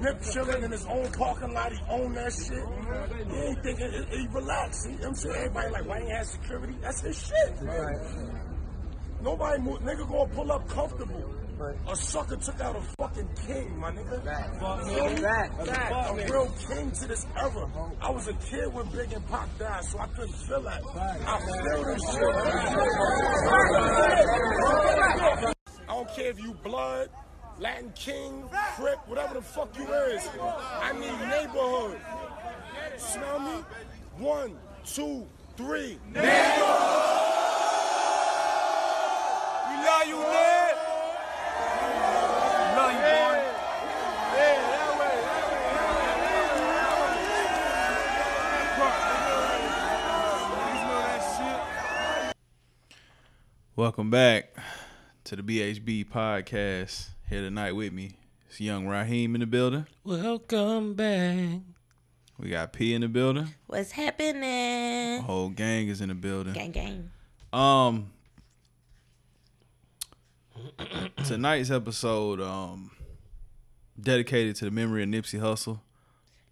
[0.00, 1.72] Nip chilling in his own parking lot.
[1.72, 2.64] He own that shit.
[3.30, 3.90] He ain't thinking.
[4.10, 4.88] He, he relaxed.
[4.88, 6.74] He, I'm saying everybody like, why ain't have security?
[6.82, 7.62] That's his shit.
[9.22, 9.80] Nobody move.
[9.80, 11.34] Nigga gonna pull up comfortable.
[11.88, 14.20] A sucker took out a fucking king, my nigga.
[14.86, 15.16] Feel me?
[15.66, 16.10] Fact.
[16.10, 17.68] A real king to this era.
[18.00, 20.82] I was a kid when Big and Pac died, so I couldn't feel that.
[20.84, 22.34] I feel this shit.
[25.88, 27.08] I don't care if you blood,
[27.60, 28.44] Latin King,
[28.74, 30.28] Crip, whatever the fuck you is.
[30.80, 32.00] I need neighborhood.
[32.96, 33.64] Smell me?
[34.18, 35.24] One, two,
[35.56, 35.98] three.
[36.12, 36.24] Neighborhood!
[39.68, 40.74] We love you, man.
[42.76, 43.40] Love you, boy.
[53.76, 54.56] Welcome back
[55.24, 57.10] to the BHB podcast.
[57.34, 58.12] Here tonight with me,
[58.48, 59.86] it's young Raheem in the building.
[60.04, 61.62] Welcome back.
[62.38, 63.48] We got P in the building.
[63.66, 65.16] What's happening?
[65.16, 66.52] The whole gang is in the building.
[66.52, 67.10] Gang, gang.
[67.52, 68.12] Um,
[71.24, 72.92] tonight's episode um
[74.00, 75.80] dedicated to the memory of Nipsey Hussle.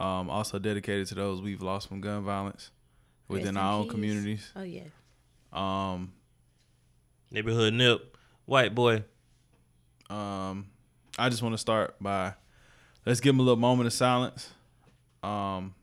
[0.04, 2.72] Um, also dedicated to those we've lost from gun violence
[3.28, 3.90] within our own peace.
[3.92, 4.52] communities.
[4.56, 4.82] Oh yeah.
[5.52, 6.12] Um,
[7.30, 8.16] Neighborhood nip.
[8.46, 9.04] White boy.
[10.10, 10.66] um,
[11.18, 12.34] I just want to start by
[13.04, 14.50] let's give him a little moment of silence.
[15.22, 15.74] Um,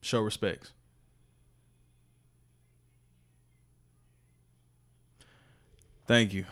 [0.00, 0.72] show respects.
[6.06, 6.44] Thank you.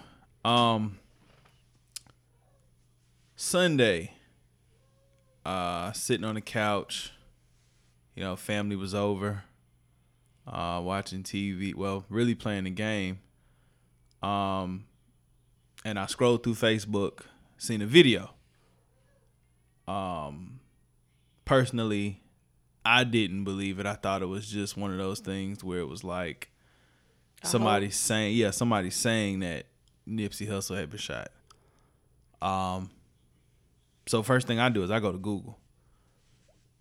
[0.44, 0.98] Um,
[3.36, 4.12] Sunday,
[5.46, 7.12] uh, sitting on the couch,
[8.16, 9.44] you know, family was over,
[10.46, 11.74] uh, watching TV.
[11.74, 13.20] Well, really playing the game.
[14.22, 14.86] Um,
[15.84, 17.20] and I scrolled through Facebook,
[17.64, 18.30] seen a video.
[19.88, 20.60] Um,
[21.44, 22.20] personally,
[22.84, 23.86] I didn't believe it.
[23.86, 26.50] I thought it was just one of those things where it was like
[27.42, 29.66] somebody saying, yeah, somebody saying that
[30.08, 31.28] Nipsey Hussle had been shot.
[32.42, 32.90] Um,
[34.06, 35.58] so first thing I do is I go to Google.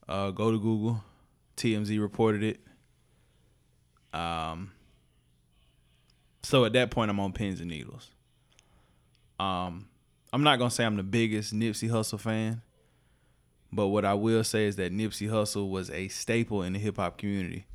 [0.08, 1.04] Uh, go to Google.
[1.56, 2.60] TMZ reported it.
[4.18, 4.72] Um,
[6.44, 8.10] so at that point, I'm on pins and needles.
[9.40, 9.88] Um,
[10.34, 12.64] I'm not gonna say I'm the biggest Nipsey Hussle fan,
[13.72, 16.98] but what I will say is that Nipsey Hussle was a staple in the hip
[16.98, 17.68] hop community.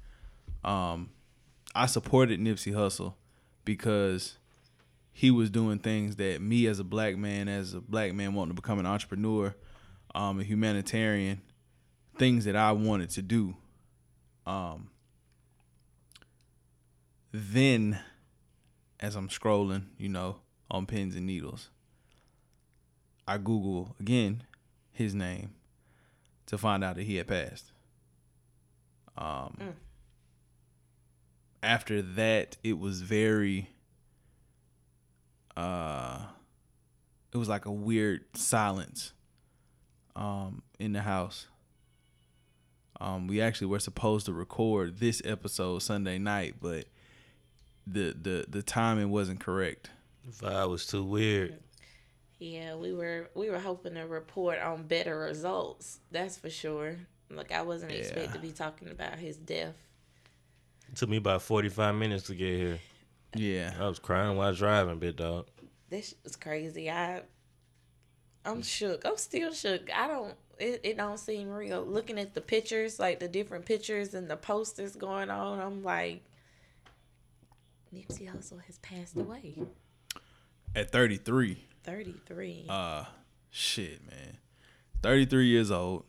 [0.64, 1.10] Um,
[1.72, 3.14] I supported Nipsey Hussle
[3.64, 4.38] because
[5.12, 8.56] he was doing things that me as a black man, as a black man wanting
[8.56, 9.54] to become an entrepreneur,
[10.16, 11.40] um, a humanitarian,
[12.18, 13.54] things that I wanted to do.
[14.46, 14.90] Um,
[17.32, 18.00] then,
[18.98, 20.38] as I'm scrolling, you know,
[20.68, 21.70] on pins and needles,
[23.28, 24.42] I Google again
[24.90, 25.50] his name
[26.46, 27.70] to find out that he had passed.
[29.16, 29.74] Um,
[31.62, 33.68] After that, it was very.
[35.56, 36.20] Uh,
[37.32, 39.12] it was like a weird silence.
[40.16, 41.46] Um, in the house.
[43.00, 46.86] Um, we actually were supposed to record this episode Sunday night, but
[47.86, 49.90] the the the timing wasn't correct.
[50.24, 51.58] The vibe was too weird.
[52.38, 55.98] Yeah, we were we were hoping to report on better results.
[56.10, 56.96] That's for sure.
[57.30, 57.98] Like I wasn't Yeah.
[57.98, 59.74] expecting to be talking about his death.
[60.88, 62.78] It took me about 45 minutes to get here.
[63.34, 63.74] Yeah.
[63.78, 65.46] I was crying while driving, big dog.
[65.90, 66.90] This was crazy.
[66.90, 67.22] I
[68.44, 69.04] I'm shook.
[69.04, 69.90] I'm still shook.
[69.94, 71.82] I don't it, it don't seem real.
[71.84, 76.22] Looking at the pictures, like the different pictures and the posters going on, I'm like
[77.94, 79.54] Nipsey Hussle has passed away.
[80.74, 82.66] At 33, 33.
[82.68, 83.04] uh,
[83.50, 84.38] shit, man,
[85.02, 86.04] 33 years old,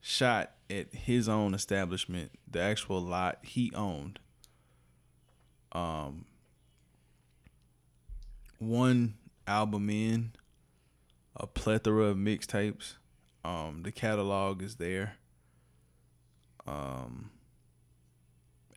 [0.00, 4.18] shot at his own establishment, the actual lot he owned.
[5.72, 6.26] Um,
[8.58, 9.14] one
[9.46, 10.32] album in,
[11.36, 12.94] a plethora of mixtapes.
[13.44, 15.16] Um, the catalog is there.
[16.66, 17.30] Um,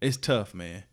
[0.02, 0.84] it's tough, man.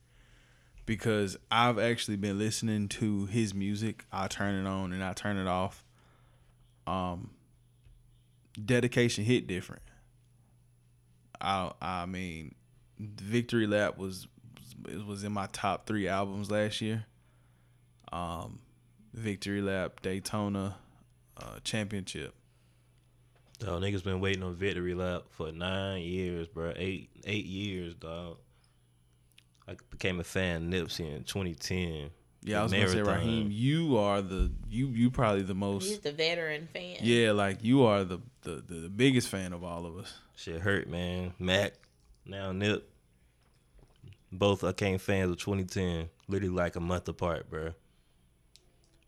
[0.87, 4.05] Because I've actually been listening to his music.
[4.13, 5.85] I turn it on and I turn it off.
[6.87, 7.31] Um,
[8.63, 9.83] dedication hit different.
[11.41, 12.55] I I mean,
[12.99, 14.27] Victory Lap was
[14.89, 17.07] it was in my top three albums last year.
[18.13, 18.59] Um,
[19.15, 20.77] Victory Lap, Daytona,
[21.37, 22.35] uh, Championship.
[23.59, 26.73] Dog, niggas been waiting on victory lap for nine years, bro.
[26.75, 28.39] Eight eight years, dog.
[29.69, 32.11] I became a fan of Nipsey in 2010.
[32.45, 33.03] Yeah, I was The gonna say.
[33.03, 33.49] Raheem.
[33.53, 35.89] You are the you you probably the most.
[35.89, 36.97] He's the veteran fan.
[37.01, 40.13] Yeah, like you are the, the the the biggest fan of all of us.
[40.35, 41.35] Shit hurt, man.
[41.39, 41.75] Mac,
[42.27, 42.89] now Nip.
[44.33, 46.09] Both I came fans of 2010.
[46.27, 47.75] Literally like a month apart, bro.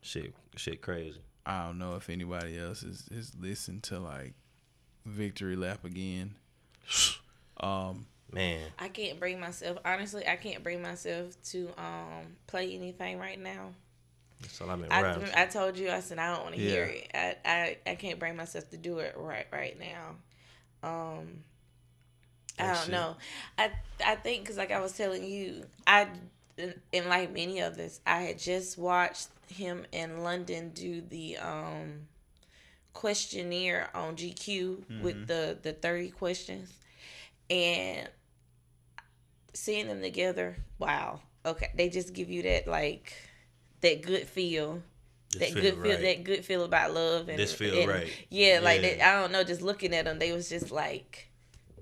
[0.03, 1.21] Shit, shit crazy.
[1.47, 4.35] I don't know if anybody else is is listened to like
[5.05, 6.37] Victory Lap again.
[7.61, 9.79] Um, Man, I can't bring myself.
[9.85, 13.71] Honestly, I can't bring myself to um play anything right now.
[14.41, 15.17] that's all I'm I.
[15.37, 17.11] I told you I said I don't want to hear it.
[17.15, 20.17] I, I I can't bring myself to do it right right now.
[20.83, 21.45] Um,
[22.59, 22.91] I don't shit.
[22.91, 23.17] know.
[23.59, 23.71] I
[24.05, 26.09] I think because like I was telling you, I
[26.59, 32.09] and like many others, I had just watched him in London do the um
[32.93, 36.73] questionnaire on GQ with the the thirty questions,
[37.51, 38.09] and
[39.55, 40.57] seeing them together.
[40.79, 41.21] Wow.
[41.47, 43.13] Okay, they just give you that like
[43.81, 44.83] that good feel
[45.39, 46.01] that good feel right.
[46.01, 48.09] that good feel about love and This feel and- right.
[48.31, 48.95] yeah like Yeah.
[48.97, 51.29] that, i don't know just looking at them they was just like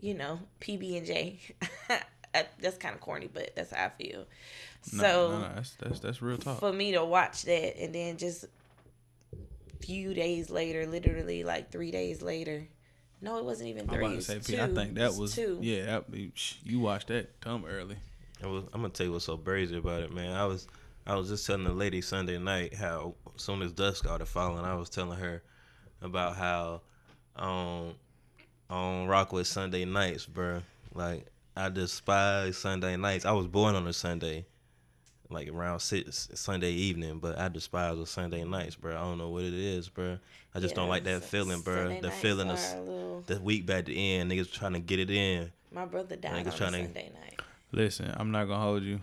[0.00, 1.38] you know pb and j
[2.60, 4.24] that's kind of corny but that's how i feel
[4.94, 6.58] no, so no, no, that's that's that's real talk.
[6.60, 8.46] for me to watch that and then just
[9.80, 12.66] few days later literally like three days later
[13.22, 14.74] no it wasn't even I'm three about to say, was P, I two.
[14.74, 15.84] think that was two yeah.
[15.86, 16.04] That,
[16.64, 17.96] you watched that dumb early.
[18.42, 20.34] I was, I'm gonna tell you what's so crazy about it, man.
[20.34, 20.66] I was
[21.06, 24.64] I was just telling the lady Sunday night how as soon as dusk started falling,
[24.64, 25.42] I was telling her
[26.00, 26.80] about how
[27.36, 27.94] um, on
[28.70, 30.62] on Rockwood Sunday nights, bro.
[30.94, 31.26] Like
[31.56, 33.24] I despise Sunday nights.
[33.24, 34.46] I was born on a Sunday,
[35.32, 38.92] like around six Sunday evening, but I despise the Sunday nights, bro.
[38.96, 40.18] I don't know what it is, bro.
[40.54, 41.74] I just Yeah, don't like that feeling, bro.
[41.76, 45.10] Sunday The feeling of little- the week back to end, niggas trying to get it
[45.10, 45.52] in.
[45.70, 47.40] my brother died on Niggas a tryna- sunday night
[47.72, 49.00] Listen, I'm not gonna hold you.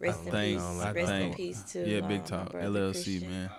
[0.00, 2.52] rest in think- peace I rest in think- peace to yeah, uh, big talk.
[2.54, 3.30] LLC, Christian.
[3.30, 3.50] man.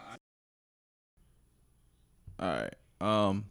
[2.39, 2.73] All right.
[3.01, 3.45] Um,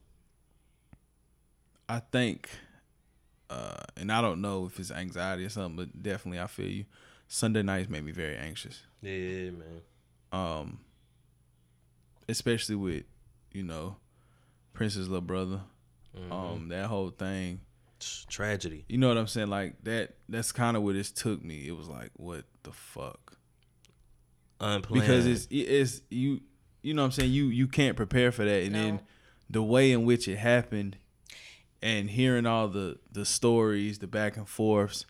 [1.89, 2.49] I think,
[3.51, 6.85] uh, and I don't know if it's anxiety or something, but definitely I feel you.
[7.33, 8.83] Sunday nights made me very anxious.
[9.01, 9.81] Yeah, man.
[10.33, 10.81] Um,
[12.29, 13.05] especially with,
[13.53, 13.97] you know,
[14.75, 15.63] Prince's little brother.
[16.15, 16.31] Mm-hmm.
[16.31, 17.61] Um, that whole thing.
[18.29, 18.85] Tragedy.
[18.87, 19.49] You know what I'm saying?
[19.49, 20.17] Like that.
[20.29, 21.67] That's kind of what this took me.
[21.67, 23.39] It was like, what the fuck?
[24.61, 25.01] Unplanned.
[25.01, 26.43] because it's it's you
[26.83, 29.01] you know what I'm saying you you can't prepare for that and then
[29.49, 30.99] the way in which it happened
[31.83, 35.07] and hearing all the the stories the back and forths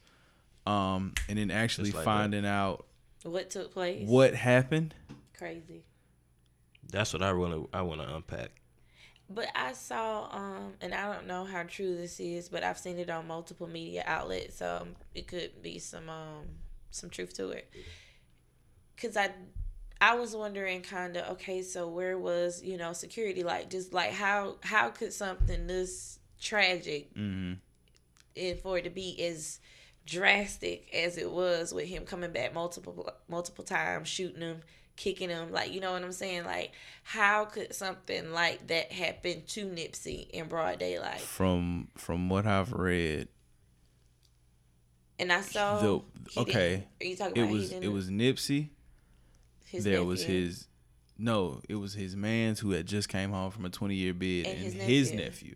[0.66, 2.10] um and then actually Just like that.
[2.10, 2.86] finding out
[3.24, 4.94] what took place what happened
[5.36, 5.82] crazy
[6.90, 8.50] That's what I really I want to unpack.
[9.30, 12.98] But I saw, um, and I don't know how true this is, but I've seen
[12.98, 16.44] it on multiple media outlets, so um, it could be some um,
[16.90, 17.70] some truth to it.
[19.00, 19.30] Cause I,
[20.00, 23.42] I was wondering, kind of, okay, so where was you know security?
[23.42, 27.54] Like, just like how how could something this tragic mm-hmm.
[28.36, 29.60] and for it to be as
[30.06, 34.60] drastic as it was with him coming back multiple multiple times, shooting him,
[34.96, 36.44] kicking him, like you know what I'm saying?
[36.44, 36.72] Like,
[37.02, 41.20] how could something like that happen to Nipsey in broad daylight?
[41.20, 43.28] from from what I've read
[45.18, 45.78] And I saw.
[45.78, 46.02] the
[46.40, 48.68] okay Are you talking it about was it was Nipsey
[49.66, 50.66] his there was his
[51.18, 54.46] no it was his man's who had just came home from a 20 year bid
[54.46, 55.54] And and, his his nephew.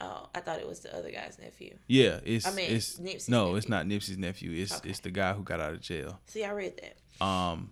[0.00, 1.76] Nephew Oh, I thought it was the other guy's nephew.
[1.86, 4.90] yeah it's I mean, it's Nipsey's no it's not Nipsey's nephew it's Okay.
[4.90, 7.24] it's the guy who got out of jail See, I read that.
[7.24, 7.70] Um,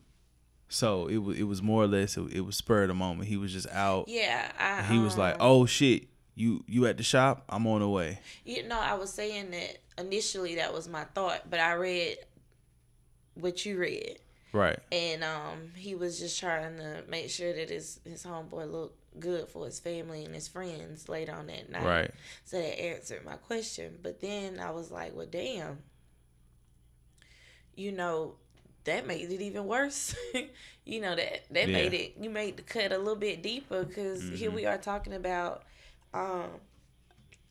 [0.68, 3.28] so it was it was more or less it, it was spur of the moment.
[3.28, 4.06] He was just out.
[4.08, 4.82] Yeah, I.
[4.82, 7.44] he was like, um, "Oh shit, you you at the shop?
[7.48, 11.50] I'm on the way." You know, I was saying that initially that was my thought,
[11.50, 12.16] but I read
[13.34, 14.18] what you read.
[14.54, 14.78] Right.
[14.92, 19.48] and um he was just trying to make sure that his his homeboy looked good
[19.48, 21.84] for his family and his friends later on that night.
[21.84, 22.10] Right.
[22.44, 23.98] So that answered my question.
[24.02, 25.78] But then I was like, well, damn.
[27.74, 28.34] You know,
[28.84, 30.14] that made it even worse.
[30.84, 31.72] you know that that Yeah.
[31.72, 32.16] made it.
[32.20, 35.62] You made the cut a little bit deeper because here we are talking about
[36.12, 36.60] um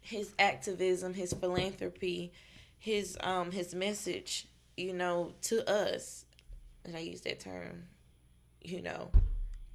[0.01, 2.34] his activism, his philanthropy,
[2.77, 4.48] his um his message.
[4.77, 6.25] You know, to us,
[6.86, 7.84] and I use that term.
[8.63, 9.10] You know,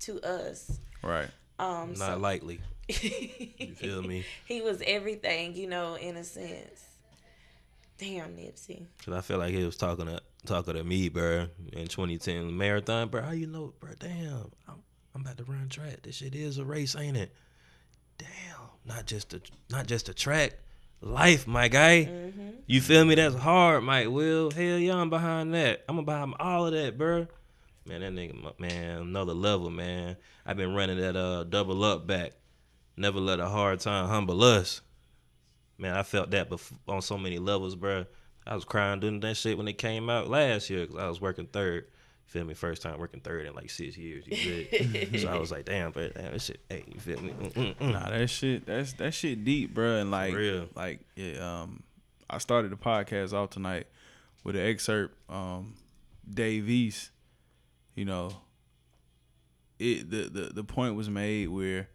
[0.01, 0.81] to us.
[1.03, 1.29] Right.
[1.59, 2.61] Um, Not so- likely.
[2.89, 4.25] You feel me?
[4.47, 6.85] he was everything, you know, in a sense.
[7.99, 8.85] Damn, Nipsey.
[9.05, 13.09] Cause I feel like he was talking to talking to me, bro, in 2010 marathon,
[13.09, 13.23] bro.
[13.23, 13.91] How you know, bro?
[13.99, 14.75] Damn, I'm,
[15.15, 16.03] I'm about to run track.
[16.03, 17.33] This shit is a race, ain't it?
[18.19, 18.29] Damn,
[18.85, 20.55] not just a not just a track,
[21.01, 22.05] life, my guy.
[22.05, 22.49] Mm-hmm.
[22.67, 23.15] You feel me?
[23.15, 24.09] That's hard, Mike.
[24.11, 25.85] Will hell yeah, I'm behind that.
[25.89, 27.27] I'm behind all of that, bro.
[27.87, 30.17] Man, that nigga, man, another level, man.
[30.45, 32.33] I've been running that uh double up back.
[32.97, 34.81] Never let a hard time humble us.
[35.79, 38.07] Man, I felt that bef- on so many levels, bro.
[38.47, 41.21] I was crying doing that shit when it came out last year because I was
[41.21, 41.89] working third.
[42.27, 42.55] Feel me?
[42.55, 44.25] First time working third in like six years.
[44.27, 45.19] You feel?
[45.21, 46.61] so I was like, damn, but damn, this shit.
[46.69, 47.31] Hey, you feel me?
[47.31, 47.93] Mm-mm-mm.
[47.93, 49.97] Nah, that shit that's that shit deep, bro.
[49.97, 50.69] And like real.
[50.75, 51.83] like yeah, um
[52.29, 53.87] I started the podcast off tonight
[54.43, 55.75] with an excerpt, um,
[56.29, 57.11] Dave East,
[57.97, 58.31] you know,
[59.81, 61.89] it the, the the point was made where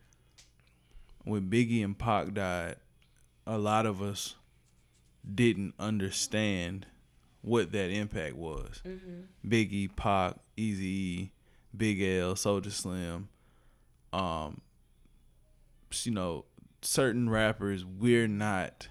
[1.24, 2.76] when Biggie and Pac died,
[3.48, 4.36] a lot of us
[5.34, 6.88] didn't understand
[7.42, 8.82] what that impact was.
[9.48, 11.32] Biggie, Pac, Easy E,
[11.76, 13.30] Big L, Soulja Slim,
[14.12, 14.62] um,
[16.04, 16.46] you know,
[16.82, 18.88] certain rappers we're not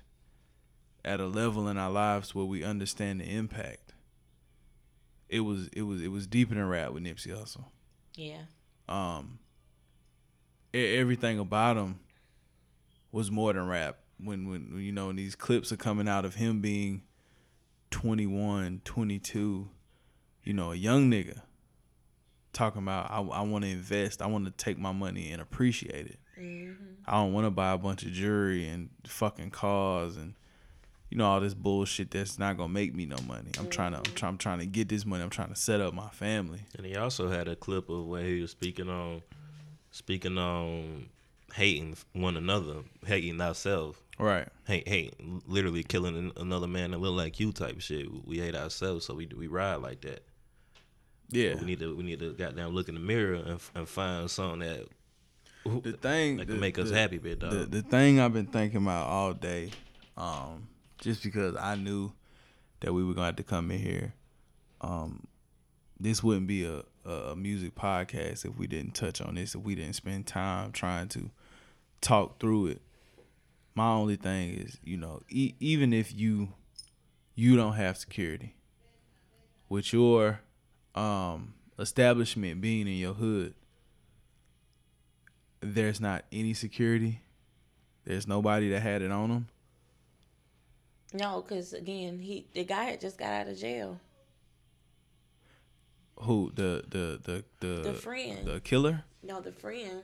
[1.05, 3.90] at a level in our lives where we understand the impact.
[5.31, 7.65] It was it was it was deeper than rap with Nipsey Hussle.
[8.15, 8.43] Yeah.
[8.89, 9.39] Um,
[10.75, 12.01] everything about him
[13.13, 13.99] was more than rap.
[14.19, 17.03] When when you know when these clips are coming out of him being
[17.91, 19.69] 21, 22,
[20.45, 21.41] you know, a young nigga
[22.53, 26.07] talking about I, I want to invest, I want to take my money and appreciate
[26.07, 26.19] it.
[27.07, 30.35] I don't want to buy a bunch of jewelry and fucking cars and
[31.11, 33.51] you know all this bullshit that's not gonna make me no money.
[33.59, 35.23] I'm trying to I'm, try, I'm trying to get this money.
[35.23, 36.61] I'm trying to set up my family.
[36.77, 39.23] And he also had a clip of where he was speaking on,
[39.91, 41.07] speaking on
[41.55, 43.99] hating one another, hating ourselves.
[44.19, 44.49] Right.
[44.67, 45.15] Hate, hate,
[45.49, 48.07] literally killing another man that look like you type shit.
[48.27, 50.23] We hate ourselves, so we we ride like that.
[51.31, 51.55] Yeah.
[51.57, 54.61] We need to we need to goddamn look in the mirror and, and find something
[54.61, 54.87] that
[55.65, 57.51] the thing that the- can make us the- happy, bit dog.
[57.53, 59.71] The the thing I've been thinking about all day,
[60.17, 60.69] um,
[61.01, 62.13] just because I knew
[62.81, 64.15] that we were gonna have to come in here,
[64.81, 65.27] um,
[65.99, 69.63] this wouldn't be a, a a music podcast if we didn't touch on this, if
[69.63, 71.31] we didn't spend time trying to
[72.01, 72.83] talk through it.
[73.75, 76.49] My only thing is, you know, e- even if you
[77.35, 78.55] you don't have security,
[79.69, 80.41] with your
[80.95, 83.55] um establishment being in your hood,
[85.61, 87.21] there's not any security.
[88.05, 89.49] There's nobody that had it on them.
[91.13, 94.01] No, because again, he the guy had just got out of jail.
[96.17, 98.47] Who the the the the The friend.
[98.47, 99.05] the killer?
[99.23, 100.03] No, the friend.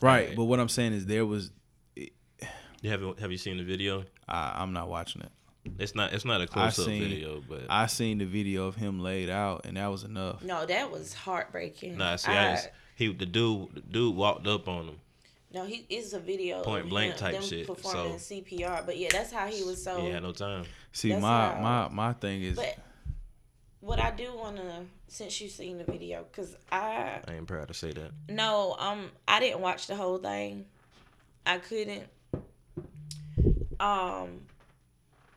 [0.00, 0.36] Right, Right.
[0.36, 1.50] but what I'm saying is there was
[1.96, 4.04] You have have you seen the video?
[4.28, 5.30] I, I'm not watching it.
[5.78, 8.66] It's not it's not a I close up seen video, but I seen the video
[8.66, 10.42] of him laid out, and that was enough.
[10.42, 11.96] No, that was heartbreaking.
[11.98, 14.96] nah, see, I, just, he the dude the dude walked up on him.
[15.54, 18.84] No, he it's a video Point blank him, type them shit, performing so- CPR.
[18.86, 20.00] But yeah, that's how he was so.
[20.00, 20.64] He had no time.
[20.92, 22.76] See, That's my how- my my thing is But
[23.80, 27.68] what I do want to, since you've seen the video, because I I ain't proud
[27.68, 28.10] to say that.
[28.28, 30.66] no, um, I didn't watch the whole thing.
[31.44, 32.04] I couldn't.
[33.80, 34.42] Um,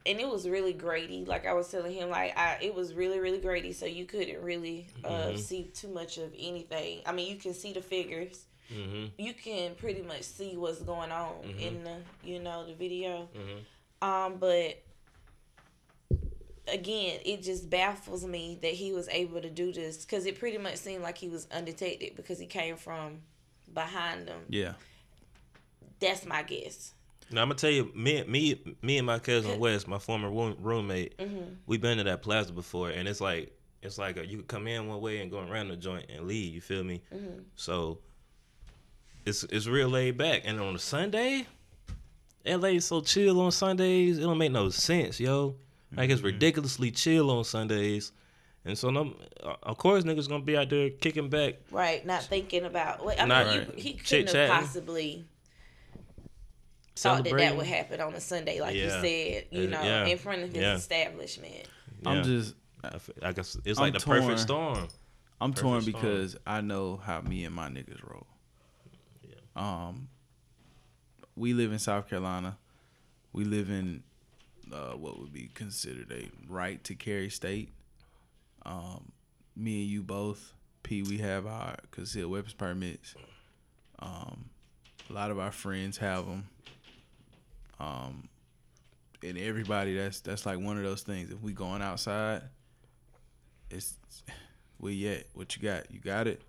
[0.05, 1.25] and it was really grady.
[1.25, 3.73] Like I was telling him, like I, it was really, really grady.
[3.73, 5.37] So you couldn't really uh, Mm-hmm.
[5.37, 6.99] see too much of anything.
[7.05, 8.45] I mean, you can see the figures.
[8.73, 9.21] Mm-hmm.
[9.21, 13.29] You can pretty much see what's going on in the, you know, the video.
[13.35, 14.07] Mm-hmm.
[14.07, 14.81] Um, but
[16.67, 20.57] again, it just baffles me that he was able to do this because it pretty
[20.57, 23.19] much seemed like he was undetected because he came from
[23.73, 24.41] behind them.
[24.49, 24.73] yeah.
[25.99, 26.93] That's my guess.
[27.31, 30.57] Now I'm gonna tell you, me, me, me, and my cousin Wes, my former room,
[30.59, 31.19] roommate,
[31.65, 34.67] we've been to that plaza before, and it's like it's like a, you could come
[34.67, 36.53] in one way and go around the joint and leave.
[36.53, 37.01] You feel me?
[37.55, 37.99] So
[39.25, 41.45] it's it's real laid back, and on a Sunday,
[42.45, 44.17] LA is so chill on Sundays.
[44.17, 45.55] It don't make no sense, yo.
[45.95, 48.11] Like it's ridiculously chill on Sundays,
[48.65, 49.15] and so no,
[49.63, 51.55] of course niggas gonna be out there kicking back.
[51.71, 53.05] Right, not thinking about.
[53.05, 54.51] Well, I mean, Not you, he couldn't have Chit-chatting.
[54.55, 55.25] possibly
[56.95, 59.45] thought that that would happen on a Sunday, like you said.
[59.51, 60.05] You Uh, know, yeah.
[60.05, 60.75] in front of his Yeah.
[60.75, 61.67] establishment.
[62.05, 62.23] I'm Yeah.
[62.23, 62.55] just
[63.21, 64.21] I guess it's I'm like the torn.
[64.21, 64.87] perfect storm.
[65.41, 66.13] I'm torn Perfect storm.
[66.13, 68.27] because I know how me and my niggas roll.
[69.55, 70.09] Um,
[71.35, 72.57] we live in South Carolina.
[73.33, 74.03] We live in
[74.73, 77.69] uh, what would be considered a right to carry state.
[78.65, 79.11] Um,
[79.55, 83.15] me and you both, P, we have our concealed weapons permits.
[83.99, 84.49] Um,
[85.09, 86.47] a lot of our friends have them.
[87.79, 88.29] Um,
[89.23, 91.31] and everybody, that's that's like one of those things.
[91.31, 92.43] If we going outside,
[93.69, 93.95] it's
[94.83, 95.25] you at?
[95.33, 95.91] What you got?
[95.91, 96.41] You got it.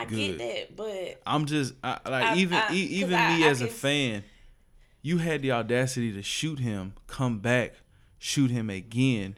[0.00, 0.16] I Good.
[0.16, 3.60] get that, but I'm just I, like I- even I- 'cause even me I as
[3.62, 4.24] a can fan,
[5.02, 7.74] you had the audacity to shoot him, come back,
[8.18, 9.36] shoot him again,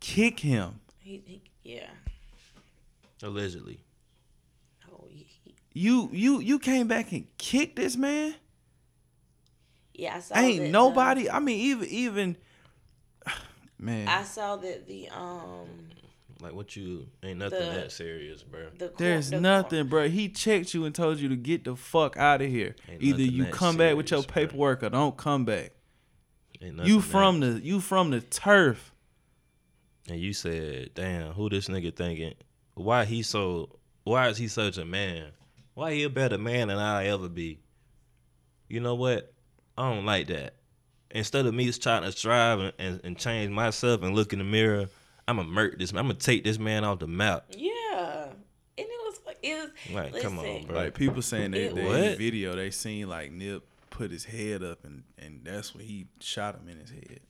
[0.00, 0.80] kick him.
[0.98, 1.88] he, he yeah.
[3.22, 3.80] Allegedly.
[4.92, 8.34] Oh, he- he- You you you came back and kicked this man.
[9.94, 11.30] yeah, I saw Ain't that, nobody.
[11.30, 12.36] I mean, even even
[13.78, 14.08] man.
[14.08, 15.68] I saw that the um
[16.40, 18.68] Like what you ain't nothing The- that serious, bro.
[18.76, 20.08] the court- There's the nothing, bro.
[20.08, 22.76] He checked you and told you to get the fuck out of here.
[22.88, 24.34] Ain't Either you that come back with your serious, bro.
[24.46, 25.72] paperwork or don't come back.
[26.60, 28.92] Ain't You from that- the you from the turf.
[30.08, 32.34] and you said, "Damn, who this nigga thinking?
[32.74, 33.78] Why he so?
[34.04, 35.32] Why is he such a man?
[35.74, 37.60] Why he a better man than I ever be?
[38.68, 39.32] You know what?
[39.76, 40.54] I don't like that.
[41.10, 44.44] Instead of me trying to strive and, and, and change myself and look in the
[44.44, 44.88] mirror,
[45.28, 45.92] I'm gonna murk this.
[45.92, 46.00] man.
[46.00, 47.46] I'm gonna take this man off the map.
[47.50, 48.26] Yeah,
[48.78, 50.12] and it was like it was.
[50.12, 50.76] Like, come on, bro.
[50.76, 54.24] Like people saying that It they, in the video they seen like Nip put his
[54.24, 57.20] head up and and that's when he shot him in his head.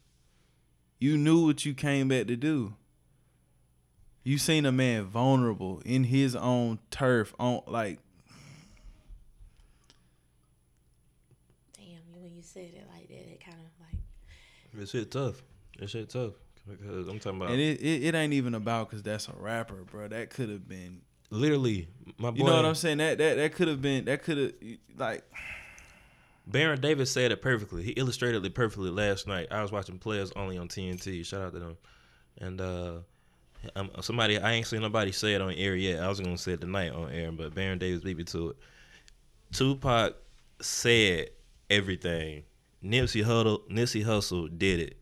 [0.99, 2.75] You knew what you came back to do.
[4.25, 8.01] You seen a man vulnerable in his own turf on like
[11.77, 14.01] Damn, you when you said it like that, it kind of like
[14.75, 15.43] This shit tough.
[15.79, 16.33] This shit tough.
[16.69, 19.85] Because I'm talking about and it, it, it ain't even about cause that's a rapper,
[19.91, 20.09] bro.
[20.09, 22.39] That could have been literally my boy.
[22.39, 22.99] you know what I'm saying?
[22.99, 24.53] That that that could have been that could have
[24.97, 25.25] like
[26.47, 27.83] Baron Davis said it perfectly.
[27.83, 29.49] He illustrated it perfectly last night.
[29.51, 31.25] I was watching Players Only on TNT.
[31.25, 31.77] Shout out to them.
[32.39, 32.93] And uh
[33.75, 36.03] um, somebody I ain't seen nobody say it on air yet.
[36.03, 38.57] I was gonna say it tonight on air, but Baron Davis beat me to it.
[39.53, 40.15] Tupac
[40.61, 41.31] said
[41.71, 42.45] everything.
[42.85, 44.97] Nipsey Huddle, Nipsey Hussle did it.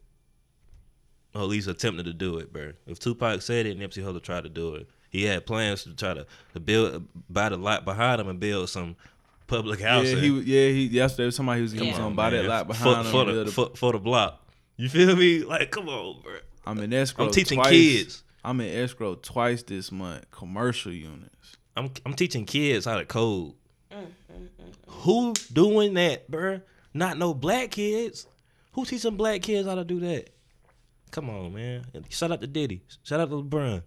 [1.35, 2.73] Or at least attempted to do it, bro.
[2.87, 4.89] If Tupac said it, Nipsey Hussle tried to do it.
[5.11, 8.69] He had plans to try to, to build, buy the lot behind him and build
[8.71, 8.97] some
[9.47, 10.17] public housing.
[10.17, 11.99] yeah, he yeah, he yesterday was somebody who was, he was Yeah.
[11.99, 12.49] gonna buy that man.
[12.49, 13.13] lot for, behind him.
[13.13, 14.41] for and the, for, for the block.
[14.77, 15.43] You feel me?
[15.45, 16.35] Like, come on, bro.
[16.67, 17.27] I'm in escrow.
[17.27, 17.71] I'm teaching twice.
[17.71, 18.23] kids.
[18.45, 20.31] I'm in escrow twice this month.
[20.31, 21.57] Commercial units.
[21.77, 23.55] I'm I'm teaching kids how to code.
[23.93, 26.63] Mm, mm, mm, who doing that, bruh?
[26.93, 28.27] Not no black kids.
[28.73, 30.31] Who teaching black kids how to do that?
[31.15, 31.85] Come on, man.
[32.09, 32.83] Shout out to Diddy.
[33.05, 33.85] Shout out to LeBron.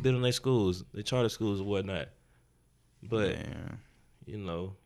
[0.00, 2.06] Building their schools, their charter schools and whatnot.
[3.02, 3.78] But Man.
[4.26, 4.76] you know,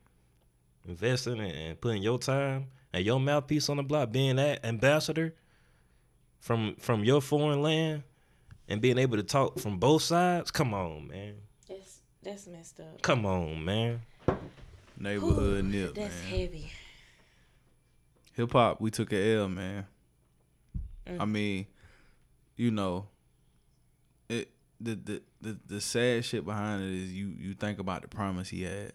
[0.88, 5.34] investing and- and putting your time and your mouthpiece on the block, being that ambassador
[6.38, 8.04] from from your foreign land,
[8.66, 10.50] and being able to talk from both sides.
[10.50, 11.42] Come on, man.
[11.68, 13.02] that's that's messed up.
[13.02, 14.00] Come on, man.
[14.96, 16.38] Neighborhood Ooh, nip, That's man.
[16.38, 16.72] heavy.
[18.32, 19.86] Hip hop, we took a L, man.
[21.06, 21.20] Mm.
[21.20, 21.66] I mean,
[22.56, 23.06] you know,
[24.28, 28.08] it the, the the the sad shit behind it is you you think about the
[28.08, 28.92] promise he had.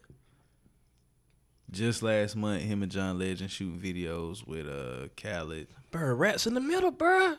[1.72, 5.68] Just last month, him and John Legend shooting videos with uh Khaled.
[5.92, 7.36] Bro, rats in the middle, bro.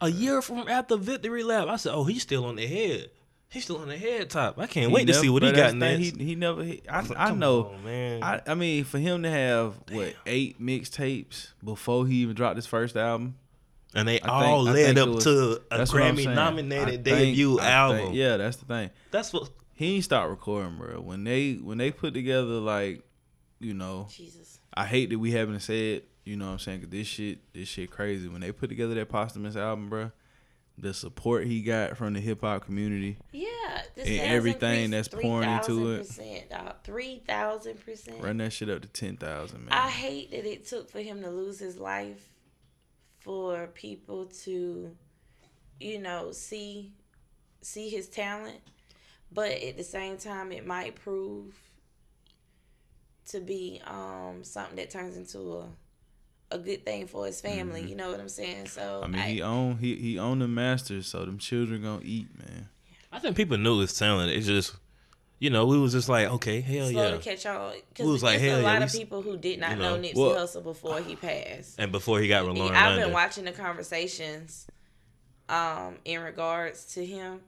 [0.00, 3.10] A year from after victory lap, I said, "Oh, he's still on the head.
[3.50, 4.58] He's still on the head top.
[4.58, 6.62] I can't wait to see what he got that's the thing, next." He, he never.
[6.62, 7.72] He, I, I know.
[7.74, 8.22] on, man.
[8.22, 12.66] I, I mean, for him to have what eight mixtapes before he even dropped his
[12.66, 13.36] first album,
[13.94, 16.28] and they I all I led up was- to a that's what I'm Grammy saying.
[16.30, 17.70] I nominated think- debut I think-
[18.02, 18.14] album.
[18.14, 18.90] yeah, that's the thing.
[19.10, 19.50] That's what.
[19.74, 21.00] He ain't start recording, bro.
[21.00, 23.02] When they when they put together like,
[23.60, 24.58] you know, Jesus.
[24.74, 27.68] I hate that we haven't said, you know, what I'm saying, 'cause this shit this
[27.68, 28.26] shit crazy.
[28.28, 30.10] When they put together that posthumous album, bro,
[30.76, 33.46] the support he got from the hip hop community, Yeah.
[33.94, 36.06] This And everything increased that's pouring into it.
[36.06, 36.74] 3,000%, dog.
[36.84, 38.20] Three thousand percent.
[38.22, 39.72] run that shit up to ten thousand, man.
[39.72, 42.30] I hate that it took for him to lose his life
[43.28, 44.90] for people to,
[45.78, 46.94] you know, see
[47.60, 48.56] see his talent,
[49.30, 51.54] but at the same time, it might prove
[53.26, 55.66] to be um something that turns into a
[56.50, 57.82] a good thing for his family.
[57.82, 58.68] You know what I'm saying?
[58.68, 59.14] So Mm-hmm.
[59.14, 62.70] I he own he he own the masters, so them children gonna eat, man.
[63.12, 64.32] I think people knew his talent.
[64.32, 64.74] It's just,
[65.38, 67.10] you know, we was just like, okay, hell slow yeah.
[67.12, 69.76] to catch on We was like, hell a lot of people who did not you
[69.76, 70.02] know, know.
[70.08, 71.76] Nipsey Well- Hussle before he passed.
[71.78, 74.66] And before he got Lauren I've London, been watching the conversations
[75.48, 77.40] um in regards to him.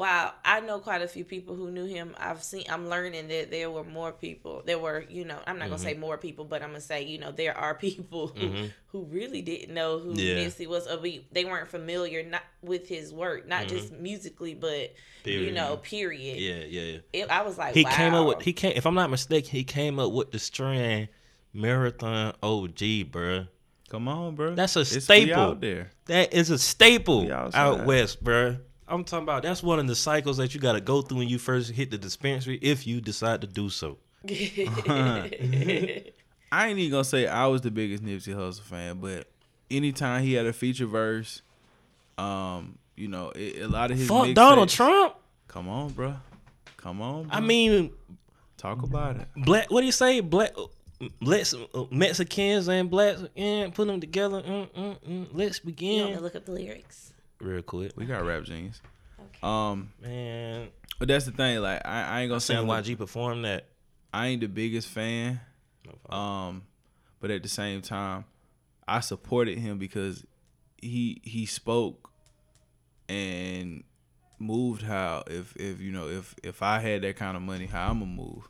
[0.00, 2.14] Wow, I know quite a few people who knew him.
[2.18, 4.62] I've seen I'm learning that there were more people.
[4.64, 5.72] There were, you know, I'm not Mm-hmm.
[5.72, 9.04] gonna say more people, but I'm gonna say, you know, there are people who, who
[9.04, 10.36] really didn't know who Yeah.
[10.36, 14.94] Nipsey was or we, they weren't familiar not with his work, not just musically, but
[15.26, 15.54] you Mm-hmm.
[15.54, 16.38] Know, period.
[16.38, 16.98] yeah, yeah, yeah.
[17.24, 17.90] It, I was like, He wow.
[17.90, 18.72] came up with he came.
[18.74, 21.08] If I'm not mistaken, he came up with the strand
[21.52, 22.78] marathon OG,
[23.12, 23.48] bruh.
[23.90, 24.54] Come on, bro.
[24.54, 25.34] That's a It's staple.
[25.34, 25.90] out there.
[26.06, 28.60] That is a staple We out west, bruh.
[28.90, 31.28] I'm talking about that's one of the cycles that you got to go through when
[31.28, 33.98] you first hit the dispensary, if you decide to do so.
[36.52, 39.28] I ain't even gonna say I was the biggest Nipsey Hussle fan, but
[39.70, 41.42] anytime he had a feature verse,
[42.18, 45.14] um, you know, it, a lot of his Fuck mixtapes- Donald Trump.
[45.48, 46.14] Come on, bro.
[46.76, 47.28] Come on.
[47.30, 47.92] I mean,
[48.56, 49.28] talk about it.
[49.36, 49.70] black.
[49.70, 50.20] What do you say?
[50.20, 50.52] Black.
[51.22, 54.42] Let's uh, Mexicans and blacks and put them together.
[54.42, 55.26] Mm, mm, mm.
[55.32, 56.16] Let's You want me begin.
[56.16, 57.12] to look up the lyrics?
[57.40, 58.80] Real quick, We got rap genius.
[59.18, 59.38] Okay.
[59.42, 60.68] Um, man.
[60.98, 61.58] but that's the thing.
[61.60, 63.66] Like, I, I ain't gonna say I'm the- YG perform that.
[64.12, 65.40] I ain't the biggest fan.
[65.86, 66.62] No Um,
[67.20, 68.24] but at the same time,
[68.86, 70.24] I supported him because
[70.82, 72.10] he he spoke
[73.08, 73.84] and
[74.38, 77.90] moved how if if you know if if I had that kind of money, how
[77.90, 78.48] I'ma move.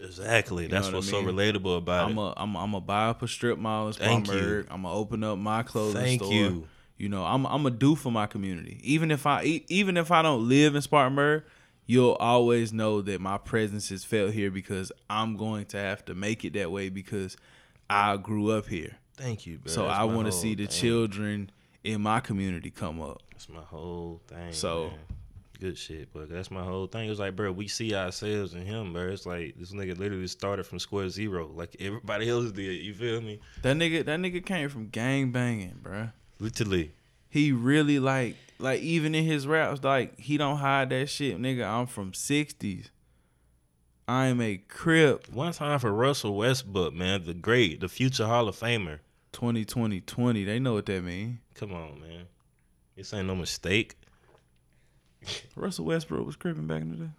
[0.00, 0.66] Exactly.
[0.66, 2.20] That's know what I what's so relatable about I'm it.
[2.20, 4.32] a I'm a, I'm a buy up a strip mall in Thank you.
[4.32, 4.66] Spartanburg.
[4.70, 6.32] I'm gonna open up my clothing Thank store.
[6.32, 6.68] you.
[6.98, 8.80] You know, I'm I'm a do for my community.
[8.82, 11.44] Even if I even if I don't live in Spartanburg,
[11.86, 16.14] you'll always know that my presence is felt here because I'm going to have to
[16.14, 17.36] make it that way because
[17.88, 18.96] I grew up here.
[19.16, 19.72] Thank you, bro.
[19.72, 20.80] so That's I want to see the thing.
[20.80, 21.50] children
[21.84, 23.22] in my community come up.
[23.32, 24.52] That's my whole thing.
[24.52, 24.98] So- man.
[25.60, 27.06] good shit, but that's my whole thing.
[27.06, 29.08] It was like, bro, we see ourselves in him, bro.
[29.08, 32.80] It's like this nigga literally started from square zero, like everybody else did.
[32.84, 33.40] You feel me?
[33.62, 36.12] That nigga that nigga came from gang banging, bruh.
[36.40, 36.92] Literally.
[37.28, 41.66] he really like like even in his raps like he don't hide that shit nigga
[41.66, 42.90] i'm from 60s
[44.08, 48.56] i'm a crip One time for Russell Westbrook, man, the great, the future Hall of
[48.56, 48.98] Famer.
[49.32, 52.24] 2020 20 they know what that mean Come on, man.
[52.96, 53.96] This ain't no mistake.
[55.56, 57.10] russell westbrook was cripping back in the day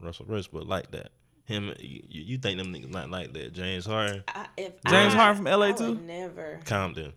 [0.00, 1.10] Russell Westbrook like that.
[1.46, 3.52] Him, you, you think them niggas not like that?
[3.52, 5.94] James Harden, I, if James I, Harden from LA I would too?
[6.04, 6.60] Never.
[6.64, 7.12] Compton,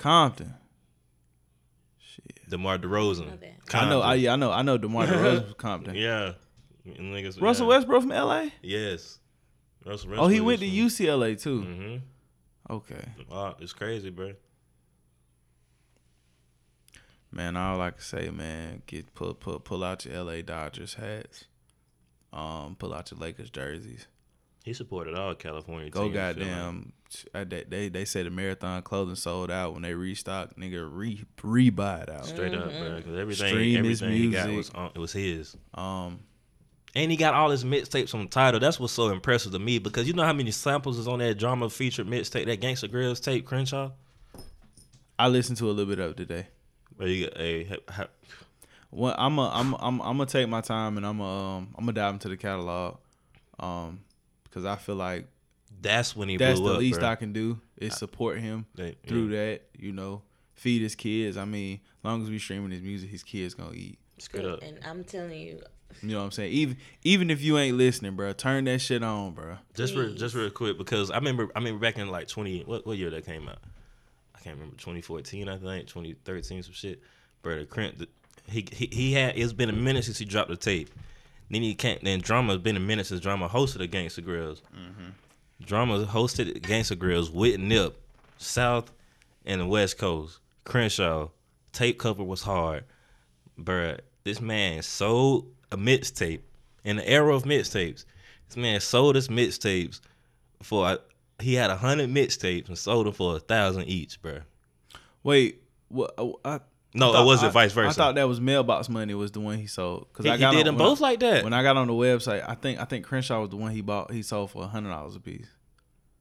[0.00, 0.54] compton
[2.48, 3.26] DeMar DeRozan.
[3.28, 3.74] know that.
[3.74, 6.32] i know I, yeah, i know i know demar DeRozan from compton Yeah.
[6.86, 7.76] Niggas, russell yeah.
[7.76, 9.18] westbrook from la Yes.
[9.86, 12.74] Russell oh he Westbrook went to is ucla too Mm-hmm.
[12.74, 14.32] okay Wow, it's crazy, bro.
[17.30, 21.44] man all i can say man get pull pull, pull out your la dodgers hats
[22.32, 24.06] um pull out your lakers jerseys
[24.64, 26.14] He supported all California Go teams.
[26.14, 26.92] Goddamn!
[27.34, 30.58] I, they they they say the marathon clothing sold out when they restocked.
[30.58, 32.26] Nigga re re buy it out.
[32.26, 32.96] Straight up, bro.
[32.96, 35.56] Because everything, Stream everything he got was on, it was his.
[35.74, 36.20] Um,
[36.94, 38.60] And he got all his mixtapes on title.
[38.60, 41.38] That's what's so impressive to me because you know how many samples is on that
[41.38, 43.90] drama featured mixtape, that Gangsta Grillz tape, Crenshaw.
[45.18, 46.46] I listened to a little bit of it today.
[46.96, 47.78] Where you got a
[48.90, 51.24] Well, I'm a, I'm I'm I'm gonna take my time and I'm a,
[51.56, 52.98] um I'm gonna dive into the catalog,
[53.58, 54.00] um,
[54.50, 55.26] because I feel like
[55.80, 56.80] that's when he that's blew the up.
[56.80, 57.08] least bro.
[57.10, 59.62] I can do is support him They- through that.
[59.78, 60.22] You know,
[60.54, 61.36] feed his kids.
[61.36, 63.98] I mean, as long as we streaming his music, his kids gonna eat.
[64.18, 64.62] Straight up.
[64.62, 65.60] And I'm telling you,
[66.02, 66.52] You know what I'm saying?
[66.52, 69.56] Even even if you ain't listening, bro, turn that shit on, bro.
[69.74, 72.86] Just real, just real quick because I remember I remember back in like twenty what
[72.86, 73.58] what year that came out?
[74.34, 77.00] I can't remember twenty fourteen I think twenty thirteen some shit.
[77.42, 78.08] Bro, the Crent the,
[78.50, 80.90] he, he he had it's been a minute since he dropped the tape.
[81.50, 82.02] Then he can't.
[82.02, 84.62] Then Drama has been a minute since Drama hosted against the Gangsta Grillz.
[84.74, 85.10] Mm-hmm.
[85.64, 88.00] Drama hosted Gangsta Grillz with Nip,
[88.38, 88.92] South
[89.44, 90.38] and the West Coast.
[90.64, 91.28] Crenshaw,
[91.72, 92.84] tape cover was hard,
[93.58, 93.98] bruh.
[94.22, 96.40] This man sold a mixtape
[96.84, 98.04] in the era of mixtapes.
[98.48, 100.00] This man sold his mixtapes
[100.62, 100.96] for uh,
[101.40, 104.42] he had a hundred mixtapes and sold them for a thousand each, bruh.
[105.22, 106.14] Wait, what?
[106.16, 106.60] I, uh, I
[106.92, 107.88] No, thought- it wasn't I- vice versa.
[107.88, 110.38] I thought that was mailbox money was the one he sold because He- I he
[110.40, 111.44] did on- them when I- both like that.
[111.44, 113.80] When I got on the website, I think I think Crenshaw was the one he
[113.80, 114.10] bought.
[114.12, 115.46] He sold for hundred dollars a piece.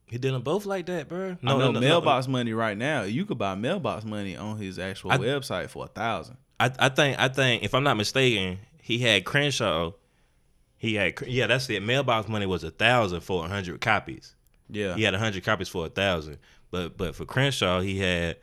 [0.06, 1.38] he did them both like that, bruh.
[1.44, 3.04] No, I know mailbox money right now.
[3.04, 6.38] You could buy mailbox money on his actual I- website for a thousand.
[6.60, 9.92] I, I think I think if I'm not mistaken, he had Crenshaw.
[10.78, 11.82] He had yeah, that's it.
[11.84, 14.36] Mailbox money was a thousand for a hundred copies.
[14.70, 16.38] Yeah, He had a hundred copies for a thousand,
[16.72, 18.38] but but for Crenshaw he had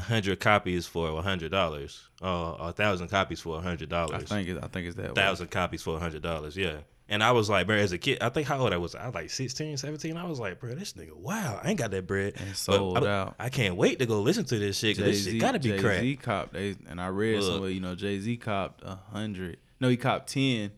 [0.00, 2.08] hundred copies for a hundred dollars.
[2.22, 4.24] Uh, a thousand copies for a hundred I dollars.
[4.28, 5.14] think it, I think it's that.
[5.14, 6.56] thousand copies for a hundred dollars.
[6.56, 6.76] Yeah.
[7.06, 8.94] And I was like, bro, as a kid, I think how old I was.
[8.94, 10.16] I was like 16, 17.
[10.16, 12.32] I was like, bro, this nigga, wow, I ain't got that bread.
[12.38, 13.34] And But sold I, out.
[13.38, 14.96] I can't wait to go listen to this shit.
[14.96, 16.00] Cause this shit gotta be Jay cracked.
[16.00, 17.52] Z copped they, and I read Look.
[17.52, 19.58] somewhere you know Jay Z copped a hundred.
[19.80, 20.70] No, he copped ten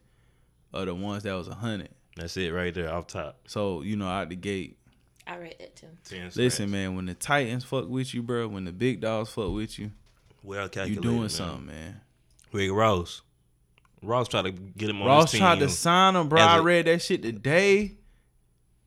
[0.73, 1.91] of the ones that was a hundred.
[2.17, 3.39] That's it right there off top.
[3.47, 4.79] So you know out the gate.
[5.27, 5.89] I read that too.
[6.37, 9.79] Listen, man, when the Titans fuck with you, bro, when the big dogs fuck with
[9.79, 9.91] you,
[10.43, 11.29] well you doing man.
[11.29, 12.01] something, man.
[12.53, 13.23] Rick Ross.
[14.03, 15.19] Ross tried to get him on the bottom.
[15.19, 16.41] Ross his tried to sign him, bro.
[16.41, 17.97] as I a- read that shit today.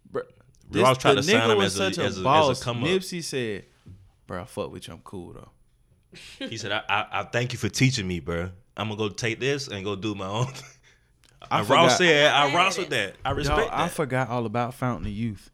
[0.10, 0.24] Bro,
[0.70, 2.64] this, Ross tried to sign him as a- such a, as a- as a boss.
[2.64, 2.90] come up.
[2.90, 3.66] Nipsey said,
[4.28, 4.94] "Bro, I fuck with you.
[4.94, 5.50] I'm cool though."
[6.40, 8.50] He said, I, I, I thank you for teaching me, bro.
[8.78, 10.48] I'm gonna go take this and go do my own.
[11.52, 13.16] I Ross said, I I Ross with that.
[13.24, 15.52] I respect Y'all, I forgot all about Fountain of Youth,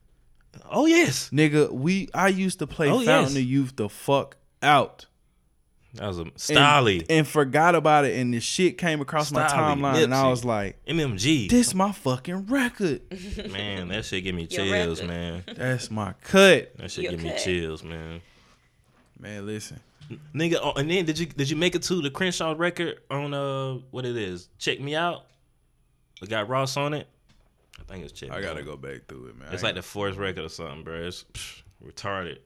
[0.71, 1.71] oh yes, nigga.
[1.71, 3.05] We I used to play Oh, yes.
[3.07, 5.05] Fountain of Youth the fuck out.
[5.95, 7.05] That was a and, Stolly.
[7.09, 10.43] and forgot about it, and the shit came across my Stolly, timeline, and I was
[10.43, 11.47] like, MMG.
[11.49, 13.01] "This my fucking record.
[13.49, 15.43] man, that shit give me chills, man.
[15.55, 18.19] That's my cut, That shit Your give me chills, man.
[19.17, 19.45] man.
[19.45, 19.79] Listen,
[20.35, 23.33] Nigga, oh, and then did you did you make it to the Crenshaw record on
[23.33, 24.49] uh what it is?
[24.59, 25.25] Check me out.
[26.21, 27.07] It got Ross on it.
[27.87, 28.31] I think it's check.
[28.31, 29.49] I gotta go back through it, man.
[29.53, 31.03] It's I like the fourth record or something, bro.
[31.03, 32.39] It's psh, retarded.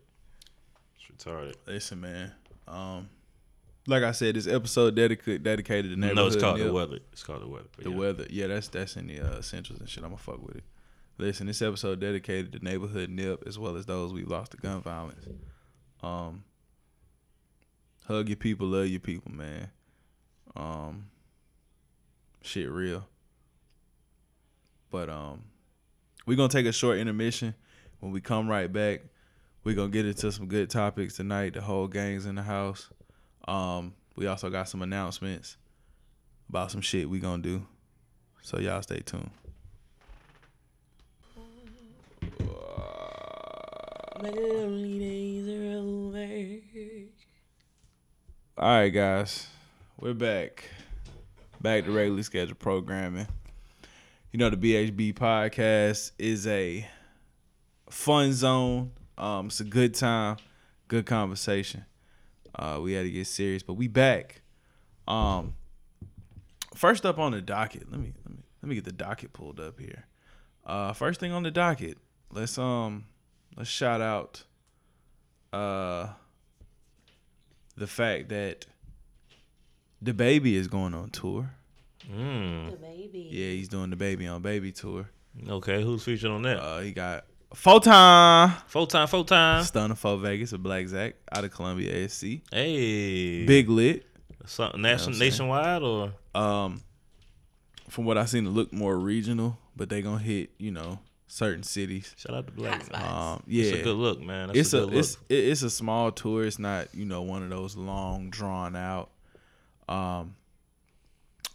[0.97, 1.56] It's retarded.
[1.65, 2.34] Listen, man.
[2.67, 3.10] Um,
[3.88, 6.15] like I said, this episode dedicated dedicated to neighborhood.
[6.15, 6.73] No, it's called the Nip.
[6.73, 6.99] weather.
[7.12, 7.67] It's called the weather.
[7.78, 7.95] The yeah.
[7.95, 10.04] weather, yeah, that's that's in the uh, essentials and shit.
[10.04, 10.63] I'm gonna fuck with it.
[11.17, 14.82] Listen, this episode dedicated to neighborhood nip as well as those we lost to gun
[14.82, 15.25] violence.
[16.02, 16.45] Um,
[18.06, 19.69] hug your people, love your people, man.
[20.56, 21.08] Um,
[22.41, 23.09] shit real.
[24.91, 25.43] But um,
[26.25, 27.56] we gonna take a short intermission.
[27.99, 29.02] When we come right back,
[29.63, 31.54] we're gonna get into some good topics tonight.
[31.54, 32.89] The whole gang's in the house.
[33.47, 35.58] Um, we also got some announcements
[36.49, 37.65] about some shit we gonna do.
[38.41, 39.32] So y'all stay tuned.
[48.58, 49.47] All right, guys,
[49.99, 50.65] we're back.
[51.62, 53.28] Back to regularly scheduled programming.
[54.32, 56.88] You know, the BHB podcast is a
[57.89, 58.92] fun zone.
[59.18, 60.38] Um, it's a good time,
[60.88, 61.86] good conversation.
[62.54, 64.42] Uh, we had to get serious, but we back.
[65.08, 65.56] Um,
[66.76, 67.92] first up on the docket.
[67.92, 70.06] Let me let me let me get the docket pulled up here.
[70.63, 71.98] Uh, first thing on the docket.
[72.32, 73.06] Let's um
[73.58, 74.44] let's shout out
[75.52, 76.10] uh
[77.76, 78.68] the fact that
[80.04, 81.56] DaBaby is going on tour.
[82.12, 82.72] Mm.
[82.78, 83.28] DaBaby.
[83.30, 85.10] Yeah, he's doing the baby on baby tour.
[85.48, 86.60] Okay, who's featured on that?
[86.60, 89.63] Uh, he got Photon, full time, full time.
[89.63, 92.41] Stunna 4 Vegas, a Black Zach out of Columbia ASC.
[92.52, 94.06] Hey, Big lit.
[94.45, 96.82] something what nation, I'm nationwide or Um,
[97.89, 101.63] from what I seen, it look more regional, but they gonna hit you know certain
[101.63, 102.13] cities.
[102.17, 102.91] shout out to Black.
[102.91, 103.36] Hot.
[103.38, 104.48] Um, yeah, It's a good look, man.
[104.48, 104.93] That's it's a a, look.
[104.95, 106.43] it's it- it's a small tour.
[106.45, 109.10] It's not you know one of those long drawn out.
[109.88, 110.36] Um,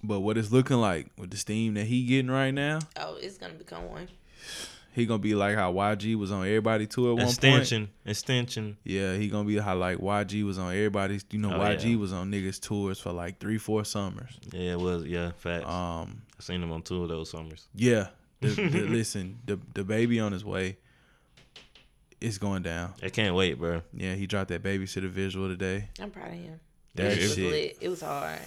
[0.07, 3.39] but what it's looking like with the steam that he getting right now, Oh, it's
[3.39, 4.09] gonna become one.
[4.93, 7.29] he gonna be like how YG was on everybody tour at one point.
[7.31, 8.77] extension, extension.
[8.85, 11.25] Yeah, he gonna be how like YG was on everybody's.
[11.31, 11.97] You know, Oh, YG yeah.
[11.97, 14.39] was on niggas tours for like three, four summers.
[14.53, 15.05] Yeah, it was.
[15.05, 15.67] Yeah, facts.
[15.67, 17.67] Um, I seen him on two of those summers.
[17.75, 18.09] yeah.
[18.41, 20.77] The, the, listen, the DaBaby on his way.
[22.21, 22.95] It's going down.
[23.03, 23.83] I can't wait, bro.
[23.93, 25.89] Yeah, he dropped that babysitter visual today.
[26.01, 26.61] I'm proud of him.
[26.95, 27.51] That it was shit.
[27.51, 27.77] lit.
[27.81, 28.39] It was hard.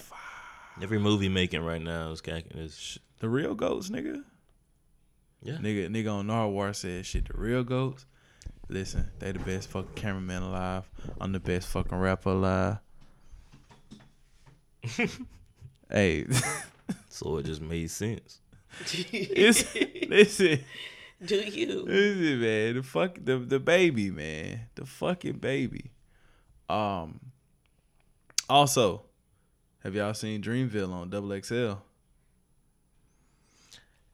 [0.82, 4.24] Every movie making right now is cacking is The real goats, nigga.
[5.42, 5.56] yeah.
[5.56, 7.28] Nigga, nigga on Narwhal said shit.
[7.28, 8.06] The real goats.
[8.70, 10.84] Listen, they the best fucking cameraman alive.
[11.20, 12.78] I'm the best fucking rapper alive.
[15.90, 16.26] hey,
[17.10, 18.40] So it just made sense.
[19.12, 19.74] it's
[20.08, 20.60] listen,
[21.26, 21.84] Do you?
[21.86, 22.76] listen, man.
[22.76, 24.62] The fuck the DaBaby, man.
[24.76, 25.92] The fucking baby.
[26.70, 27.20] Um.
[28.50, 29.04] Also,
[29.84, 31.74] have y'all seen Dreamville on Double XL?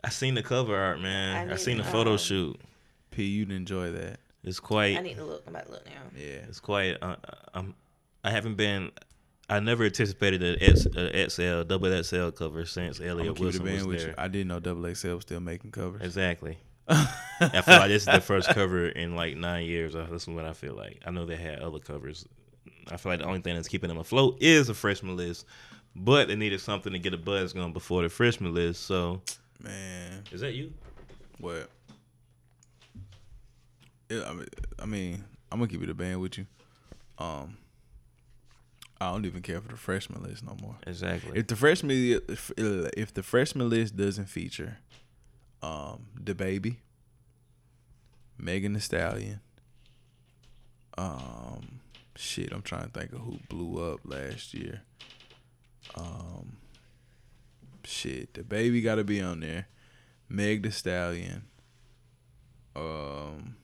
[0.03, 1.49] I seen the cover art, man.
[1.49, 2.59] I I, seen the photo um, shoot.
[3.11, 4.19] P, you'd enjoy that.
[4.43, 4.97] It's quite.
[4.97, 5.43] I need to look.
[5.47, 6.01] I'm about to look now.
[6.17, 6.41] Yeah.
[6.49, 6.97] It's quite.
[7.01, 7.15] Uh,
[7.53, 7.73] I'm.
[8.23, 8.91] I haven't been.
[9.49, 13.61] I never anticipated an X, a XL, double XL cover since Elliot keep it a
[13.61, 14.07] Wilson was with there.
[14.09, 14.13] you.
[14.17, 16.01] I didn't know Double XL was still making covers.
[16.01, 16.57] Exactly.
[16.87, 19.95] I feel like this is the first cover in like nine years.
[19.95, 21.01] Uh, This is what I feel like.
[21.05, 22.25] I know they had other covers.
[22.91, 25.45] I feel like the only thing that's keeping them afloat is a freshman list,
[25.95, 28.83] but they needed something to get a buzz going before the freshman list.
[28.83, 29.21] So,
[29.61, 30.73] Man, is that you?
[31.39, 31.69] what?
[34.09, 34.47] Yeah, I mean,
[34.79, 36.45] I mean, I'm gonna keep it a band with you.
[37.17, 37.57] Um,
[38.99, 40.75] I don't even care for the freshman list no more.
[40.87, 41.37] Exactly.
[41.37, 44.77] If the freshman if, if the freshman list doesn't feature,
[45.61, 46.77] um, DaBaby,
[48.37, 49.39] Megan Thee Stallion,
[50.97, 51.79] um,
[52.15, 54.81] shit, I'm trying to think of who blew up last year.
[55.95, 56.57] Um,
[57.83, 59.67] shit, DaBaby got to be on there.
[60.29, 61.43] Meg Thee Stallion.
[62.75, 63.55] Um,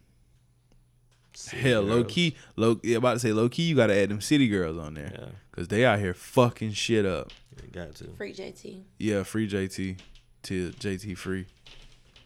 [1.52, 2.14] hell, low Girls.
[2.14, 2.80] key, low.
[2.84, 3.64] Yeah, about to say low key.
[3.64, 5.12] You got to add them city girls on there.
[5.18, 7.32] Yeah, Cause they out here fucking shit up.
[7.64, 8.08] you got to.
[8.18, 8.84] Free JT.
[9.00, 10.00] Yeah, free JT
[10.44, 11.48] to JT free.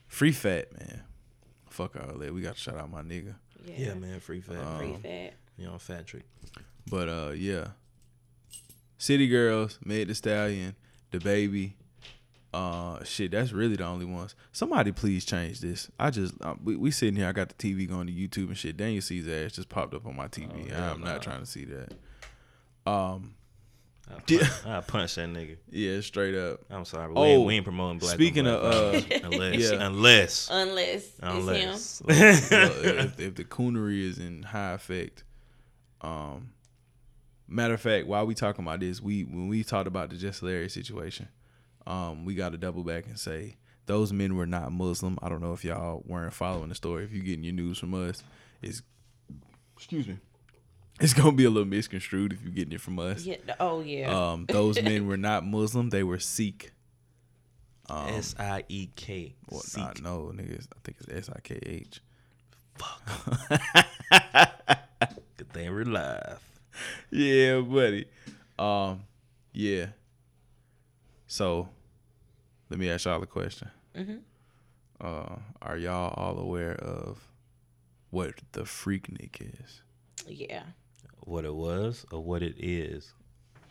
[0.08, 1.02] Free fat, man.
[1.70, 2.34] Fuck all that.
[2.34, 3.36] We got to shout out my nigga.
[3.66, 4.20] Yeah, Yeah, man.
[4.20, 4.78] Free fat.
[4.78, 5.34] Free Um, fat.
[5.58, 6.24] You know, fat trick.
[6.90, 7.68] But uh yeah.
[8.98, 10.76] City Girls, Made the Stallion,
[11.12, 11.74] DaBaby.
[12.54, 14.36] Uh shit, that's really the only ones.
[14.52, 15.90] Somebody please change this.
[16.00, 18.58] I just uh, we, we sitting here, I got the TV going to YouTube and
[18.58, 18.78] shit.
[18.78, 20.72] Daniel Caesar ass just popped up on my TV.
[20.72, 21.14] Oh, hell I'm nah.
[21.14, 21.94] not trying to see that.
[22.86, 23.34] Um,
[24.10, 24.78] I punch, Yeah.
[24.78, 25.58] I punch that nigga.
[25.72, 26.60] yeah, straight up.
[26.70, 28.14] I'm sorry, but we, Oh, ain't, we ain't promoting black.
[28.16, 29.86] speaking black of, uh, unless, yeah.
[29.88, 31.30] unless, Unless, it's him.
[31.30, 32.02] unless.
[32.06, 35.24] Well, if, if the coonery is in high effect,
[36.04, 36.52] um,
[37.48, 40.42] matter of fact, while we talking about this, we when we talked about the Jess
[40.42, 41.28] Larry situation,
[41.88, 45.18] um, we got to double back and say those men were not Muslim.
[45.22, 47.06] I don't know if y'all weren't following the story.
[47.06, 48.24] If you're getting your news from us,
[48.62, 48.82] it's
[49.76, 50.18] excuse me,
[51.00, 53.26] it's gonna be a little misconstrued if you're getting it from us.
[53.26, 53.38] Yeah.
[53.60, 54.32] Oh yeah.
[54.32, 56.72] Um, those men were not Muslim; they were Sikh.
[57.90, 59.36] S I E K.
[59.50, 60.68] Well, nah, no, niggas.
[60.74, 62.02] I think it's S I K H.
[62.78, 64.50] Good
[65.54, 66.40] thing we're live.
[67.12, 68.06] yeah, buddy.
[68.58, 69.04] Um,
[69.54, 69.88] yeah.
[71.28, 71.70] So,
[72.70, 73.70] let me ask y'all a question.
[75.02, 77.20] Uh, are y'all all aware of
[78.10, 79.82] what the Freaknik is?
[80.28, 80.64] yeah.
[81.26, 83.14] What it was or what it is.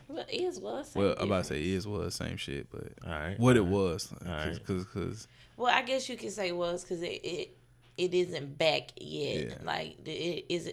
[0.09, 0.93] Well, it is was.
[0.95, 3.39] Well, I'm about to say is was same shit, but All right.
[3.39, 3.73] what it all right.
[3.73, 4.55] was, Alright.
[4.55, 7.57] because because Well, I guess you could say was because it, it
[7.99, 9.49] it isn't back yet.
[9.49, 9.55] Yeah.
[9.65, 10.73] Like it is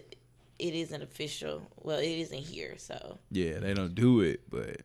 [0.60, 1.62] it isn't official.
[1.76, 2.74] Well, it isn't here.
[2.76, 4.82] So yeah, they don't do it, but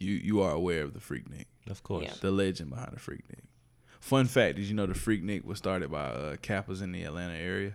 [0.00, 2.04] you you are aware of the Freaknik, Of course.
[2.06, 2.14] Yeah.
[2.20, 3.44] the legend behind the Freaknik.
[4.00, 7.34] Fun fact: Did you know the Freaknik was started by uh, Kappas in the Atlanta
[7.34, 7.74] area?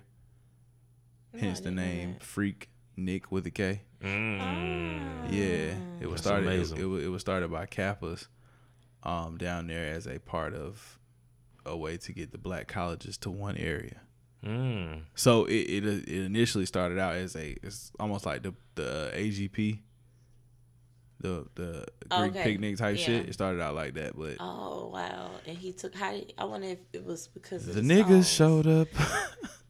[1.40, 3.82] Hence the didn't know name Freak Nick with a K.
[4.04, 5.32] Mm.
[5.32, 6.50] Yeah, it was That's started.
[6.50, 8.28] It, it, was, it was started by Kappas,
[9.04, 11.00] um, down there as a part of
[11.66, 14.02] a way to get the black colleges to one area.
[14.46, 15.02] Mm.
[15.16, 19.80] So it it, it initially started out as a it's almost like the the AGP,
[21.20, 23.30] the the Greek Okay, picnic type shit.
[23.30, 26.68] It started out like that, but oh wow, and he took how did, I wonder
[26.68, 28.30] if it was because the the, niggas songs.
[28.32, 28.88] showed up.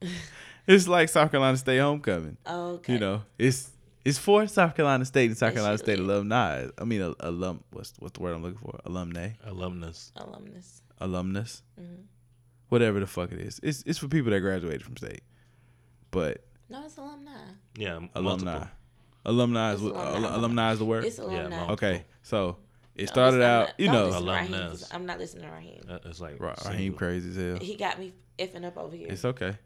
[0.67, 2.37] it's like South Carolina State homecoming.
[2.47, 2.93] Okay.
[2.93, 3.69] You know, it's
[4.05, 6.09] it's for South Carolina State and South That Carolina shit State lit.
[6.09, 6.67] alumni.
[6.77, 7.63] I mean, a, alum.
[7.71, 8.79] What's what's the word I'm looking for?
[8.85, 10.11] Alumni, Alumnus.
[10.15, 10.81] alumnus.
[10.99, 12.01] alumnus, Mm-hmm.
[12.71, 13.59] Whatever the fuck it is.
[13.61, 15.21] It's it's for people that graduated from state,
[16.09, 17.31] but No, it's alumni.
[17.77, 17.99] Yeah.
[18.15, 18.67] alumni, multiple.
[19.25, 20.27] alumni is alumni.
[20.27, 21.03] al- alumni is the word.
[21.05, 21.49] It's alumni.
[21.49, 21.73] multiple.
[21.73, 22.57] Okay, so
[22.95, 24.79] it No, started out, not- you know, listen to Raheem, Alumnus.
[24.81, 25.81] 'cause I'm not listening to Raheem.
[25.89, 26.97] Uh, It's like Ra- Raheem single.
[26.97, 27.59] crazy as hell.
[27.65, 29.07] He got me effing up over here.
[29.11, 29.57] It's okay,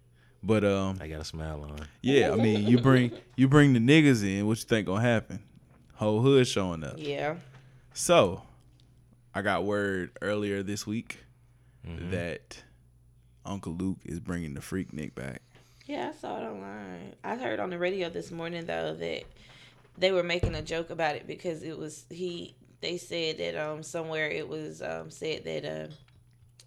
[0.43, 1.87] but um, I got a smile on.
[2.01, 4.45] yeah, I mean, you bring you bring the niggas in.
[4.47, 5.39] What you think gonna happen?
[5.95, 6.95] Whole hood showing up.
[6.97, 7.35] yeah.
[7.93, 8.41] So,
[9.33, 11.19] I got word earlier this week
[11.87, 12.09] Mm-hmm.
[12.11, 12.63] that
[13.45, 15.41] Uncle Luke is bringing the Freaknik back.
[15.85, 17.13] Yeah, I saw it online.
[17.23, 19.23] I heard on the radio this morning though that
[19.97, 22.55] they were making a joke about it because it was he.
[22.81, 25.87] They said that um somewhere it was um said that uh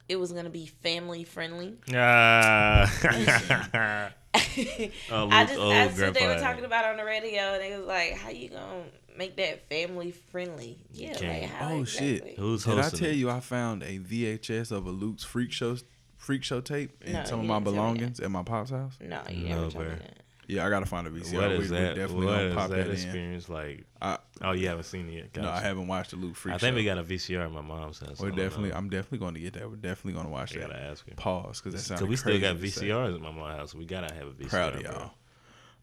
[0.09, 1.77] it was gonna be family friendly.
[1.95, 2.91] Ah.
[4.35, 7.77] oh, I just old that's what they were talking about on the radio, and they
[7.77, 8.85] was like, "How you gonna
[9.17, 12.19] make that family friendly?" Yeah, like how Oh exactly?
[12.19, 12.39] shit!
[12.39, 13.17] Who's Did I tell it?
[13.17, 15.77] you I found a VHS of a Luke's Freak Show
[16.19, 18.71] Freak Show tape in No, some of my didn't tell me belongings at my pop's
[18.71, 18.99] house?
[19.01, 20.17] No, you No, never told me that.
[20.49, 21.35] Yeah, I gotta find a VCR.
[21.37, 21.95] What we, is we that?
[21.95, 22.93] definitely What gonna pop that, that, in.
[22.93, 23.85] experience like?
[24.01, 25.43] I, Oh, you haven't seen it yet.
[25.43, 26.55] no, I haven't watched the Luke Freak show.
[26.55, 26.67] I Show.
[26.67, 28.19] think we got a VCR in my mom's house.
[28.19, 28.71] We're definitely.
[28.71, 28.77] know.
[28.77, 29.69] I'm definitely going to get that.
[29.69, 30.71] We're definitely going to watch I that.
[30.71, 31.15] gotta ask her.
[31.17, 32.01] Pause, because that sounds.
[32.01, 33.75] So we still got VCRs at my mom's house.
[33.75, 34.49] We gotta have a VCR.
[34.49, 34.81] Proud of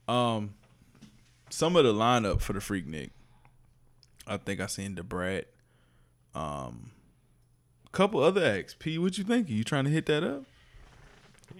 [0.08, 0.36] y'all.
[0.38, 0.56] Um,
[1.52, 3.12] some of the lineup for the Freaknik.
[4.28, 5.46] I think I seen the Brat.
[6.34, 6.90] Um,
[7.96, 8.76] couple other acts.
[8.78, 9.50] P, what you think?
[9.50, 10.44] You trying to hit that up?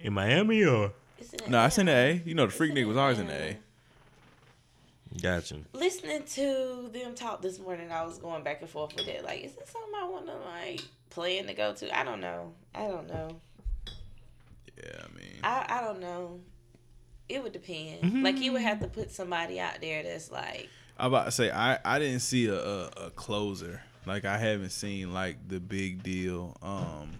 [0.00, 0.92] In Miami or?
[1.18, 2.22] It's No, I seen the A.
[2.24, 3.58] You know, the Freaknik was always in the A.
[5.22, 5.56] Gotcha.
[5.72, 9.24] Listening to them talk this morning, I was going back and forth with it.
[9.24, 11.98] Like, is this something I want to like plan to go to?
[11.98, 12.52] I don't know.
[12.74, 13.40] I don't know.
[14.76, 16.40] Yeah, I mean, I I don't know.
[17.30, 18.02] It would depend.
[18.02, 18.22] Mm-hmm.
[18.22, 20.68] Like, you would have to put somebody out there that's like,
[20.98, 23.80] I'm about to say I I didn't see a, a a closer.
[24.06, 27.10] Like I haven't seen like the big deal um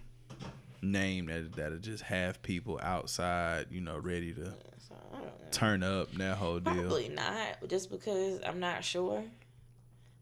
[0.83, 4.45] name that that'll just have people outside, you know, ready to
[4.89, 5.31] so, I don't know.
[5.51, 6.75] turn up that whole deal.
[6.75, 9.25] Probably not, just because I'm not sure.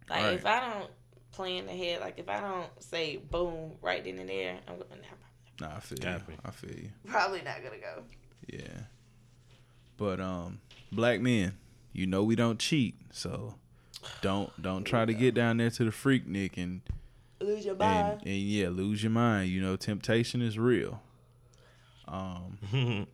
[0.08, 0.34] Like Right.
[0.34, 0.90] if I don't
[1.32, 4.88] plan ahead, like if I don't say boom right then and there, I'm gonna.
[5.60, 6.32] Nah, Nah, I feel Got you.
[6.34, 6.38] me.
[6.44, 6.90] I feel you.
[7.06, 8.02] probably not gonna go.
[8.48, 8.84] Yeah.
[9.96, 10.60] But um
[10.90, 11.52] black men,
[11.92, 13.54] you know we don't cheat, so
[14.22, 16.80] don't don't try to get down there to the Freaknik and
[17.40, 18.20] Lose your and, mind.
[18.24, 19.50] and yeah, lose your mind.
[19.50, 21.00] You know, temptation is real.
[22.08, 22.58] Um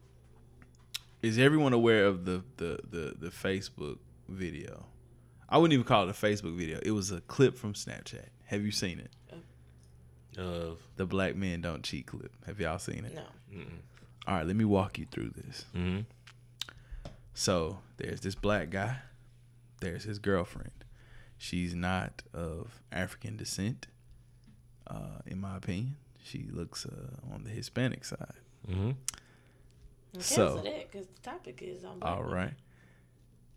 [1.22, 4.86] is everyone aware of the, the the the Facebook video?
[5.48, 6.78] I wouldn't even call it a Facebook video.
[6.82, 8.26] It was a clip from Snapchat.
[8.46, 9.10] Have you seen it?
[10.38, 12.32] Of The black men don't cheat clip.
[12.46, 13.14] Have y'all seen it?
[13.14, 13.24] No.
[14.28, 15.64] All right, let me walk you through this.
[15.74, 16.04] Mhm.
[17.34, 18.98] So there's this black guy.
[19.80, 20.70] There's his girlfriend.
[21.42, 23.86] She's not of African descent,
[24.86, 25.96] uh, in my opinion.
[26.22, 28.34] She looks uh, on the Hispanic side.
[28.68, 28.90] Mm-hmm.
[30.18, 31.98] So- So, because the topic is on.
[32.00, 32.56] black All women.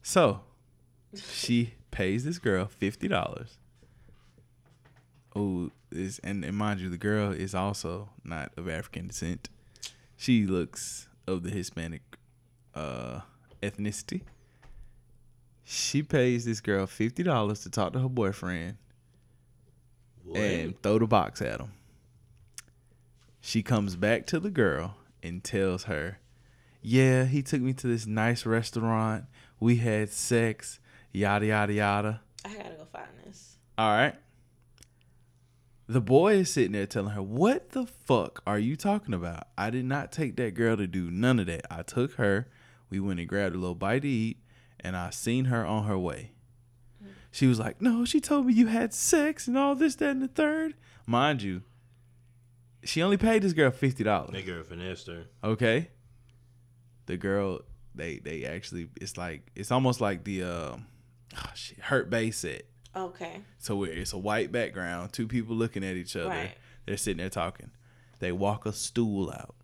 [0.01, 0.41] So
[1.15, 3.57] she pays this girl fifty dollars.
[5.35, 9.49] Oh, is and, and mind you, the girl is also not of African descent.
[10.15, 12.01] She looks of the Hispanic
[12.75, 13.21] uh,
[13.61, 14.21] ethnicity.
[15.63, 18.77] She pays this girl fifty dollars to talk to her boyfriend
[20.35, 21.71] and throw the box at him.
[23.41, 26.19] She comes back to the girl and tells her,
[26.81, 29.25] Yeah, he took me to this nice restaurant.
[29.59, 30.79] We had sex,
[31.11, 32.21] yada, yada, yada.
[32.45, 33.57] I gotta go find this.
[33.77, 34.15] All right.
[35.87, 39.47] The boy is sitting there telling her, What the fuck are you talking about?
[39.57, 41.65] I did not take that girl to do none of that.
[41.69, 42.47] I took her,
[42.89, 44.37] we went and grabbed a little bite to eat,
[44.83, 46.31] and I seen her on her way.
[47.31, 50.21] She was like, No, she told me you had sex and all this, that, and
[50.21, 50.75] the third.
[51.07, 51.63] Mind you,
[52.83, 54.31] she only paid this girl fifty dollars.
[54.31, 55.25] Nigga finessed her.
[55.43, 55.89] Okay.
[57.07, 57.61] The girl,
[57.95, 60.85] they they actually, it's like it's almost like the um,
[61.35, 62.63] oh shit, Hurt Bae set.
[62.95, 63.41] Okay.
[63.57, 66.29] So where it's a white background, two people looking at each other.
[66.29, 66.51] Right.
[66.85, 67.71] They're sitting there talking.
[68.19, 69.55] They walk a stool out.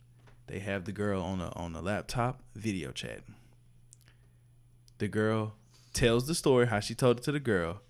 [0.47, 3.35] They have the girl on a on a laptop video chatting.
[4.99, 5.55] The girl
[5.93, 7.81] tells the story how she told it to the girl,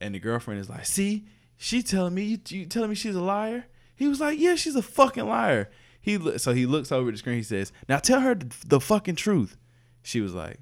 [0.00, 1.26] and the girlfriend is like, "See,
[1.56, 4.76] she telling me you, you telling me she's a liar." He was like, "Yeah, she's
[4.76, 5.70] a fucking liar."
[6.00, 7.36] He look, so he looks over the screen.
[7.36, 9.56] He says, "Now tell her the, the fucking truth."
[10.02, 10.60] She was like,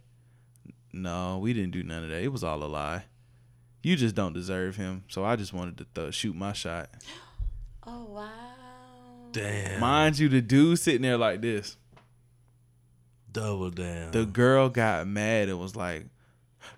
[0.93, 2.23] "No, we didn't do none of that.
[2.23, 3.05] It was all a lie."
[3.87, 5.05] you just don't deserve him.
[5.09, 6.91] So I just wanted to th- shoot my shot.
[7.89, 9.29] Oh wow.
[9.31, 9.79] Damn.
[9.79, 11.77] Mind you, the dude sitting there like this.
[13.37, 14.11] Double down.
[14.13, 16.07] The girl got mad and was like,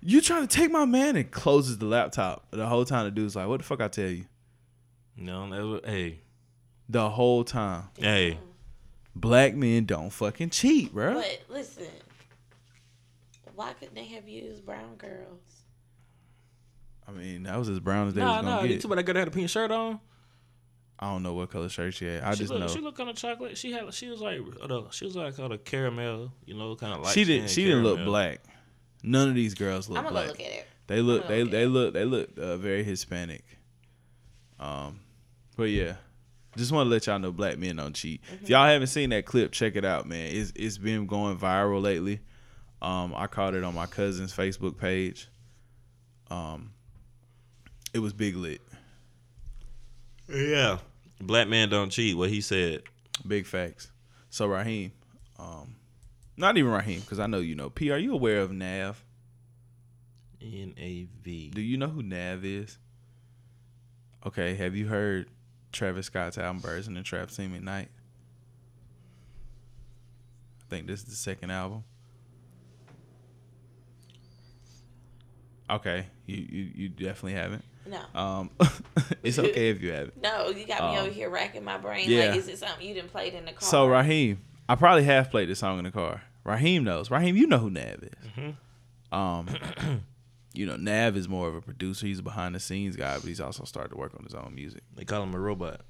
[0.01, 2.47] "You trying to take my man?" and closes the laptop.
[2.51, 4.25] The whole time the dude's like, "What the fuck I tell you?"
[5.15, 5.79] no, never.
[5.85, 6.19] Hey,
[6.89, 8.39] The whole time, hey.
[9.15, 11.13] black men don't fucking cheat, bro.
[11.15, 11.87] But listen,
[13.55, 15.41] why couldn't they have used brown girls?
[17.07, 18.81] I mean, that was as brown as they Nah, was gonna You get.
[18.81, 19.99] too bad I got had a pink shirt on.
[21.01, 22.23] I don't know what color shirt she had.
[22.23, 23.57] I she just look, know she look kind of chocolate.
[23.57, 23.93] She had.
[23.93, 24.41] She was like.
[24.61, 26.33] Uh, she was like kind of caramel.
[26.45, 27.13] You know, kind of like.
[27.13, 27.49] she didn't.
[27.49, 28.41] She didn't look black.
[29.01, 30.07] None of these girls look black.
[30.07, 30.37] I'm gonna black.
[30.39, 30.67] look at it.
[30.87, 31.51] They look they okay.
[31.51, 33.45] they look they look uh, very Hispanic.
[34.59, 34.99] Um,
[35.55, 35.93] but yeah,
[36.57, 38.21] just want to let y'all know black men don't cheat.
[38.23, 38.43] Mm-hmm.
[38.43, 40.35] If y'all haven't seen that clip, check it out, man.
[40.35, 42.19] It's it's been going viral lately.
[42.81, 45.29] Um, I caught it on my cousin's Facebook page.
[46.31, 46.71] Um,
[47.93, 48.61] it was big lit,
[50.27, 50.77] Yeah.
[51.21, 52.17] Black man don't cheat.
[52.17, 52.83] What he said.
[53.27, 53.91] big facts.
[54.29, 54.91] So Raheem,
[55.37, 55.75] um,
[56.37, 57.69] not even Raheem, because I know you know.
[57.69, 59.03] P, are you aware of Nav?
[60.41, 61.49] N A V.
[61.49, 62.77] Do you know who Nav is?
[64.25, 65.27] Okay, have you heard
[65.71, 67.87] Travis Scott's album Birds in the Trap Sing McKnight?
[70.61, 71.83] I think this is the second album.
[75.69, 77.63] Okay, you you, you definitely haven't.
[77.85, 78.19] No.
[78.19, 78.49] Um,
[79.23, 80.21] it's okay if you haven't.
[80.21, 82.09] No, you got me Um, over here racking my brain.
[82.09, 82.27] yeah.
[82.29, 83.61] Like, is it something you didn't played in the car?
[83.67, 86.21] So Raheem, I probably have played this song in the car.
[86.43, 87.09] Raheem knows.
[87.11, 88.53] Raheem, you know who Nav is.
[89.11, 89.47] Um,
[90.53, 92.05] you know Nav is more of a producer.
[92.05, 94.53] He's a behind the scenes guy, but he's also started to work on his own
[94.55, 94.81] music.
[94.95, 95.81] They call him a robot.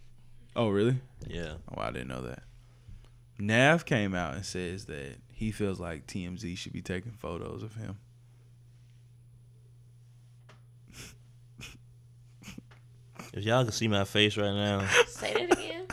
[0.56, 0.98] Oh, really?
[1.28, 1.54] Yeah.
[1.76, 2.44] Oh, I didn't know that.
[3.38, 7.76] Nav came out and says that he feels like TMZ should be taking photos of
[7.76, 7.98] him.
[13.34, 15.86] If y'all can see my face right now, Say that again.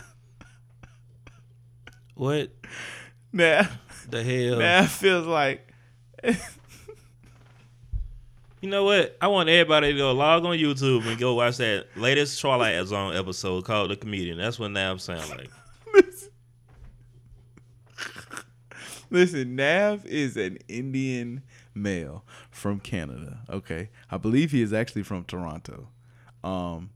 [2.15, 2.49] what
[3.31, 3.77] Nav,
[4.09, 4.57] the hell?
[4.59, 5.71] Nav feels like
[8.61, 9.15] You know what?
[9.21, 13.15] I want everybody to go log on YouTube and go watch that latest Twilight Zone
[13.15, 14.39] episode called The Comedian.
[14.39, 15.51] That's what Nav sound like.
[19.11, 21.43] Listen, Nav is an Indian
[21.75, 23.39] male from Canada.
[23.49, 25.89] Okay, I believe he is actually from Toronto.
[26.43, 26.89] Um,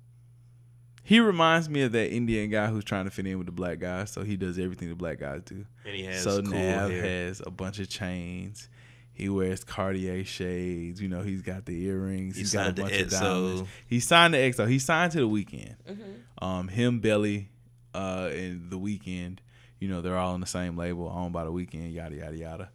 [1.12, 3.80] he reminds me of that Indian guy who's trying to fit in with the black
[3.80, 5.66] guys, so he does everything the black guys do.
[5.86, 7.01] And he has so cool Nav hair.
[7.01, 8.70] has a bunch of chains.
[9.12, 11.01] He wears Cartier shades.
[11.01, 12.36] You know, he's got the earrings.
[12.36, 13.20] He he's got a signed to bunch of XO.
[13.20, 13.70] diamonds.
[13.88, 14.70] He signed the XO.
[14.70, 15.76] He signed to the Weeknd.
[15.86, 16.45] Mm-hmm.
[16.45, 17.49] Um, him, Belly,
[17.93, 19.39] uh, and the Weeknd.
[19.80, 21.93] You know, they're all on the same label, owned by the Weeknd.
[21.93, 22.72] Yada yada yada.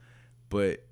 [0.51, 0.85] But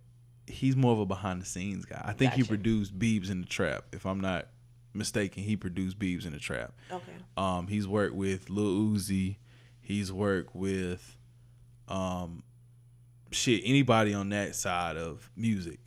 [0.47, 2.01] he's more of a behind the scenes guy.
[2.03, 3.85] I think he produced Beibs in the Trap.
[3.93, 4.47] If I'm not
[4.95, 6.73] mistaken, he produced Beibs in the Trap.
[6.91, 7.13] Okay.
[7.37, 9.37] Um, he's worked with Lil Uzi.
[9.81, 11.17] He's worked with,
[11.89, 12.43] um,
[13.31, 15.81] shit, anybody on that side of music.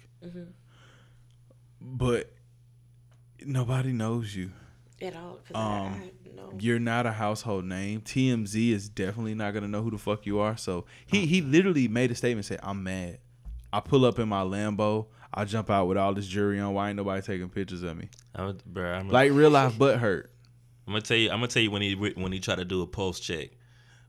[1.82, 2.32] But
[3.46, 4.52] nobody knows you.
[5.02, 5.40] at all.
[5.54, 6.12] Um, I, I.
[6.60, 8.02] You're not a household name.
[8.02, 10.56] TMZ is definitely not gonna know who the fuck you are.
[10.58, 13.20] So he he literally made a statement say, "I'm mad.
[13.74, 15.08] I pull up in my Lambo.
[15.34, 16.74] I jump out with all this jewelry on.
[16.74, 18.10] Why ain't nobody taking pictures of me?
[18.34, 20.32] I'm, bro, I'm, Like real life butt hurt.
[20.88, 21.30] I'm gonna tell you.
[21.30, 23.50] I'm gonna tell you when he when he tried to do a pulse check.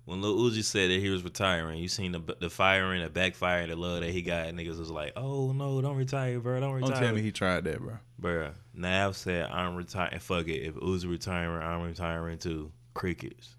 [0.05, 3.67] When Lil Uzi said that he was retiring, you seen the the firing, the backfire,
[3.67, 4.47] the love that he got.
[4.47, 6.61] Niggas was like, "Oh no, don't retire, bro.
[6.61, 7.99] Don't retire." Don't tell me he tried that, bro.
[8.21, 10.19] Bruh, Nav said, I'm retiring.
[10.21, 10.63] Fuck it.
[10.63, 12.73] If Uzi retiring, I'm retiring too.
[12.95, 13.55] Crickets.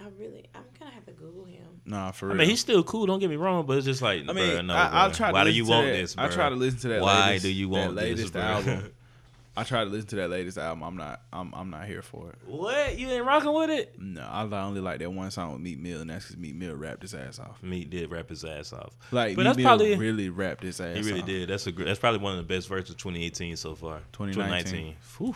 [0.00, 1.66] I really, I'm gonna have to Google him.
[1.84, 2.34] Nah, for real.
[2.36, 3.06] I mean, he's still cool.
[3.06, 5.16] Don't get me wrong, but it's just like, I mean, bruh, no, I, I'll bruh.
[5.16, 5.92] try to Why do listen you to want that.
[5.92, 6.14] this?
[6.18, 7.02] I try to listen to that.
[7.02, 8.46] Why latest, do you want that latest this, bruh?
[8.46, 8.92] album?
[9.56, 10.84] I try to listen to that latest album.
[10.84, 11.20] I'm not.
[11.32, 11.52] I'm.
[11.52, 12.36] I'm not here for it.
[12.46, 12.96] what?
[12.96, 14.00] You ain't rocking with it?
[14.00, 16.76] No, I only like that one song with Meek Mill, and that's because Meek Mill
[16.76, 17.60] rapped his ass off.
[17.60, 18.94] Meek did rap his ass off.
[19.10, 20.96] Like, but Meek that's Mill probably really rapped his ass.
[20.96, 21.26] he really off.
[21.26, 21.48] did.
[21.48, 23.98] That's a that's probably one of the best verses of 2018 so far.
[24.12, 24.94] 2019.
[25.18, 25.34] Whew.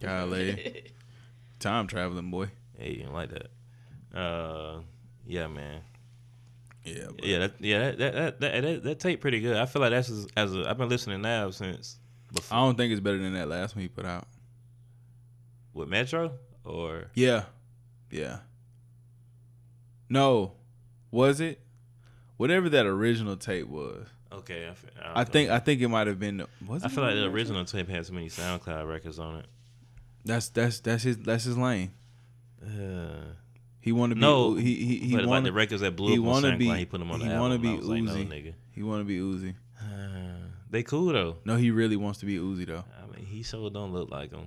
[0.00, 0.92] Golly,
[1.58, 2.50] time traveling boy.
[2.76, 3.46] Hey, you didn't like that.
[4.14, 4.80] Uh,
[5.26, 5.80] yeah, man.
[6.84, 9.56] Yeah, but Yeah, that, yeah, that that, that that that tape pretty good.
[9.56, 11.98] I feel like that's as, as a, I've been listening now since
[12.32, 14.26] before I don't think it's better than that last one he put out.
[15.74, 16.32] with Metro
[16.64, 17.44] or Yeah,
[18.10, 18.38] yeah.
[20.08, 20.52] No,
[21.10, 21.60] was it?
[22.36, 24.68] Whatever that original tape was, okay.
[24.68, 25.54] I, feel, I, I think know.
[25.54, 26.44] I think it might have been.
[26.66, 27.60] Was I feel like the original?
[27.60, 29.46] original tape had so many SoundCloud records on it.
[30.24, 31.92] That's that's that's his that's his lane.
[32.62, 33.34] Uh,
[33.82, 34.20] He want to be.
[34.22, 36.58] no, he he he but like the records that blew he up on wanna SoundCloud,
[36.58, 37.42] be- he put them on the he album.
[37.42, 38.26] wanna be was like, no, Uzi.
[38.28, 38.54] nigga.
[38.70, 39.54] he want to be Uzi.
[39.78, 41.36] Uh, they cool though.
[41.44, 42.84] No, he really wants to be Uzi though.
[43.02, 44.46] I mean, he so don't look like him.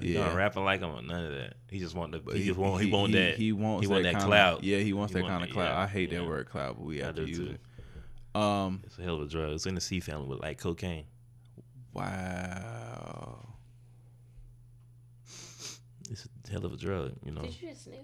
[0.00, 0.26] He Yeah.
[0.26, 1.54] not rapping like him or none of that.
[1.70, 2.18] He just want the.
[2.18, 2.82] But He, just want.
[2.82, 3.36] He, want that.
[3.36, 4.58] He wants He want that, that kind clout.
[4.58, 5.68] Of, yeah, he wants He that want kind of that- clout.
[5.72, 7.56] yeah, I hate that word clout, but we have to use too.
[8.34, 8.38] it.
[8.40, 8.82] Um.
[8.84, 9.52] It's a hell of a drug.
[9.52, 11.04] It's in the C family with like cocaine.
[11.94, 13.38] Wow.
[16.10, 17.12] It's a hell of a drug.
[17.24, 17.98] You know, Did you just sniff?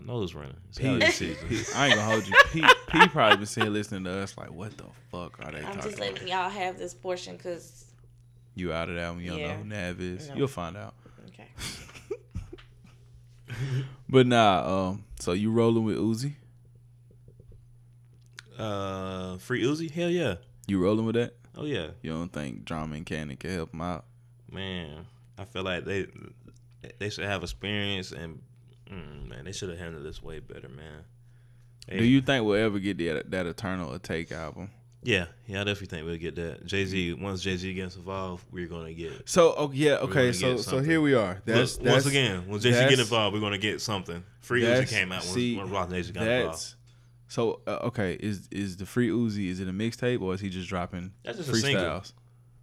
[0.00, 0.56] My nose running.
[0.68, 1.48] It's P, allergy season.
[1.48, 2.34] P- I ain't gonna hold you.
[2.52, 5.64] P, P probably been sitting listening to us like, what the fuck are they I'm
[5.64, 6.12] talking just about?
[6.12, 7.86] letting y'all have this portion because,
[8.54, 9.20] You out of that one?
[9.22, 9.48] You don't Yeah.
[9.56, 10.28] know who Nav is.
[10.28, 10.34] No.
[10.36, 10.94] You'll find out.
[11.28, 11.48] okay.
[14.08, 14.88] But nah.
[14.90, 15.04] Um.
[15.20, 16.34] So you rolling with Uzi?
[18.58, 19.90] Uh, free Uzi?
[19.90, 20.36] Hell yeah.
[20.66, 21.34] You rolling with that?
[21.56, 24.04] Oh yeah, You don't think Drama and Cannon can help him out?
[24.50, 25.06] man.
[25.36, 26.06] I feel like they
[26.98, 28.40] they should have experience and
[28.90, 31.04] mm, man, they should have handled this way better, man.
[31.88, 34.70] They- Do you think we'll ever get that that Eternal Atake album?
[35.02, 36.66] Yeah, yeah, I definitely think we'll get that.
[36.66, 39.28] Jay Z once Jay Z gets involved, we're gonna get.
[39.28, 40.32] So oh yeah, okay.
[40.32, 41.40] So so here we are.
[41.44, 44.24] That's, Look, that's once again, when Jay Z get involved, we're gonna get something.
[44.40, 46.74] Free Uzi came out when, see, when Roc Nation got involved.
[47.28, 48.14] So uh, okay.
[48.18, 49.48] Is is the free Uzi?
[49.48, 51.84] Is it a mixtape or is he just dropping That's just a single.
[51.84, 52.12] freestyles?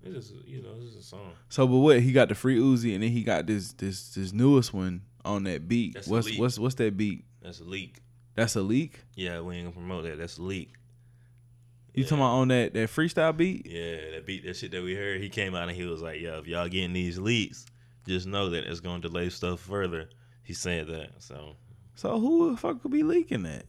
[0.03, 1.31] It's just you know, this is a song.
[1.49, 4.33] So, but what he got the free Uzi and then he got this this this
[4.33, 5.95] newest one on that beat.
[5.95, 7.25] That's what's what's what's that beat?
[7.41, 8.01] That's a leak.
[8.35, 9.01] That's a leak.
[9.15, 10.17] Yeah, we ain't gonna promote that.
[10.17, 10.69] That's a leak.
[11.93, 13.65] You talking about on that that freestyle beat?
[13.65, 15.21] Yeah, that beat, that shit that we heard.
[15.21, 17.65] He came out and he was like, "Yo, if y'all getting these leaks,
[18.05, 20.09] just know that it's gonna delay stuff further."
[20.43, 21.11] He said that.
[21.19, 21.55] So
[21.95, 23.65] So who the fuck could be leaking that?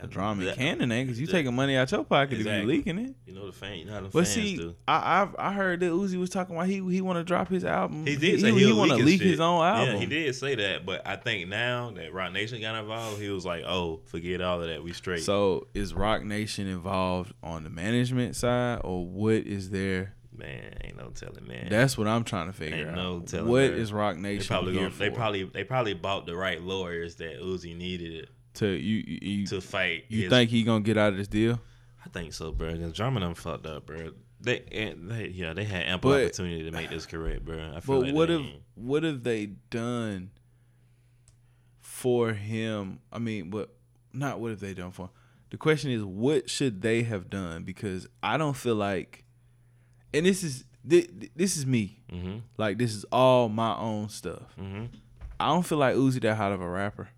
[0.00, 2.60] That, Drama that- Cannon ain't because you that- taking money out your pocket if Exactly.
[2.60, 3.14] you leaking it.
[3.26, 3.78] You know the fan.
[3.78, 4.74] You know how the But fans see, do.
[4.88, 7.64] I I've, I heard that Uzi was talking about he he want to drop his
[7.64, 8.06] album.
[8.06, 9.94] He did He, say he, he'll want to leak, his, his own album.
[9.94, 10.84] Yeah, he did say that.
[10.86, 14.60] But I think now that Roc Nation got involved, he was like, "Oh, forget all
[14.62, 14.82] of that.
[14.82, 20.14] We straight." So is Roc Nation involved on the management side or what is there?
[20.34, 21.68] man, ain't no telling, man.
[21.68, 23.26] That's what I'm trying to figure Ain't no out.
[23.26, 23.74] telling What her.
[23.74, 27.16] is Rock they Nation probably here gonna, they probably they probably bought the right lawyers
[27.16, 30.04] that Uzi needed to you you, to fight.
[30.08, 31.60] you his- think he gonna get out of this deal?
[32.04, 32.72] I think so, bro.
[32.72, 34.10] Because Drama done fucked up, bro.
[34.40, 34.58] They,
[34.98, 37.74] they, yeah, they had ample But- opportunity to make this correct, bro.
[37.76, 38.62] I feel But like what ain't.
[38.74, 40.30] what have they done
[41.80, 43.00] for him?
[43.12, 43.70] I mean, what
[44.12, 45.10] not what have they done for him?
[45.50, 49.24] The question is what should they have done because I don't feel like
[50.14, 52.00] and this is thi- this is me.
[52.10, 52.38] Mm-hmm.
[52.58, 54.54] Like this is all my own stuff.
[54.60, 54.86] Mm-hmm.
[55.38, 57.08] I don't feel like Uzi that hot of a rapper.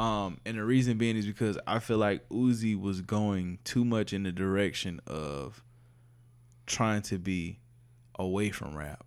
[0.00, 4.12] Um, and the reason being is because I feel like Uzi was going too much
[4.12, 5.62] in the direction of
[6.66, 7.58] trying to be
[8.18, 9.04] away from rap.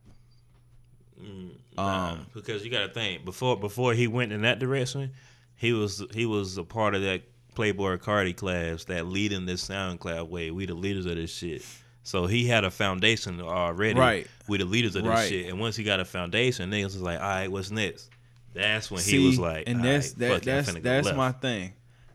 [1.78, 5.12] Nah, Um, because you got to think before before he went in that direction,
[5.56, 7.24] he was he was a part of that
[7.56, 10.52] Playboi Carti class that leading this SoundCloud way.
[10.52, 11.66] We the leaders of this shit.
[12.04, 13.98] So he had a foundation already.
[13.98, 14.28] Right.
[14.48, 15.30] We the leaders of this Right.
[15.30, 15.50] shit.
[15.50, 18.10] And once he got a foundation, niggas was like, all right, what's next?
[18.54, 21.74] That's when See, he was like, and that's right, that, that's that's left." my thing.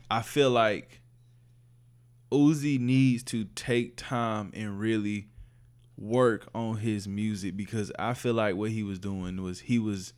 [0.09, 1.01] I feel like
[2.31, 5.27] Uzi needs to take time and really
[5.97, 10.13] work on his music because I feel like what he was doing was he was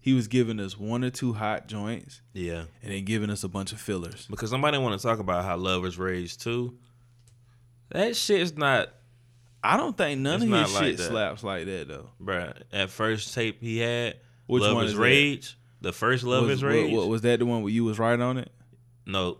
[0.00, 2.64] he was giving us one or two hot joints Yeah.
[2.82, 4.26] and then giving us a bunch of fillers.
[4.30, 6.78] Because somebody want to talk about how Luv Is Rage too.
[7.90, 8.88] That shit's not,
[9.64, 11.08] I don't think none of his like shit that.
[11.08, 12.10] slaps like that though.
[12.22, 12.54] bruh.
[12.72, 15.02] at first tape he had, Which one Lovers is that?
[15.02, 16.92] Rage, the first Lovers was, what- Rage.
[16.94, 18.50] what- was that the one where you was right on it?
[19.06, 19.38] no,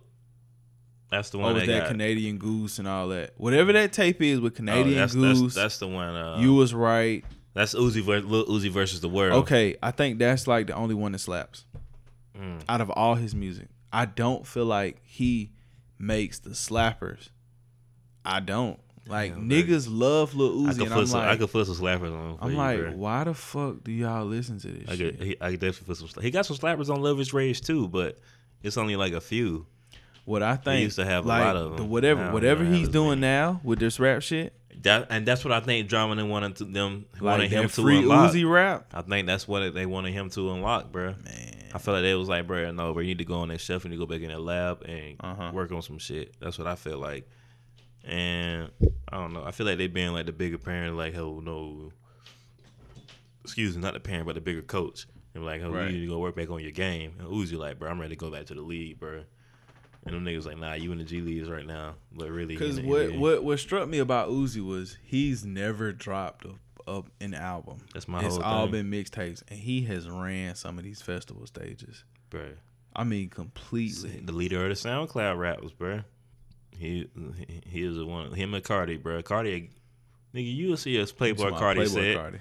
[1.08, 1.88] that's the one was that, that.
[1.88, 3.32] Canadian Goose and all that?
[3.36, 6.14] Whatever that tape is with oh, Canadian that's, Goose, that's, that's the one.
[6.16, 7.24] Uh, you was right.
[7.54, 9.44] that's Uzi, Lil Uzi versus the world.
[9.44, 11.64] Okay, I think that's like the only one that slaps
[12.38, 12.60] Mm.
[12.68, 13.68] out of all his music.
[13.92, 15.52] I don't feel like he
[15.98, 17.30] makes the slappers.
[18.24, 18.78] I don't
[19.08, 21.20] like Damn, niggas love Lil I Uzi, could and put I'm some.
[21.20, 22.38] I could put some slappers on.
[22.40, 22.94] I'm you, like, bruh.
[22.94, 25.18] why the fuck do y'all listen to this I shit?
[25.18, 26.22] could, he, I could definitely put some.
[26.22, 28.18] He got some slappers on Luv Is Rage too, but
[28.62, 29.66] it's only like a few.
[30.24, 31.90] what I think used to have a lot of the them.
[31.90, 33.32] whatever Now whatever he's doing many.
[33.32, 34.52] now with this rap shit,
[34.82, 37.98] That and that's what I think Drummond wanted to them like wanted him to free
[37.98, 38.32] unlock.
[38.32, 38.86] Uzi rap.
[38.92, 41.14] I think that's what they wanted him to unlock, bro.
[41.24, 43.48] Man, I feel like they was like, bro, no, bro, you need to go on
[43.48, 45.50] that shelf and you go back in that lab and Uh-huh.
[45.54, 46.34] work on some shit.
[46.40, 47.28] That's what I feel like.
[48.06, 48.70] And
[49.10, 49.42] I don't know.
[49.44, 51.90] I feel like they being like the bigger parent, like, oh no,
[53.44, 55.06] excuse me, not the parent, but the bigger coach.
[55.34, 55.90] And like, oh, Right.
[55.90, 57.14] you need to go work back on your game.
[57.18, 59.22] And Uzi like, bro, I'm ready to go back to the league, bro.
[60.04, 62.80] And them niggas like, nah, you in the G leagues right now, but really, because
[62.80, 63.18] what NBA.
[63.18, 66.52] what what struck me about Uzi was he's never dropped a,
[66.90, 67.78] a, an album.
[67.92, 68.88] That's my It's all thing.
[68.88, 72.04] been mixtapes, and he has ran some of these festival stages.
[72.30, 72.50] bro.
[72.94, 74.20] I mean, completely.
[74.24, 76.02] the leader of the SoundCloud rappers, bro.
[76.70, 77.08] He
[77.64, 78.32] he- is the one.
[78.32, 79.22] Him and Carti, bro.
[79.22, 79.70] Carti,
[80.34, 82.40] nigga, you'll see us Playboi Carti Playboy set, Carti.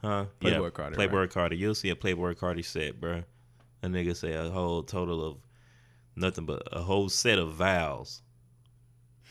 [0.00, 0.24] huh?
[0.40, 1.30] Playboy yeah, Carti, Playboy right.
[1.30, 1.58] Carti.
[1.58, 3.22] You'll see a Playboi Carti set, bro.
[3.82, 5.36] A nigga say a whole total of
[6.16, 8.22] nothing but a whole set of vowels.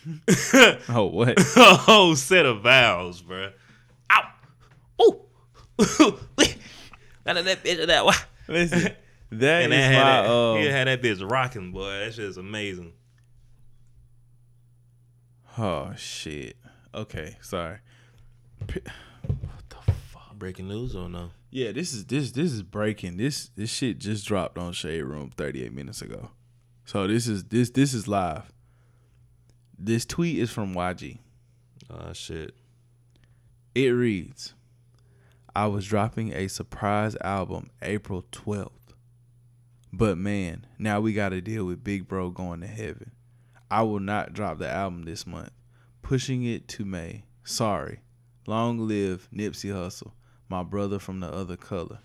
[0.90, 1.40] Oh what?
[1.58, 3.52] a whole set of vowels, bro.
[4.12, 4.24] Ow,
[5.02, 5.22] ooh,
[7.26, 8.06] None of that bitch of that.
[8.50, 8.80] Listen,
[9.32, 10.22] that is And that had my.
[10.22, 12.00] that, um, he had that bitch rocking, boy.
[12.00, 12.92] That shit is amazing.
[15.58, 16.58] Oh shit.
[16.96, 17.80] Okay, sorry.
[18.66, 21.30] P- the f Breaking news or no?
[21.52, 23.18] Yeah, this is this this is breaking.
[23.18, 26.32] This this shit just dropped on Shade Room 38 minutes ago.
[26.86, 28.52] So this is this this is live.
[29.78, 31.20] This tweet is from YG.
[31.90, 32.56] Oh ah, shit.
[33.76, 34.54] It reads,
[35.56, 38.72] I was dropping a surprise album April 12th.
[39.92, 43.12] But man, now we got to deal with Big Bro going to heaven.
[43.74, 45.50] I will not drop the album this month.
[46.04, 47.24] Pushing it to May.
[47.44, 48.02] Sorry.
[48.46, 50.12] Long live Nipsey Hussle,
[50.48, 51.98] my brother from the other color.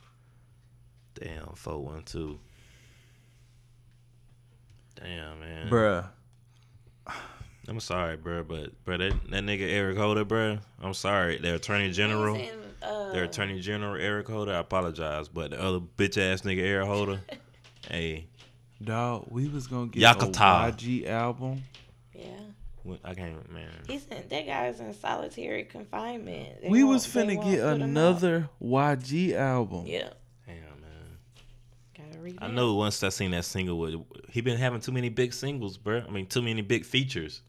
[1.13, 2.39] Damn, four one two.
[4.95, 5.69] Damn, man.
[5.69, 6.09] Bruh.
[7.69, 10.61] I'm sorry, bro, but bro, that, that nigga Eric Holder, bro.
[10.81, 11.37] I'm sorry.
[11.37, 12.49] Their attorney general, in,
[12.83, 14.55] uh, their attorney general Eric Holder.
[14.55, 17.21] I apologize, but the other bitch ass nigga Eric Holder.
[17.91, 18.27] hey,
[18.83, 20.69] Dog, we was gonna get Yakata.
[20.69, 21.63] a YG album.
[22.15, 22.39] Yeah.
[23.05, 23.69] I can't, man.
[23.87, 26.63] He's in, that guy's in solitary confinement.
[26.63, 27.81] They we was finna get put him out.
[27.81, 29.85] another YG album.
[29.87, 30.11] Yeah.
[30.47, 32.35] Damn, man.
[32.35, 33.95] Gotta I know once I seen that single with
[34.31, 36.03] he been having too many big singles, bro.
[36.07, 37.43] I mean, too many big features.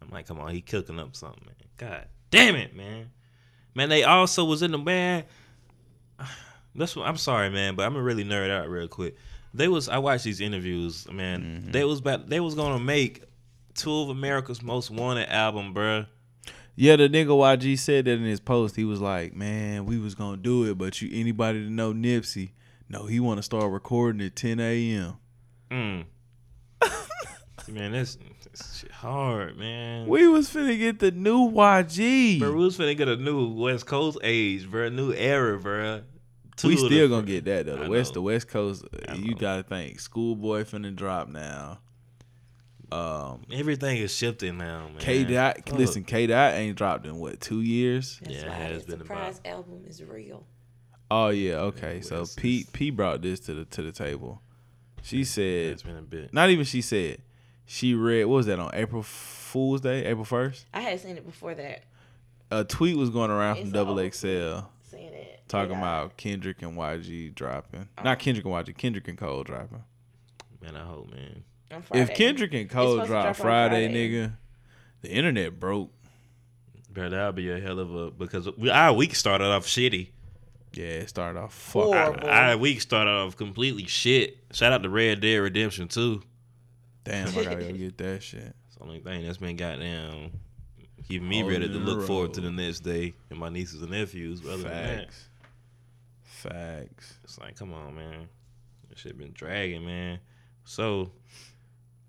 [0.00, 1.54] I'm like, come on, he cooking up something, man.
[1.76, 3.10] God damn it, man.
[3.74, 5.24] Man, they also was in the man.
[6.74, 9.16] That's what I'm sorry, man, but I'm gonna really nerd out real quick.
[9.52, 11.68] They was I watched these interviews, man.
[11.70, 13.24] They was about they was gonna make
[13.74, 16.06] two of America's most wanted album, bro.
[16.76, 18.76] Yeah, the nigga YG said that in his post.
[18.76, 22.52] He was like, "Man, we was gonna do it, but you anybody to know Nipsey,
[22.88, 25.16] no, he want to start recording at 10 a.m.
[25.70, 26.04] Mm.
[27.68, 28.18] man, that's,
[28.90, 30.08] hard, man.
[30.08, 32.40] We was finna get the new YG.
[32.40, 34.88] Bro, we was finna get a new West Coast age, bro.
[34.88, 36.02] New era, bro.
[36.62, 37.76] Two we still gonna get that though.
[37.76, 38.14] The I West, know.
[38.14, 38.84] the West Coast.
[38.92, 39.36] uh, I You know.
[39.36, 40.00] gotta think.
[40.00, 41.78] Schoolboy finna drop now.
[42.92, 44.98] Um, Everything is shifting now, man.
[44.98, 45.56] K Dot.
[45.68, 45.78] Fuck.
[45.78, 48.18] Listen, K Dot ain't dropped in what two years?
[48.22, 50.44] That's Yeah, it why has the been surprise album is real.
[51.10, 52.00] Oh yeah, okay.
[52.00, 54.42] So West P P brought this to the to the table.
[55.02, 56.34] She said, It's been a bit.
[56.34, 57.22] not even she said.
[57.64, 60.66] She read what was that on April Fool's Day, April first.
[60.74, 61.84] I had seen it before that.
[62.50, 64.64] A tweet was going around from Double all- XL Seeing it.
[65.50, 65.78] Talking Yeah.
[65.78, 67.88] about Kendrick and YG dropping.
[67.98, 68.02] Oh.
[68.02, 69.84] Not Kendrick and YG, Kendrick and Cole dropping.
[70.62, 71.44] Man, I hope, man.
[71.94, 74.10] If Kendrick and Cole drop, drop Friday, Friday.
[74.10, 74.32] nigga,
[75.02, 75.92] the internet broke.
[76.92, 80.08] Bro, that'll be a hell of a because we, our week started off shitty.
[80.72, 82.28] Yeah, it started off fucked Horrible.
[82.28, 82.34] up.
[82.34, 84.38] Our week started off completely shit.
[84.52, 86.22] Shout out to Red Dead Redemption too.
[87.04, 88.54] Damn, I gotta go get that shit.
[88.66, 90.32] It's the only thing that's been goddamn
[91.08, 93.48] keeping me Holding ready to in the look forward to the next day and my
[93.48, 94.40] nieces and nephews.
[94.40, 95.28] But other than that, Facts.
[96.40, 97.18] Facts.
[97.22, 98.28] it's like, come on, man.
[98.88, 100.18] This shit been dragging, man.
[100.64, 101.12] So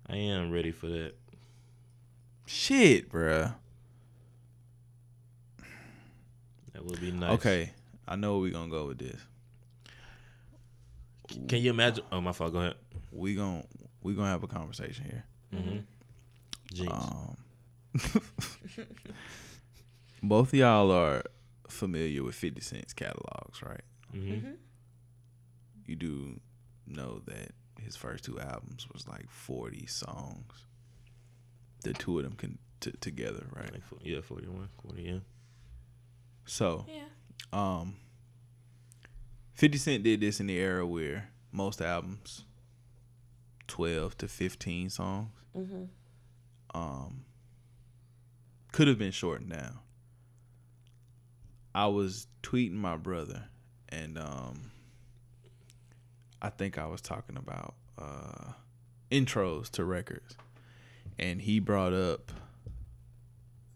[0.08, 1.12] I am ready for that.
[2.46, 3.54] Shit, bruh.
[6.72, 7.32] That would be nice.
[7.32, 7.70] Okay,
[8.08, 9.20] I know where we gonna go with this.
[11.48, 12.04] Can you imagine?
[12.10, 12.52] Oh, my fault.
[12.52, 12.74] Go ahead.
[13.10, 13.64] We gon'
[14.02, 15.24] we gonna have a conversation here.
[15.54, 16.88] Mm-hmm.
[16.88, 17.36] Um,
[20.22, 21.22] both of y'all are
[21.68, 23.82] familiar with Fifty Cent's catalogs, right?
[24.14, 24.50] Mm-hmm.
[25.86, 26.40] You do
[26.86, 30.66] know that his first two albums was like forty songs.
[31.82, 33.72] The two of them can t- together, right?
[33.72, 35.18] Like, yeah, 41, 40, yeah.
[36.44, 37.04] So, Yeah.
[37.52, 37.96] um,
[39.54, 42.44] Fifty Cent did this in the era where most albums,
[43.66, 45.84] twelve to fifteen songs, Mm-hmm.
[46.80, 47.24] um,
[48.72, 49.78] could have been shortened down.
[51.74, 53.48] I was tweeting my brother,
[53.92, 54.70] and um,
[56.40, 58.52] I think I was talking about uh,
[59.10, 60.36] intros to records,
[61.18, 62.32] and he brought up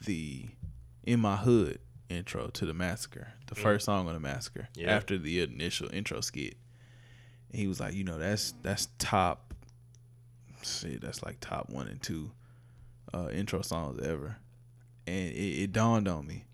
[0.04, 0.46] the
[1.04, 4.94] "In My Hood" intro to the Massacre, the first song on the Massacre, Yeah.
[4.94, 6.56] after the initial intro skit.
[7.50, 9.52] And he was like, you know, that's that's top.
[10.62, 12.32] Shit, that's like top one and two
[13.14, 14.36] uh, intro songs ever,
[15.06, 16.44] and it, it dawned on me.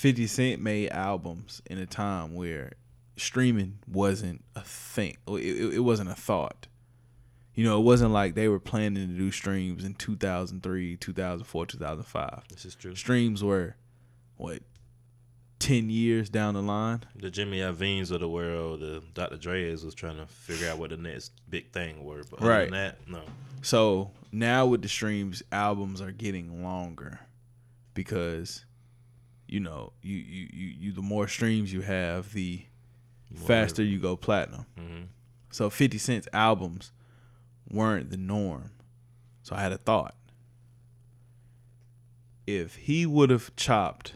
[0.00, 2.72] Fifty Cent made albums in a time where
[3.18, 5.18] streaming wasn't a thing.
[5.28, 6.68] It, it, it wasn't a thought.
[7.54, 12.44] You know, it wasn't like they were planning to do streams in 2003, 2004, 2005.
[12.48, 12.94] This is true.
[12.94, 13.76] Streams were,
[14.38, 14.62] what,
[15.58, 17.02] 10 years down the line?
[17.14, 19.36] The Jimmy Iovine's of the world, the Dr.
[19.36, 22.22] Dre's was trying to figure out what the next big thing were.
[22.30, 22.64] But other Right.
[22.70, 23.20] than that, no.
[23.60, 27.20] So now with the streams, albums are getting longer
[27.92, 28.64] because,
[29.50, 32.62] you know, you you you, you the more streams you have, the
[33.34, 34.64] faster you go platinum.
[34.78, 35.06] Mhm.
[35.50, 36.92] So Fifty Cent's albums
[37.68, 38.70] weren't the norm.
[39.42, 40.14] So I had a thought.
[42.46, 44.14] If he would have chopped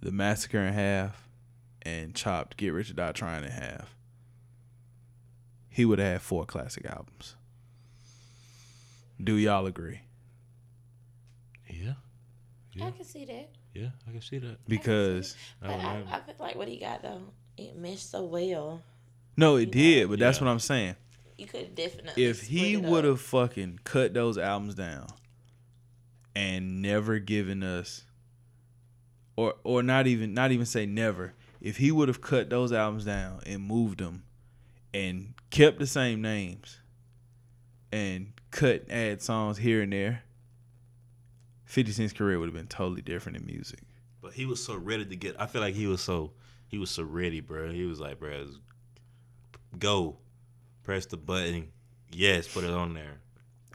[0.00, 1.28] the massacre in half
[1.82, 3.96] and chopped Get Rich or Die Trying in half,
[5.68, 7.34] he would have had four classic albums.
[9.22, 10.00] Do y'all agree?
[12.74, 12.84] Yeah.
[12.84, 12.88] Yeah.
[12.88, 13.50] I can see that.
[13.74, 14.58] Yeah, I can see that.
[14.68, 16.06] Because I But don't I, know.
[16.10, 17.22] I feel like what he got though,
[17.56, 18.82] it meshed so well.
[19.36, 20.44] no, it did, but that's Yeah.
[20.44, 20.96] what I'm saying.
[21.38, 22.24] You could definitely.
[22.24, 25.06] if he would have fucking cut those albums down
[26.36, 28.04] and never given us
[29.36, 33.04] or or not even not even say never if he would have cut those albums
[33.04, 34.22] down and moved them
[34.94, 36.78] and kept the same names
[37.90, 40.22] and cut add songs here and there
[41.72, 43.80] 50 Cent's career would have been totally different in music
[44.20, 45.40] But he was so ready to get.
[45.40, 46.32] I feel like he was so
[46.68, 47.70] he was so ready, bro.
[47.70, 48.46] He was like, bro,
[49.78, 50.18] go,
[50.84, 51.68] press the button.
[52.12, 53.20] Yes, put it on there.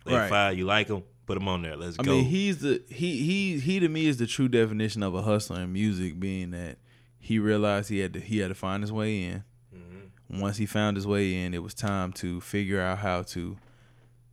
[0.06, 0.30] They Right.
[0.30, 0.52] fire.
[0.54, 1.76] You like him, Put him on there.
[1.76, 2.12] Let's I go.
[2.12, 5.62] mean, he's the he he he to me is the true definition of a hustler
[5.62, 6.78] in music, being that
[7.20, 9.44] he realized he had to he had to find his way in.
[9.76, 10.40] Mm-hmm.
[10.40, 13.58] Once he found his way in, it was time to figure out how to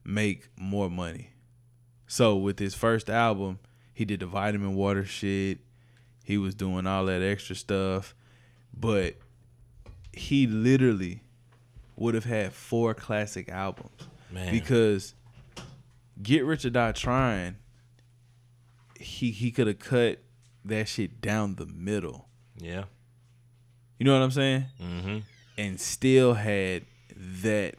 [0.05, 1.31] make more money.
[2.15, 3.59] So with his first album,
[3.93, 5.59] he did the vitamin water shit.
[6.23, 8.15] He was doing all that extra stuff,
[8.73, 9.17] but
[10.13, 11.25] he literally
[11.97, 14.53] would have had four classic albums Man.
[14.53, 15.17] because
[16.23, 17.57] Get Rich or Die Trying,
[19.01, 20.21] he he could have cut
[20.65, 22.29] that shit down the middle.
[22.57, 22.85] yeah.
[23.99, 24.67] You know what I'm saying?
[24.81, 25.19] Mm-hmm.
[25.59, 26.85] And still had
[27.43, 27.75] that.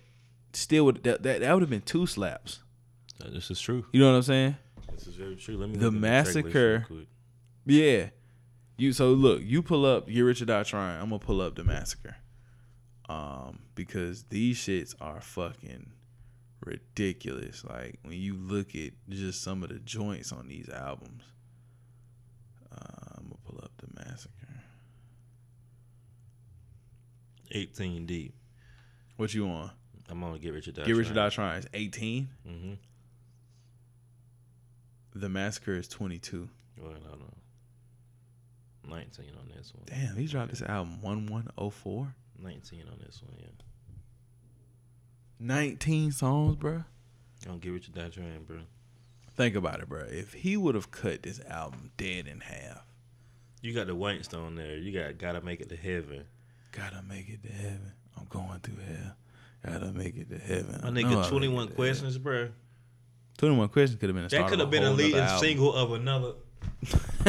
[0.52, 2.60] Still would that that, that would have been two slaps.
[3.20, 3.86] This is true.
[3.92, 4.58] You know what I'm saying?
[4.94, 5.58] This is very true.
[5.58, 7.08] Let me The look at track list real Massacre- quick.
[7.66, 8.10] Yeah.
[8.78, 11.02] You so look, you pull up Get Rich or Die Trying.
[11.02, 12.18] I'm gonna pull up the massacre.
[13.08, 15.92] Um, because these shits are fucking
[16.66, 17.64] ridiculous.
[17.64, 21.24] Like when you look at just some of the joints on these albums.
[22.72, 24.32] Uh, I'm gonna pull up the massacre.
[27.52, 28.34] 18 deep.
[29.18, 29.72] What you on?
[30.10, 30.84] I'm on Get Rich or Die.
[30.84, 32.30] Get Rich or Die Trying is 18.
[32.48, 32.74] Mm-hmm.
[35.16, 36.50] The massacre is 22.
[36.78, 37.34] Well, I don't know.
[38.90, 39.84] 19 on this one.
[39.88, 42.14] Damn, he dropped this album 1104.
[42.44, 43.48] 19 on this one, yeah.
[45.40, 46.84] 19 songs, bruh.
[47.44, 48.58] I don't Get Rich or Die Trying, bro.
[49.36, 50.12] Think about it, bruh.
[50.12, 52.86] If he would have cut this album dead in half,
[53.62, 54.22] You got the Wayne
[54.56, 54.78] there.
[54.78, 56.26] You got Gotta Make It to Heaven.
[56.72, 57.94] gotta make it to heaven.
[58.18, 59.16] I'm going through hell.
[59.66, 60.80] Gotta make it to heaven.
[60.84, 62.50] My I nigga, I 21 make it to questions, bro.
[63.38, 65.92] Twenty One Questions could have been a That could have been a leading single of
[65.94, 66.34] another.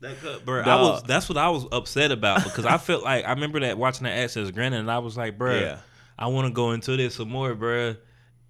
[0.00, 0.62] that could, bro.
[0.62, 1.02] I was.
[1.04, 4.16] That's what I was upset about because I felt like I remember that watching that
[4.18, 5.78] Access Granted, and I was like, bro, Yeah.
[6.18, 7.96] I want to go into this some more, bro.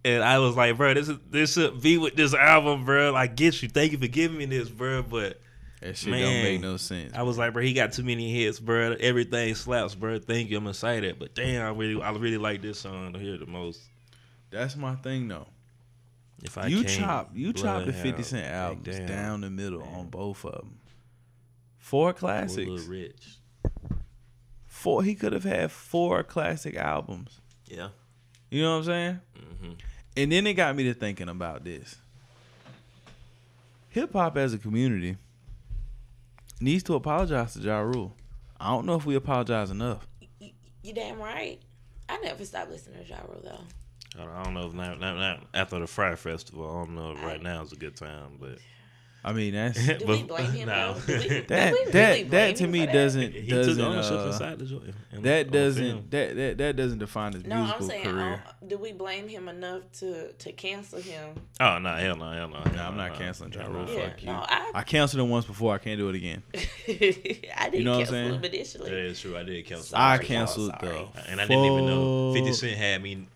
[0.05, 3.15] And I was like, bro, this is this should be with this album, bro.
[3.15, 3.69] I get you.
[3.69, 5.03] Thank you for giving me this, bro.
[5.03, 5.41] But
[5.81, 6.23] That shit Man.
[6.23, 7.13] don't make no sense.
[7.15, 8.97] I was like, bro, he got too many hits, bro.
[8.99, 10.19] Everything slaps, bro.
[10.19, 10.59] Thank you.
[10.59, 11.19] I'm excited.
[11.19, 13.81] But damn, I really, I really like this song to hear the most.
[14.51, 15.47] That's my thing though.
[16.43, 19.51] If I you can't chop you chop the Fifty Cent like, albums damn, down the
[19.51, 20.81] middle on both of them.
[21.79, 22.69] Four we're classics.
[22.69, 23.39] little rich.
[24.67, 25.05] Four.
[25.05, 27.41] He could have had four classic albums.
[27.67, 27.89] Yeah.
[28.51, 29.21] You know what I'm saying?
[29.39, 29.73] Mm-hmm.
[30.17, 31.97] And then it got me to thinking about this.
[33.91, 35.17] Hip hop as a community
[36.61, 38.15] needs to apologize to Ja Rule.
[38.59, 40.07] I don't know if we apologize enough.
[40.41, 40.51] You,
[40.83, 41.61] you damn right.
[42.09, 43.65] I never stopped listening to Ja Rule though.
[44.19, 47.23] I don't know if now, now, now after the Fyre Festival, I don't know if
[47.23, 48.59] right now is a good time, but
[49.25, 50.69] I mean that's Do we But- blame him?
[50.69, 50.97] no.
[51.07, 52.93] we, that that really that to me for that?
[52.93, 54.95] doesn't he doesn't took ownership uh, inside the joint.
[55.13, 58.43] in- that doesn't that, that that doesn't define his No, I'm saying, career.
[58.47, 61.31] uh, do we blame him enough to to cancel him?
[61.61, 62.57] Oh no, hell no, hell no.
[62.59, 63.19] hell Nah, I'm not no.
[63.19, 63.85] canceling Ja Hell Rule.
[63.87, 63.93] no.
[63.93, 64.27] Yeah, Fuck you.
[64.27, 65.73] no, I, I canceled him once before.
[65.75, 66.43] I can't do it again.
[66.55, 68.35] I didn't You know what I'm cancel saying?
[68.35, 68.91] him initially.
[68.91, 69.39] That is true.
[69.39, 69.97] I did cancel.
[69.97, 71.09] I canceled y'all, sorry.
[71.15, 72.35] the and I didn't even know.
[72.35, 73.27] Fifty Cent Cent had me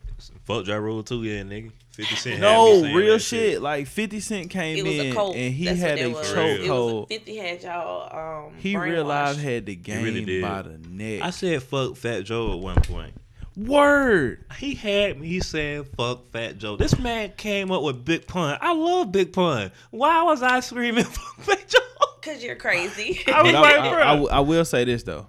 [0.47, 1.71] fuck Ja Rule too, yeah, nigga.
[1.93, 2.41] Fifty Cent.
[2.41, 3.63] had me No, real that shit.
[3.63, 5.35] Like Fifty Cent came It was in a cult.
[5.37, 6.31] and he That's had what a it was.
[6.33, 7.09] It was chokehold.
[7.09, 8.47] Fifty had y'all.
[8.47, 8.85] Um, He brainwashed.
[8.85, 10.43] realized had the game really did.
[10.43, 11.23] by the neck.
[11.23, 13.15] I said fuck Fat Joe at one point.
[13.57, 14.45] Word.
[14.59, 16.77] He had me he saying fuck Fat Joe.
[16.77, 18.59] This man came up with Big Pun.
[18.61, 19.73] I love Big Pun.
[19.91, 21.79] Why was I screaming fuck Fat Joe?
[22.21, 23.21] Cause you're crazy.
[23.33, 24.03] I was But I, like, I- bro.
[24.03, 25.29] I w- I will say this though.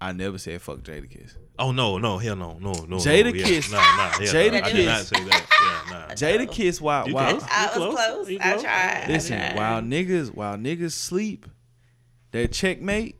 [0.00, 1.36] I never said fuck Jadakiss.
[1.58, 2.96] Oh no, no, hell no, no, no.
[2.96, 3.44] Jada no, yeah.
[3.46, 4.58] Kiss- Nah, nah, Jada no.
[4.66, 5.46] I did not Kiss- say that.
[5.90, 6.14] Yeah, nah.
[6.14, 7.44] Jadakiss while You while close?
[7.50, 7.94] I You was close?
[7.94, 8.30] close.
[8.30, 8.62] You I close?
[8.62, 9.04] tried.
[9.08, 9.56] listen, I tried.
[9.56, 11.46] while niggas while niggas sleep,
[12.32, 13.16] that checkmate.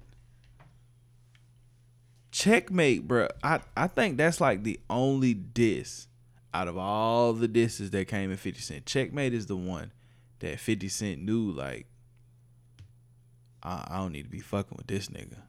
[2.33, 3.29] Checkmate, bro.
[3.43, 6.09] I, I think that's like the only diss
[6.53, 8.87] out of all the disses that came in 50 Cent.
[8.87, 9.93] Checkmate is the one
[10.41, 11.87] that 50 Cent knew like
[13.63, 15.43] I, I don't need to be fucking with this nigga.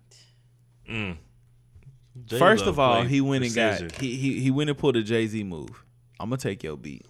[0.89, 1.17] Mm.
[2.25, 5.03] Jada First of all, he went and got he, he he went and pulled a
[5.03, 5.83] Jay Z move.
[6.19, 7.05] I'm gonna take your beat.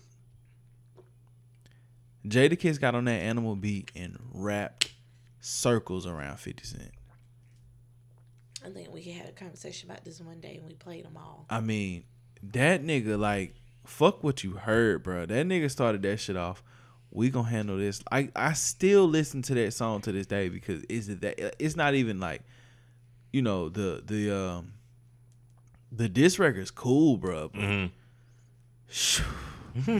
[2.27, 4.91] Jadakiss got on that animal beat and rapped
[5.39, 6.91] circles around 50 Cent.
[8.65, 11.45] I think we had a conversation about this one day and we played them all.
[11.51, 12.05] I mean,
[12.41, 13.53] that nigga like
[13.85, 15.27] fuck what you heard, bro.
[15.27, 16.63] That nigga started that shit off.
[17.11, 18.01] We gonna handle this.
[18.11, 21.75] I I still listen to that song to this day because is it that it's
[21.75, 22.41] not even like,
[23.35, 24.71] you know the the um
[25.91, 27.49] the diss record's cool, bro.
[27.49, 27.91] Mhm.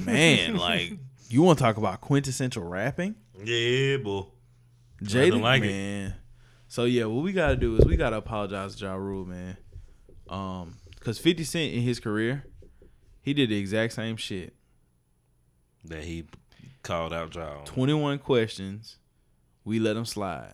[0.06, 0.94] man, like
[1.28, 3.16] you want to talk about quintessential rapping?
[3.44, 4.24] Yeah, boy.
[5.04, 5.68] Jada, like it.
[5.68, 6.16] man.
[6.70, 9.58] So yeah, what we gotta do is we gotta apologize to Ja Rule, man.
[10.30, 12.46] Um, cause Fifty Cent in his career,
[13.22, 14.56] he did the exact same shit.
[15.84, 16.24] That he
[16.84, 17.66] called out y'all.
[17.66, 18.96] Twenty one questions,
[19.66, 20.54] we let him slide.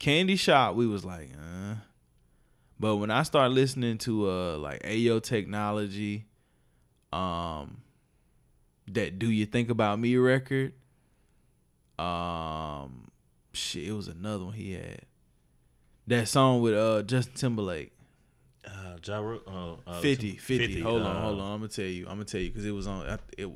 [0.00, 1.74] Candy Shop, we was like, uh.
[2.80, 6.24] But when I started listening to uh like Ayo Technology,
[7.12, 7.82] um,
[8.88, 10.72] that Do You Think About Me record,
[11.98, 13.10] um,
[13.52, 15.02] shit, it was another one he had.
[16.06, 17.92] That song with uh Justin Timberlake.
[18.66, 20.80] Uh, ja Rule, uh, uh, 50, 50.
[20.80, 21.52] Hold on, uh, hold on.
[21.52, 22.04] I'm gonna tell you.
[22.06, 23.06] I'm gonna tell you because it was on.
[23.06, 23.50] I- It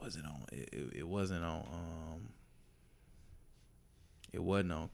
[0.00, 0.44] wasn't on.
[0.52, 1.60] It, it, it wasn't on.
[1.72, 2.11] Um,
[4.32, 4.90] it wasn't on.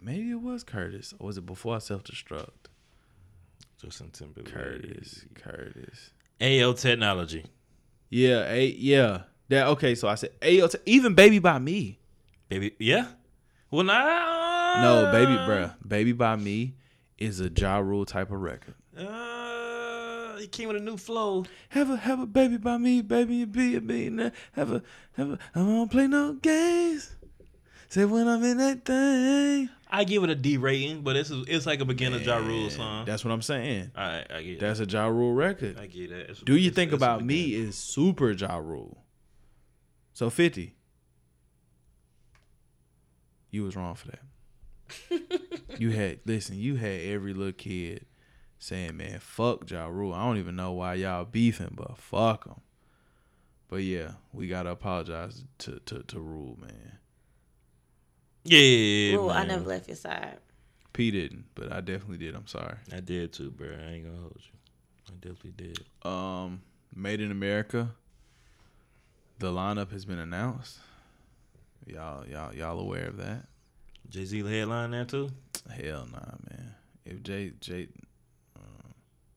[0.00, 2.48] Maybe it was Curtis, or was it before I self destruct?
[3.82, 4.52] Justin Timberlake.
[4.52, 6.10] Curtis, Curtis.
[6.40, 7.44] Ayo Technology.
[8.10, 9.22] Yeah, a yeah.
[9.48, 9.94] That okay.
[9.94, 11.98] So I said, Ayo, Te- even Baby by Me.
[12.48, 13.06] Baby, yeah.
[13.70, 14.82] Well, nah.
[14.82, 15.74] No, Baby, bruh.
[15.86, 16.74] Baby by Me
[17.18, 18.74] is a Ja Rule type of record.
[18.96, 21.44] Uh, he came with a new flow.
[21.70, 24.32] Have a have a baby by me, baby, and be a millionaire.
[24.52, 24.82] Have a
[25.16, 25.38] have a.
[25.54, 27.16] I don't play no games.
[27.92, 29.68] Say when I'm in that thing.
[29.90, 33.04] I give it a D rating, but it's it's like a beginner Ja Rule song.
[33.04, 33.90] That's what I'm saying.
[33.94, 35.78] All right, I get That's a Ja Rule record.
[35.78, 36.20] I get that.
[36.20, 39.04] It's- Do you it's- think it's about me is super Ja Rule.
[40.14, 40.74] So fifty.
[43.50, 45.50] You was wrong for that.
[45.78, 46.56] you had listen.
[46.56, 48.06] You had every little kid
[48.58, 52.62] saying, "Man, fuck Ja Rule." I don't even know why y'all beefing, but fuck him.
[53.68, 57.00] But yeah, we gotta apologize to to, to Rule, man.
[58.44, 59.48] Yeah, Rule, I man.
[59.48, 60.38] never left your side.
[60.92, 62.34] P didn't, but I definitely did.
[62.34, 62.76] I'm sorry.
[62.92, 63.68] I did too, bro.
[63.68, 64.52] I ain't gonna hold you.
[65.08, 65.78] I definitely did.
[66.08, 66.62] Um,
[66.94, 67.90] Made in America.
[69.38, 70.78] The lineup has been announced.
[71.86, 73.46] Y'all, y'all, y'all aware of that?
[74.08, 75.30] Jay Z the headline there too.
[75.70, 76.18] Hell nah,
[76.50, 76.74] man.
[77.04, 77.88] If Jay Jay,
[78.56, 78.88] uh,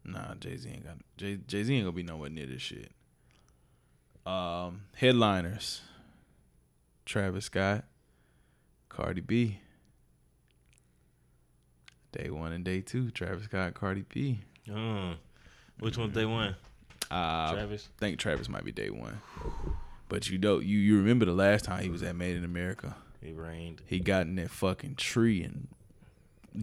[0.03, 2.91] nah, Jay Z ain't got Jay Jay Z ain't gonna be nowhere near this shit.
[4.25, 5.81] Um, headliners:
[7.05, 7.85] Travis Scott,
[8.95, 9.59] Cardi B.
[12.13, 14.39] Day one and day two, Travis Scott, Cardi B.
[14.69, 15.15] Mm.
[15.79, 16.55] Which one they won?
[17.11, 17.89] Uh, Travis.
[17.97, 19.19] I think Travis might be day one.
[20.07, 22.95] But you don't you you remember the last time he was at Made in America?
[23.21, 23.81] He rained.
[23.85, 25.67] He got in that fucking tree and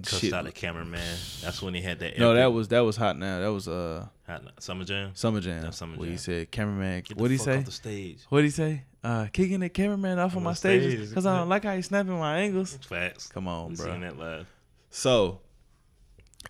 [0.03, 0.33] Cussed shit.
[0.33, 1.19] out the cameraman.
[1.43, 2.19] That's when he had that.
[2.19, 3.41] No, epic that was that was hot now.
[3.41, 5.11] That was uh hot Summer Jam.
[5.13, 5.65] Summer Jam.
[5.65, 7.59] That's Summer Where he said, "Cameraman, what he say?
[7.59, 8.21] Off the stage.
[8.31, 8.85] What he say?
[9.05, 11.09] Uh, kicking the cameraman off of my stages stage.
[11.09, 13.27] because I don't like how he snapping my angles." Facts.
[13.27, 13.87] Come on, We bro.
[13.87, 14.47] Seen that live.
[14.91, 15.41] So,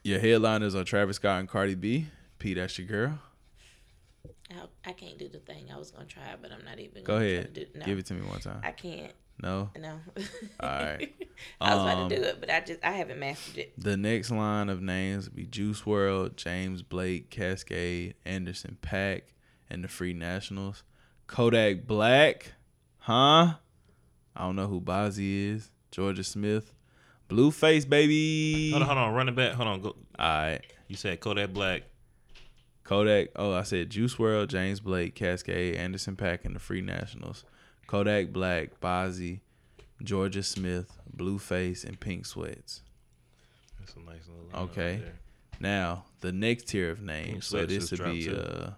[0.03, 2.09] your headliners are Travis Scott and Cardi B.
[2.39, 3.19] P, that's your girl.
[4.51, 7.05] I, I can't do the thing I was gonna try, but I'm not even.
[7.05, 8.61] Go gonna try ahead, To do, no, give it to me one time.
[8.63, 9.13] I can't.
[9.43, 9.71] No.
[9.79, 9.99] No.
[10.61, 11.13] All right.
[11.61, 13.73] I was about Um, to do it, but I just I haven't mastered it.
[13.81, 19.23] The next line of names will be Juice WRLD, James Blake, Cascade, Anderson .Paak,
[19.71, 20.83] and the Free Nationals.
[21.27, 22.53] Kodak Black,
[22.99, 23.55] huh?
[24.35, 25.71] I don't know who Bozzy is.
[25.93, 26.73] Jorja Smith,
[27.29, 28.71] Blueface, baby.
[28.71, 29.15] Hold on, hold on.
[29.15, 29.53] Run it back.
[29.53, 29.81] Hold on.
[29.81, 29.89] Go.
[29.89, 30.61] All right.
[30.89, 31.83] You said Kodak Black.
[32.85, 33.29] Kodak.
[33.37, 37.45] Oh, I said Juice WRLD, James Blake, Cascade, Anderson .Paak, and the Free Nationals.
[37.87, 39.41] Kodak Black, Bozzy,
[40.03, 42.83] Jorja Smith, Blueface, and Pink Sweats.
[43.79, 44.65] That's a nice little.
[44.65, 45.03] Okay.
[45.61, 47.47] Now the next tier of Pink names.
[47.47, 48.71] So Sweats this would be uh,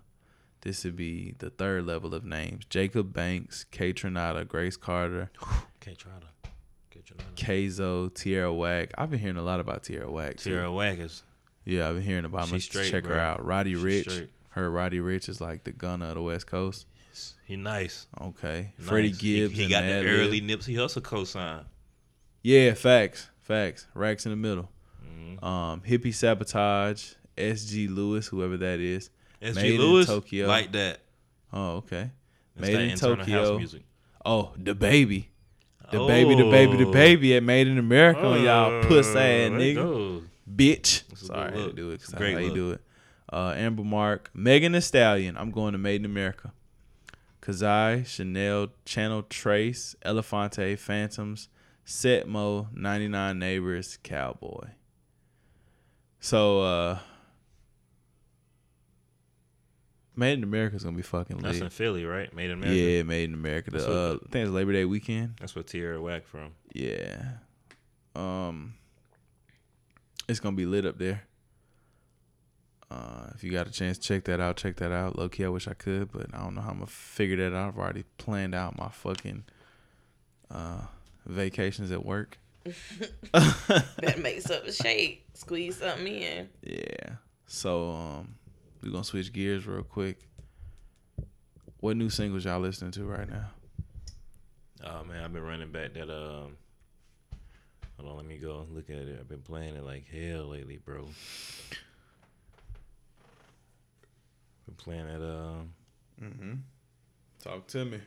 [0.65, 5.31] this would be the third level of names: Jacob Banks, Kaytranada, Grace Carter,
[5.81, 6.51] Can't try to
[6.91, 7.27] get your name.
[7.37, 8.93] Keizo, Tierra Whack.
[8.99, 10.37] I've been hearing a lot about Tierra Whack.
[10.39, 10.51] too.
[10.51, 11.23] Tierra Waggers.
[11.65, 12.49] Yeah, I've been hearing about.
[12.49, 12.61] She him.
[12.61, 13.45] straight, Check her out.
[13.45, 14.11] Roddy She Rich.
[14.11, 14.31] straight.
[14.51, 16.87] Her Roddy Ricch is like the gunner of the West Coast.
[17.11, 17.35] Yes.
[17.45, 18.07] He nice.
[18.21, 18.73] Okay.
[18.79, 18.89] nice.
[18.89, 19.55] Freddie Gibbs.
[19.57, 21.65] He, and got the early Nipsey Hussle cosign.
[22.43, 23.87] Yeah, facts, facts.
[23.95, 24.69] Racks in the middle.
[25.05, 25.45] Mm-hmm.
[25.45, 27.15] Um, hippie sabotage.
[27.37, 27.89] S.G.
[27.89, 29.11] Lewis, whoever that is.
[29.43, 30.47] SG Made in Lewis Tokyo.
[30.47, 31.01] like that.
[31.53, 32.11] Oh, okay.
[32.57, 33.59] That's Made in Tokyo.
[33.59, 33.83] music.
[34.25, 35.29] Oh, the baby.
[35.93, 36.93] The baby, the baby, the Oh.
[36.93, 39.75] baby at Made in America on y'all puss ass nigga.
[39.75, 40.23] goes.
[40.53, 41.03] Bitch.
[41.17, 42.81] Sorry, I good had to do it because a I great how you do it.
[43.33, 45.37] Uh, Amber Mark, Megan Thee Stallion.
[45.37, 46.53] I'm going to Made in America.
[47.43, 51.49] Kazai, Chanel, Channel Tres, Elefante, Phantoms,
[51.87, 54.69] Setmo, 99 Neighbors, Cowboy.
[56.21, 56.99] So, uh,
[60.17, 61.69] Made in America is gonna be fucking That's in.
[61.71, 62.33] Philly, right?
[62.35, 62.77] Made in America.
[62.79, 63.71] Yeah, Made in America.
[63.71, 65.35] The, That's what- uh, I think it's Labor Day weekend.
[65.41, 66.53] That's where Tierra Whack from.
[66.73, 67.23] Yeah.
[68.15, 68.75] Um
[70.29, 71.23] it's gonna be lit up there.
[72.91, 75.19] Uh if you got a chance check that out, check that out.
[75.19, 77.57] Low key I wish I could, but I don't know how I'm gonna figure that
[77.57, 77.69] out.
[77.69, 79.45] I've already planned out my fucking
[80.51, 80.83] uh
[81.27, 82.39] vacations at work.
[83.33, 86.49] Better make something shake, squeeze something in.
[86.63, 87.17] Yeah.
[87.47, 88.35] So um
[88.85, 90.29] we're gonna switch gears real quick.
[91.81, 93.47] What new singles y'all listening to right now?
[94.85, 96.57] Oh man, I've been running back that um.
[97.99, 99.17] Hold on, let me go look at it.
[99.21, 101.07] I've been playing it like hell lately, bro.
[104.67, 105.23] Been playing it.
[105.23, 105.73] Um,
[106.23, 106.53] Mm-hmm.
[107.43, 107.99] Talk to me.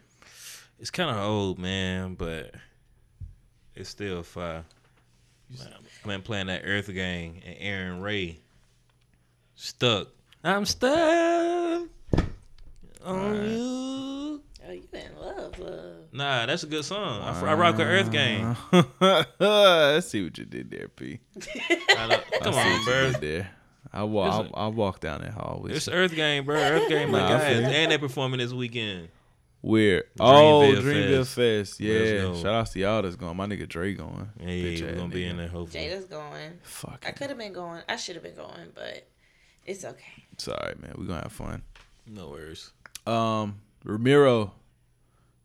[0.79, 2.55] it's kind of old, man, but
[3.75, 4.63] it's still fire.
[5.61, 8.39] I've been playing that Earth Gang and Aaron Ray.
[9.55, 10.07] Stuck.
[10.43, 11.87] I'm stuck
[13.03, 14.41] on you.
[14.67, 15.95] Oh, you in love, love.
[16.11, 17.21] Nah, that's a good song.
[17.21, 18.55] I, I rock with Earth Gang.
[18.71, 21.19] I see what you did there, P.
[21.37, 23.11] I come I on, bro.
[23.11, 23.49] there.
[23.93, 24.49] I walk.
[24.53, 25.87] I, I walk down that hall with It's.
[25.87, 26.57] Earth Gang, bro.
[26.57, 29.07] Earth Gang, my Nah, guys, and they're performing this weekend.
[29.61, 30.03] Weird.
[30.19, 31.35] Oh, Dreamville Dreamville Fest.
[31.35, 31.81] Fest.
[31.81, 32.33] Let's Yeah.
[32.35, 33.35] Shout out to y'all that's going.
[33.37, 34.29] My nigga Dre going.
[34.39, 35.83] Hey, Bitch we're gonna be in there hopefully.
[35.85, 36.59] Jada's going.
[36.61, 37.05] Fuck.
[37.07, 37.81] I could have been going.
[37.89, 39.07] I should have been going, but
[39.67, 40.23] it's okay.
[40.33, 40.93] It's all right, man.
[40.97, 41.61] We're gonna have fun.
[42.07, 42.71] No worries.
[43.05, 44.53] Um, Ramiro,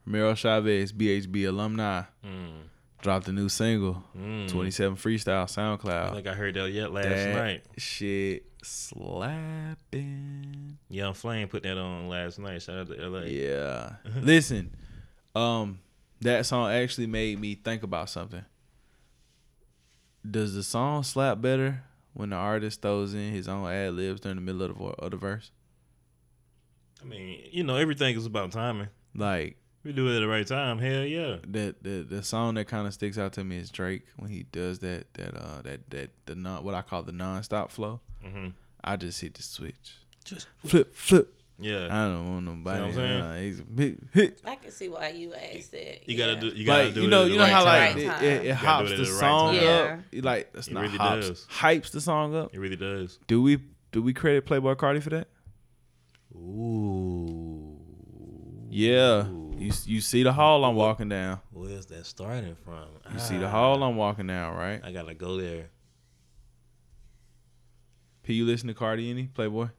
[0.07, 2.62] Ramiro Chavez, BHB alumni, Mm.
[3.03, 4.49] dropped a new single, Mm.
[4.49, 6.14] 27 Freestyle I SoundCloud.
[6.14, 7.64] think I heard that yet last that night.
[7.77, 8.45] shit
[9.53, 10.79] slapping.
[10.89, 12.62] Young Flame put that on last night.
[12.62, 13.23] Shout out to LA.
[13.27, 13.97] Yeah.
[14.20, 14.75] Listen,
[15.35, 15.81] um,
[16.20, 18.45] that song actually made me think about something.
[20.29, 21.83] Does the song slap better
[22.15, 25.11] when the artist throws in his own ad libs during the middle of the, of
[25.13, 25.51] the verse?
[27.01, 28.89] I mean, you know, everything is about timing.
[29.15, 30.79] Like We do it at the right time.
[30.79, 31.37] Hell yeah.
[31.47, 34.45] the the the song that kind of sticks out to me is Drake when he
[34.45, 38.01] does that that uh that that the non what I call the non-stop flow.
[38.25, 38.49] hmm
[38.85, 39.97] I just hit the switch.
[40.25, 41.87] Just Flip flip Yeah.
[41.91, 42.79] I don't want nobody.
[42.79, 43.19] See what I'm saying?
[43.21, 44.41] nah, he's a big hit.
[44.45, 46.09] I can see why you asked that.
[46.09, 46.41] You gotta yeah.
[46.41, 46.47] do.
[46.49, 48.91] You gotta Like do you know, you know right how like it, it, it hops
[48.91, 49.59] it the the right song time.
[49.59, 49.63] up.
[49.63, 50.19] Yeah.
[50.19, 51.47] It, like it's It not really hops, does.
[51.51, 52.55] hypes the song up.
[52.55, 53.19] It really does.
[53.27, 53.59] Do we
[53.93, 55.29] do we credit Playboi Carti for that?
[56.35, 57.79] Ooh.
[58.71, 61.41] Yeah, you you see the hall I'm walking down.
[61.53, 62.87] Where's that starting from?
[63.13, 64.81] You see the Ah, hall I'm walking down, right?
[64.83, 65.67] I gotta go there.
[68.23, 69.71] P, you listen to Carti any Playboi?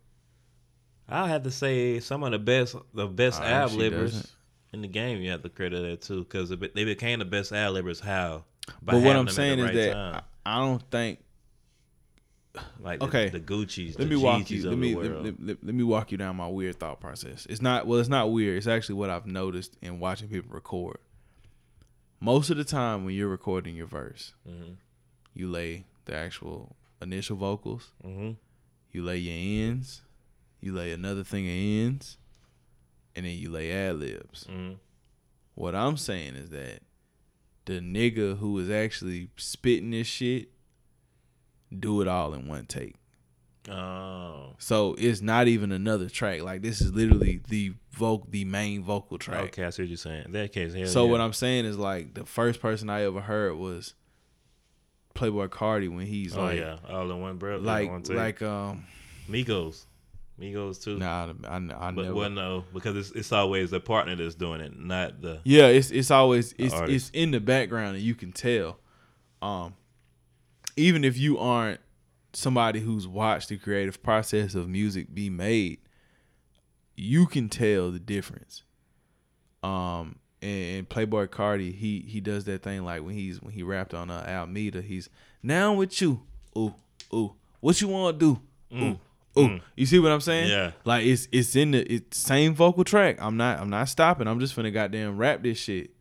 [1.13, 4.27] I'll have to say some of the best, the best Ah, ad libbers
[4.73, 5.21] in the game.
[5.21, 7.99] You have to credit that too, because they became the best ad libbers.
[8.01, 8.45] How?
[8.81, 10.21] By But what I'm saying is right that time.
[10.45, 11.19] I, I don't think.
[12.79, 13.29] like okay.
[13.29, 14.69] the, the Gucci's, Let the me walk you.
[14.69, 17.45] Let me let, let- let- let me walk you down my weird thought process.
[17.49, 17.99] It's not well.
[17.99, 18.57] It's not weird.
[18.57, 20.97] It's actually what I've noticed in watching people record.
[22.19, 24.77] Most of the time, when you're recording your verse, Mhm.
[25.33, 27.91] you lay the actual initial vocals.
[28.05, 28.37] Mhm.
[28.91, 30.01] You lay your ends.
[30.63, 31.53] You lay another thing of
[31.87, 32.17] ends,
[33.15, 34.45] and then you lay ad libs.
[34.49, 34.77] Mhm.
[35.55, 36.79] What I'm saying is that
[37.65, 40.49] the nigga who is actually spitting this shit
[41.77, 42.95] do it all in one take.
[43.69, 46.41] Oh, So it's not even another track.
[46.41, 49.43] Like this is literally the voc the main vocal track.
[49.45, 49.63] okay.
[49.65, 50.25] I see what you're saying.
[50.25, 51.11] In that case, So yeah.
[51.11, 53.93] what I'm saying is like the first person I ever heard was
[55.15, 57.57] Playboi Carti when he's oh like yeah, all in one bro.
[57.57, 58.17] like one take.
[58.17, 58.85] like um
[59.29, 59.85] Migos,
[60.39, 60.97] Migos too.
[60.97, 64.35] nah I, I, I but never well, no, because it's it's always the partner that's
[64.35, 65.39] doing it, not the.
[65.43, 68.79] Yeah, it's it's always it's it's in the background and you can tell.
[69.41, 69.75] Um
[70.75, 71.79] even if you aren't
[72.33, 75.79] somebody who's watched the creative process of music be made,
[76.95, 78.63] you can tell the difference.
[79.61, 83.63] Um and, and Playboi Carti, he he does that thing like when he's when he
[83.63, 85.09] rapped on uh, Almeida, he's
[85.41, 86.21] now with you.
[86.57, 86.73] Ooh,
[87.13, 87.35] ooh.
[87.59, 88.77] What you want to do?
[88.77, 88.99] Ooh.
[89.37, 90.49] Ooh, you see what I'm saying?
[90.49, 90.71] Yeah.
[90.85, 93.17] Like it's it's in the it's same vocal track.
[93.19, 94.27] I'm not I'm not stopping.
[94.27, 95.91] I'm just finna goddamn rap this shit.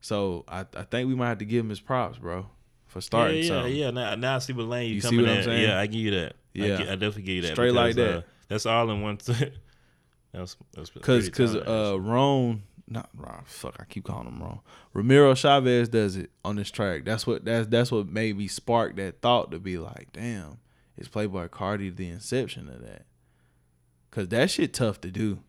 [0.00, 2.46] So I I think we might have to give him his props, bro,
[2.86, 3.74] for starting yeah, yeah, something.
[3.76, 3.90] yeah.
[3.90, 5.44] Now, now I see what lane you, You see coming at.
[5.44, 5.62] saying?
[5.62, 6.32] Yeah, I give you that.
[6.32, 6.76] I, Yeah.
[6.78, 7.52] gi- I definitely give you that.
[7.52, 8.16] Straight like that.
[8.16, 9.16] uh, that's all in one.
[9.18, 9.32] T-
[10.32, 14.60] that's that's Cause cause uh Ron not Ron fuck I keep calling him Ron.
[14.94, 17.04] Ramiro Chavez does it on this track.
[17.04, 20.58] That's what that's that's what made me spark that thought to be like, damn,
[21.00, 23.06] is Playboi Carti the inception of that?
[24.10, 25.40] Cause that shit tough to do.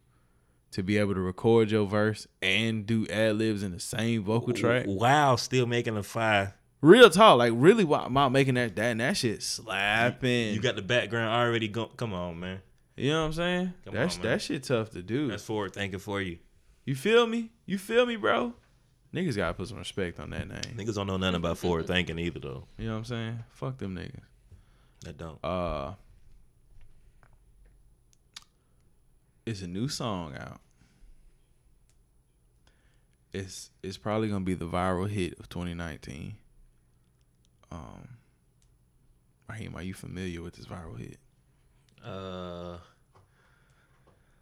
[0.72, 4.54] To be able to record your verse and do ad libs in the same vocal
[4.54, 4.86] track.
[4.88, 6.54] Wow, still making a five.
[6.80, 10.54] Real talk, like really why am I making that that and that shit slapping.
[10.54, 11.68] You got the background already.
[11.68, 12.62] Go- come on, man.
[12.95, 13.74] you know what I'm saying?
[13.84, 15.28] Come That's on, that shit tough to do.
[15.28, 16.38] That's forward thinking for you.
[16.86, 17.52] You feel me?
[17.66, 18.54] You feel me, bro?
[19.14, 20.78] Niggas gotta put some respect on that name.
[20.78, 22.64] Niggas don't know nothing about forward thinking either, though.
[22.78, 23.39] You know what I'm saying?
[23.49, 24.22] Fuck them niggas.
[25.04, 25.43] That don't.
[25.43, 25.93] Uh
[29.45, 30.60] it's a new song out.
[33.34, 36.36] It's it's probably gonna be the viral hit of 2019.
[37.72, 38.08] Um
[39.49, 41.18] Raheem, are you familiar with this viral hit?
[42.06, 42.78] Uh,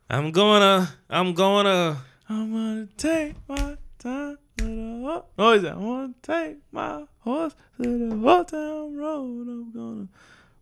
[0.09, 0.87] I'm gonna.
[1.09, 1.97] I'm gonna.
[2.29, 5.73] I'm gonna take my time to the ho- Oh, is that?
[5.73, 9.47] I'm gonna take my horse to the old town road.
[9.47, 10.07] I'm gonna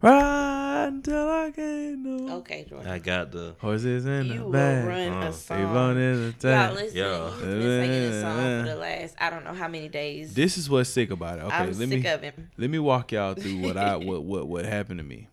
[0.01, 2.37] ride until I can't no.
[2.37, 2.89] Okay, Jordan.
[2.91, 3.55] I got the.
[3.59, 5.97] Horses in You the will run Uh, a They run song.
[5.97, 6.75] in the Y'all tank.
[6.75, 6.97] listen.
[6.97, 7.31] Yo.
[7.31, 10.33] He's been singing this song for the last I don't know how many days.
[10.33, 11.43] This is what's sick about it.
[11.43, 12.49] Okay, I'm let sick me of him.
[12.57, 15.27] let me walk y'all through what I what what what happened to me.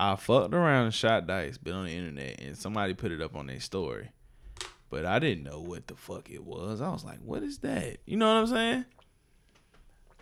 [0.00, 3.36] I fucked around and shot dice, been on the internet, and somebody put it up
[3.36, 4.10] on their story.
[4.90, 6.80] But I didn't know what the fuck it was.
[6.80, 7.98] I was like, what is that?
[8.04, 8.84] You know what I'm saying?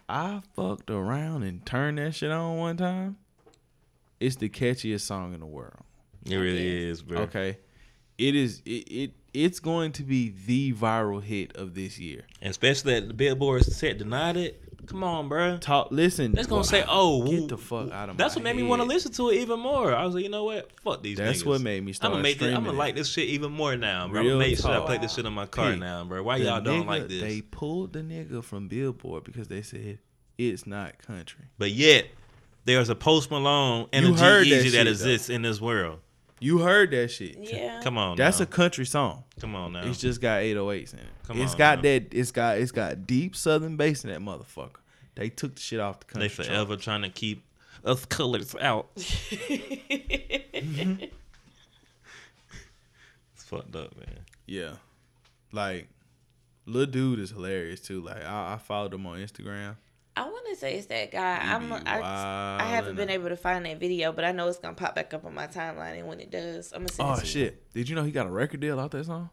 [0.08, 3.16] I fucked around and turned that shit on one time.
[4.22, 5.82] It's the catchiest song in the world.
[6.24, 7.22] It really is, bro.
[7.22, 7.58] Okay.
[8.18, 12.26] It is it, it it's going to be the viral hit of this year.
[12.40, 14.62] And especially that the Billboard set denied it.
[14.86, 15.58] Come on, bro.
[15.58, 16.32] Talk listen.
[16.32, 18.56] That's gonna well, say, oh, get woo- the fuck out of That's my what made
[18.56, 19.94] me want to listen to it even more.
[19.94, 20.70] I was like, you know what?
[20.82, 21.18] Fuck these.
[21.18, 21.46] That's niggas.
[21.46, 23.76] what made me start I'm gonna make this, I'm gonna like this shit even more
[23.76, 24.20] now, bro.
[24.20, 26.22] I'm gonna make sure I play this shit on my car P, now, bro.
[26.22, 27.22] Why y'all don't nigga- like this?
[27.22, 29.98] They pulled the nigga from Billboard because they said
[30.38, 31.44] it's not country.
[31.58, 32.06] But yet,
[32.64, 35.60] there's a Post Malone and You a heard G that that, shit, exists in this
[35.60, 35.98] world.
[36.40, 37.36] You heard that shit.
[37.40, 37.80] Yeah.
[37.82, 38.44] Come on, That's now.
[38.44, 39.24] a country song.
[39.40, 39.84] come on now.
[39.84, 41.04] It's just got 808s in it.
[41.26, 41.82] Come It's on got now.
[41.82, 42.12] that.
[42.12, 42.58] It's got.
[42.58, 44.70] It's got deep Southern bass in that motherfucker.
[45.14, 46.28] They took the shit off the country.
[46.28, 46.48] they chart.
[46.48, 47.44] forever trying to keep
[47.84, 48.88] us colors out.
[50.52, 51.04] Mm-hmm.
[53.34, 54.20] it's fucked up, man.
[54.46, 54.74] Yeah,
[55.52, 55.88] like,
[56.66, 58.00] little dude is hilarious too.
[58.00, 59.76] Like, I, I followed him on Instagram.
[60.14, 61.38] I want to say it's that guy.
[61.40, 61.72] I'm.
[61.72, 64.94] I, I haven't been able to find that video, but I know it's gonna pop
[64.94, 67.20] back up on my timeline, and when it does, I'm gonna send oh, it Oh
[67.20, 67.32] to you.
[67.32, 67.72] shit!
[67.72, 69.30] Did you know he got a record deal out that song?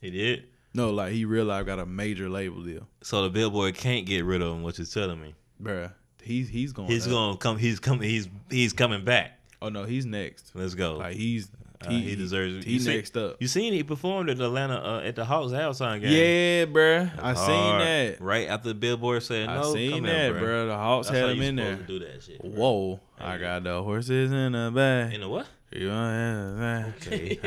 [0.00, 0.44] He did.
[0.72, 4.24] No, like he real life got a major label deal, So the Billboard can't get
[4.24, 4.62] rid of him.
[4.62, 5.34] What you're telling me?
[5.62, 5.92] bruh.
[6.22, 6.88] He's he's going.
[6.88, 7.12] He's up.
[7.12, 7.58] gonna come.
[7.58, 8.08] He's coming.
[8.08, 9.38] He's he's coming back.
[9.62, 10.52] Oh no, he's next.
[10.54, 10.96] Let's go.
[10.98, 11.50] Like he's
[11.82, 12.56] Uh, he, deserves.
[12.56, 12.64] it.
[12.64, 13.36] He You see- up.
[13.40, 16.12] You seen he performed at Atlanta uh, at the Hawks halftime game?
[16.12, 17.10] Yeah, bruh.
[17.22, 17.80] I seen Hard.
[17.82, 18.20] that.
[18.20, 19.70] right after the Billboard said no.
[19.70, 20.40] I seen that, bruh.
[20.40, 20.66] bro.
[20.66, 21.76] The Hawks That's had him in there.
[21.76, 22.38] to do that shit.
[22.40, 22.50] bro.
[22.50, 23.00] Whoa!
[23.18, 25.14] I got the horses in the back.
[25.14, 25.46] In the what?
[25.72, 27.38] You Okay.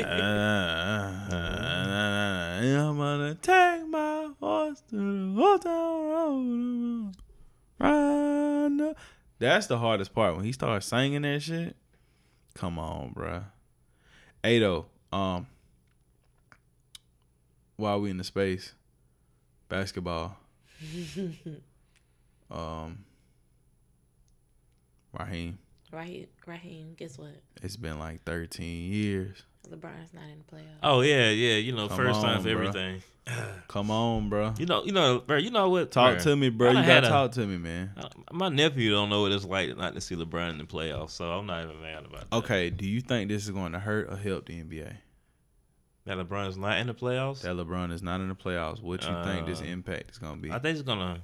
[2.78, 6.04] I'm gonna take my horse to the hotel
[7.80, 8.96] road.
[9.40, 11.76] That's the hardest part when he starts singing that shit.
[12.56, 13.44] Come on, bruh.
[14.44, 15.48] Ado, um,
[17.78, 18.74] while we in the space,
[19.70, 20.38] basketball.
[22.52, 23.06] um,
[25.18, 25.60] Raheem,
[25.92, 27.42] Raheem, Raheem, guess what?
[27.62, 29.44] it's been like 13 years.
[29.70, 30.80] LeBron's not in the playoffs.
[30.84, 31.56] Oh yeah, yeah.
[31.56, 32.52] You know, Come first time on, for bruh.
[32.52, 33.04] everything.
[33.70, 34.54] Come on, bro.
[34.58, 35.38] You know, you know, bro.
[35.38, 35.92] You know what?
[35.92, 36.70] Talk bruh, to me, bro.
[36.70, 37.92] You gotta had a- talk to me, man.
[37.98, 41.12] uh, My nephew don't know what it's like not to see LeBron in the playoffs,
[41.12, 42.36] so I'm not even mad about that.
[42.38, 44.94] Okay, do you think this is going to hurt or help the NBA?
[46.06, 47.42] That LeBron is not in the playoffs.
[47.44, 48.82] That LeBron is not in the playoffs.
[48.82, 50.52] What you think this Uh, impact is going to be?
[50.52, 51.22] I think it's gonna.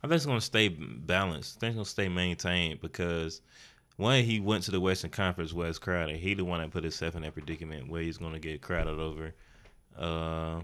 [0.00, 1.56] I think it's gonna stay balanced.
[1.56, 3.40] I think it's gonna stay maintained because
[3.98, 7.16] when he went to the Western Conference, Wes Crowder, he the one that put himself
[7.16, 9.34] in that predicament where he's gonna get crowded over.
[9.98, 10.60] Uh,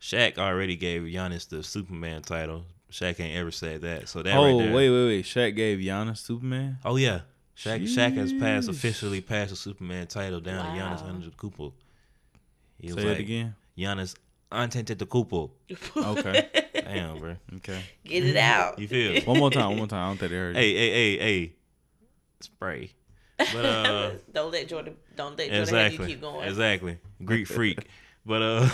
[0.00, 2.64] Shaq already gave Giannis the Superman title.
[2.90, 4.08] Shaq ain't ever said that.
[4.08, 4.74] So that oh, right there.
[4.74, 5.24] wait, wait, wait.
[5.26, 6.78] Shaq gave Giannis Superman?
[6.82, 7.20] Oh yeah,
[7.54, 7.82] Shaq.
[7.82, 11.12] Shaq has passed officially passed the Superman title down to Giannis Wow.
[11.12, 11.72] Antetokounmpo.
[12.78, 13.54] He Say was it like, again.
[13.76, 14.14] Giannis
[14.50, 15.50] Antetokounmpo.
[15.94, 16.48] Okay.
[16.72, 17.36] Damn, bro.
[17.56, 17.82] Okay.
[18.04, 18.78] Get it out.
[18.78, 19.20] You feel?
[19.24, 19.66] One more time.
[19.68, 20.04] One more time.
[20.04, 20.62] I don't think they heard you.
[20.62, 21.52] hey, hey, hey, hey.
[22.40, 22.92] Spray.
[23.36, 24.96] But uh don't let Jordan.
[25.16, 26.06] Don't let Jordan have exactly.
[26.06, 26.48] you keep going.
[26.48, 26.98] Exactly.
[27.24, 27.86] Greek freak.
[28.24, 28.68] But uh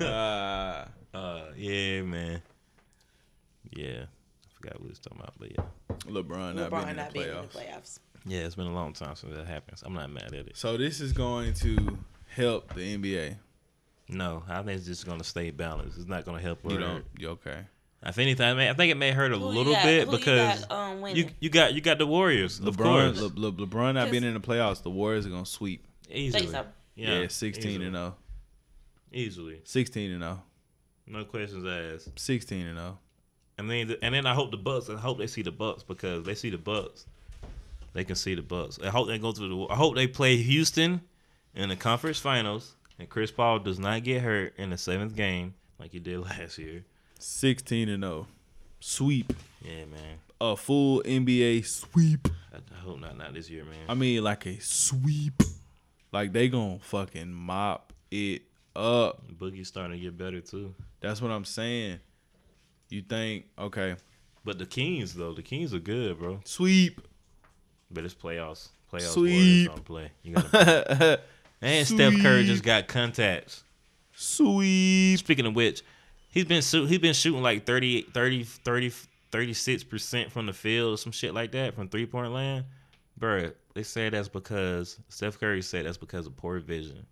[0.04, 2.42] Uh, uh yeah, man.
[3.70, 4.04] Yeah.
[4.04, 5.64] I forgot what we was talking about, but yeah.
[6.10, 7.52] LeBron not LeBron being in not the being in the playoffs.
[7.52, 7.98] playoffs.
[8.24, 9.82] Yeah, it's been a long time since that happens.
[9.84, 10.56] I'm not mad at it.
[10.56, 13.36] So this is going to help the NBA.
[14.08, 15.98] No, I think it's just gonna stay balanced.
[15.98, 17.04] It's not gonna help You or don't.
[17.18, 17.66] You okay?
[18.08, 20.06] If anything, I, may, I think it may hurt a Who you little got- bit
[20.06, 22.60] who you because got, um, you you got you got the Warriors.
[22.60, 23.20] LeBron, course.
[23.36, 24.82] Le, Le, LeBron not being in the playoffs.
[24.82, 25.84] The Warriors are gonna sweep.
[26.10, 26.46] easily.
[26.46, 26.64] so.
[26.94, 27.86] Yeah, Yeah, 16 easily.
[27.86, 28.00] and oh.
[28.00, 28.14] 0.
[29.12, 30.38] Easily, 16 and oh.
[31.08, 31.18] 0.
[31.18, 32.18] no questions asked.
[32.18, 32.82] 16 and oh.
[32.82, 32.98] 0.
[33.58, 34.88] And then and then I hope the Bucks.
[34.90, 37.06] I hope they see the Bucks because they see the Bucks.
[37.92, 38.78] They can see the Bucks.
[38.84, 39.72] I hope they go through the.
[39.72, 41.00] I hope they play Houston
[41.54, 45.54] in the conference finals, and Chris Paul does not get hurt in the seventh game
[45.78, 46.84] like he did last year.
[47.18, 48.26] 16 and 0.
[48.80, 49.32] Sweep.
[49.62, 50.18] Yeah, man.
[50.40, 52.28] A full NBA sweep.
[52.52, 53.16] I, hope not.
[53.16, 53.74] Not this year, man.
[53.88, 55.42] I mean, like a sweep.
[56.12, 58.42] Like they gonna fucking mop it
[58.74, 59.22] up.
[59.28, 60.74] Boogie's starting to get better too.
[61.00, 62.00] That's what I'm saying.
[62.88, 63.96] You think okay?
[64.44, 66.40] But the Kings though, the Kings are good, bro.
[66.44, 67.00] Sweep.
[67.90, 68.68] But it's playoffs.
[68.92, 69.68] Playoffs Sweep.
[69.68, 70.10] Warriors play.
[70.22, 71.20] You gotta
[71.60, 73.64] and Steph Curry just got contacts.
[74.14, 75.18] Sweep.
[75.18, 75.82] Speaking of which,
[76.36, 78.92] he's been shoot, he's been shooting like 30, 30, 30
[79.32, 82.64] 36% from the field some shit like that from three point land.
[83.18, 87.06] Bruh, they say that's because Steph Curry said that's because of poor vision.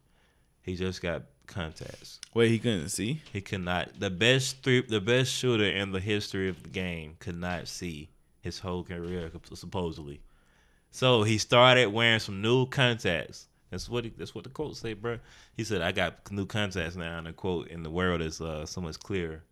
[0.63, 2.21] He just got contacts.
[2.33, 3.21] Wait, he couldn't see.
[3.33, 7.17] He could not the best three the best shooter in the history of the game
[7.19, 8.11] could not see
[8.41, 10.21] his whole career supposedly.
[10.91, 13.49] So he started wearing some new contacts.
[13.75, 15.19] That's what he, that's what the quote say, bro.
[15.57, 18.65] He said, "I got new contacts now," and the quote in the world is uh,
[18.67, 19.43] so much clearer.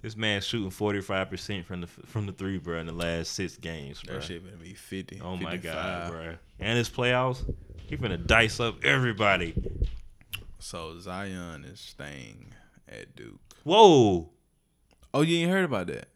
[0.00, 3.32] This man shooting forty five percent from the from the three, bro, in the last
[3.32, 4.14] six games, bro.
[4.14, 5.20] That shit gonna be 50.
[5.22, 6.34] Oh my god, bro!
[6.58, 7.44] And his playoffs,
[7.76, 9.54] he finna dice up everybody.
[10.60, 12.54] So Zion is staying
[12.88, 13.38] at Duke.
[13.64, 14.30] Whoa!
[15.12, 16.08] Oh, you ain't heard about that?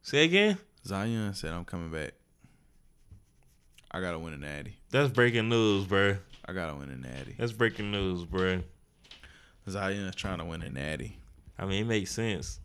[0.00, 0.56] Say again.
[0.86, 2.14] Zion said, "I'm coming back.
[3.90, 4.76] I gotta win a natty.
[4.90, 6.16] That's breaking news, bro.
[6.44, 7.34] I gotta win a natty.
[7.38, 8.62] That's breaking news, bro.
[9.68, 11.16] Zion's trying to win a natty.
[11.58, 12.60] I mean, it makes sense.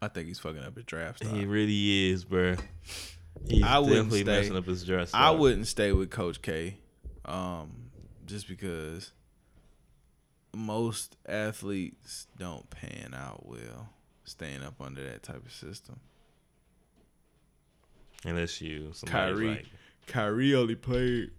[0.00, 1.32] I think he's fucking up his draft stock.
[1.32, 2.56] He really is, bro.
[3.48, 5.10] He's I wouldn't definitely stay- messing up his dress.
[5.12, 6.78] I wouldn't stay with Coach K,
[7.26, 7.90] um,
[8.26, 9.12] just because
[10.54, 13.90] most athletes don't pan out well
[14.24, 16.00] staying up under that type of system.
[18.24, 19.66] unless you Kyrie, like.
[20.10, 21.30] Kyrie only played.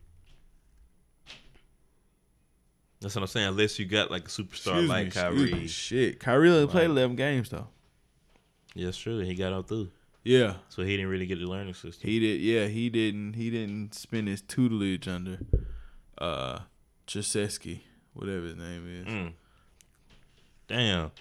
[3.01, 3.47] That's what I'm saying.
[3.49, 5.67] Unless you got like a superstar Excuse like me, Kyrie.
[5.67, 7.67] Shit, Kyrie only played eleven games though.
[8.75, 9.19] Yeah, that's true.
[9.19, 9.89] He got out through,
[10.23, 12.09] Yeah, so he didn't really get the learning system.
[12.09, 12.39] he did.
[12.41, 13.33] Yeah, he didn't.
[13.33, 15.39] He didn't spend his tutelage under
[16.17, 16.59] uh
[17.07, 17.79] Chesky,
[18.13, 19.07] whatever his name is.
[19.13, 19.33] Mm.
[20.67, 21.11] Damn,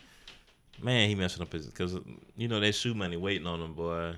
[0.82, 1.97] man, he messing up his because
[2.36, 4.14] you know that shoe money waiting on him, boy.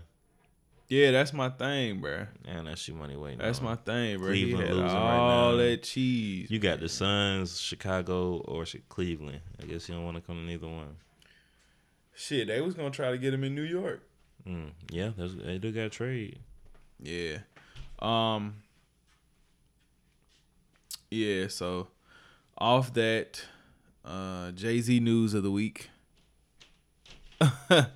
[0.93, 2.27] Yeah, that's my thing, bro.
[2.45, 3.39] Man, that's your money waiting.
[3.39, 4.29] That's on my thing, bro.
[4.29, 5.57] Cleveland losing right all now.
[5.57, 6.51] that cheese.
[6.51, 9.41] You got the Suns, Chicago, or Cleveland.
[9.63, 10.97] I guess you don't want to come to neither one.
[12.15, 14.03] Shit, they was gonna try to get him in New York.
[14.47, 14.73] Mm.
[14.91, 16.39] Yeah, that's, they do got trade.
[17.01, 17.39] Yeah.
[17.99, 18.57] Um.
[21.11, 21.49] Yeah.
[21.49, 21.89] So,
[22.59, 23.43] off that,
[24.05, 25.89] uh, Jay Z news of the week.
[27.41, 27.87] Cause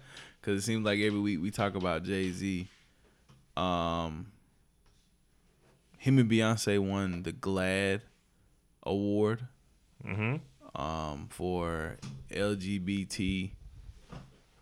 [0.47, 2.69] it seems like every week we talk about Jay Z.
[3.57, 4.33] Um.
[5.99, 8.03] Him and Beyonce won the GLAAD
[8.85, 9.47] award.
[10.07, 10.81] Mm-hmm.
[10.81, 11.97] um, for
[12.31, 13.51] LGBT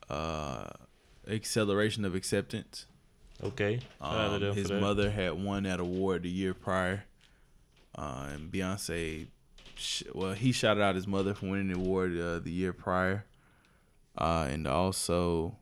[0.08, 0.68] uh,
[1.28, 2.86] acceleration of acceptance.
[3.42, 3.80] Okay.
[4.00, 7.04] Shout out to Um, his mother had won that award the year prior,
[7.98, 9.26] uh, and Beyonce,
[9.74, 13.26] sh- well, he shouted out his mother for winning the award uh, the year prior,
[14.16, 15.56] uh, and also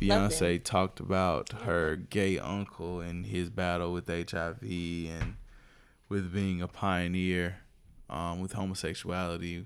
[0.00, 5.36] Beyonce talked about her gay uncle and his battle with HIV and
[6.08, 7.58] with being a pioneer
[8.10, 9.64] um, with homosexuality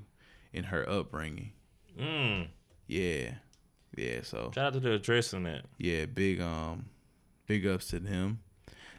[0.52, 1.52] in her upbringing.
[1.98, 2.48] Mm.
[2.86, 3.34] Yeah,
[3.96, 4.20] yeah.
[4.22, 5.64] So Shout out to the addressing that.
[5.78, 6.86] yeah, big um,
[7.46, 8.40] big ups to him.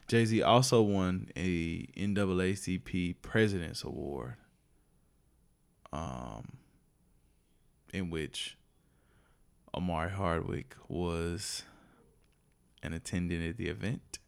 [0.08, 4.36] Jay Z also won a NAACP President's Award,
[5.94, 6.58] um,
[7.94, 8.58] in which
[9.76, 11.64] Omari Hardwick was
[12.84, 14.20] an attendant at the event,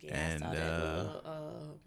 [0.00, 1.78] Yeah, And, I saw that uh, little, um,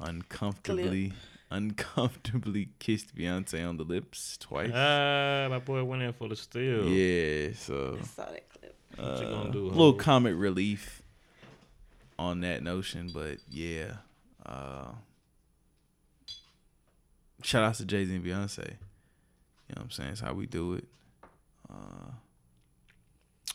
[0.00, 1.12] uncomfortably,
[1.50, 4.70] uncomfortably kissed Beyonce on the lips twice.
[4.74, 6.86] Ah, my boy went in for the steal.
[6.86, 8.76] yeah, so I saw that clip.
[8.96, 9.66] What you gonna uh, do?
[9.66, 11.02] little comic relief
[12.18, 13.96] on that notion, but yeah.
[14.46, 14.92] Uh,
[17.42, 18.58] shout out to Jay Z and Beyonce.
[19.68, 20.10] You know what I'm saying?
[20.10, 20.84] It's how we do it.
[21.74, 23.52] Uh,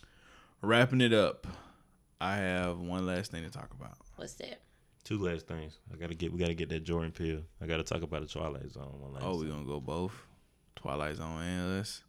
[0.62, 1.48] wrapping it up,
[2.20, 3.98] I have one last thing to talk about.
[4.16, 4.62] What's that?
[5.04, 5.80] Two last things.
[5.94, 6.32] I gotta get.
[6.32, 7.42] We gotta get that Jordan Peele.
[7.62, 8.94] I gotta talk about the Twilight Zone.
[9.00, 9.52] One last Oh, we time.
[9.52, 10.14] gonna go both
[10.76, 12.04] Twilight Zone and us.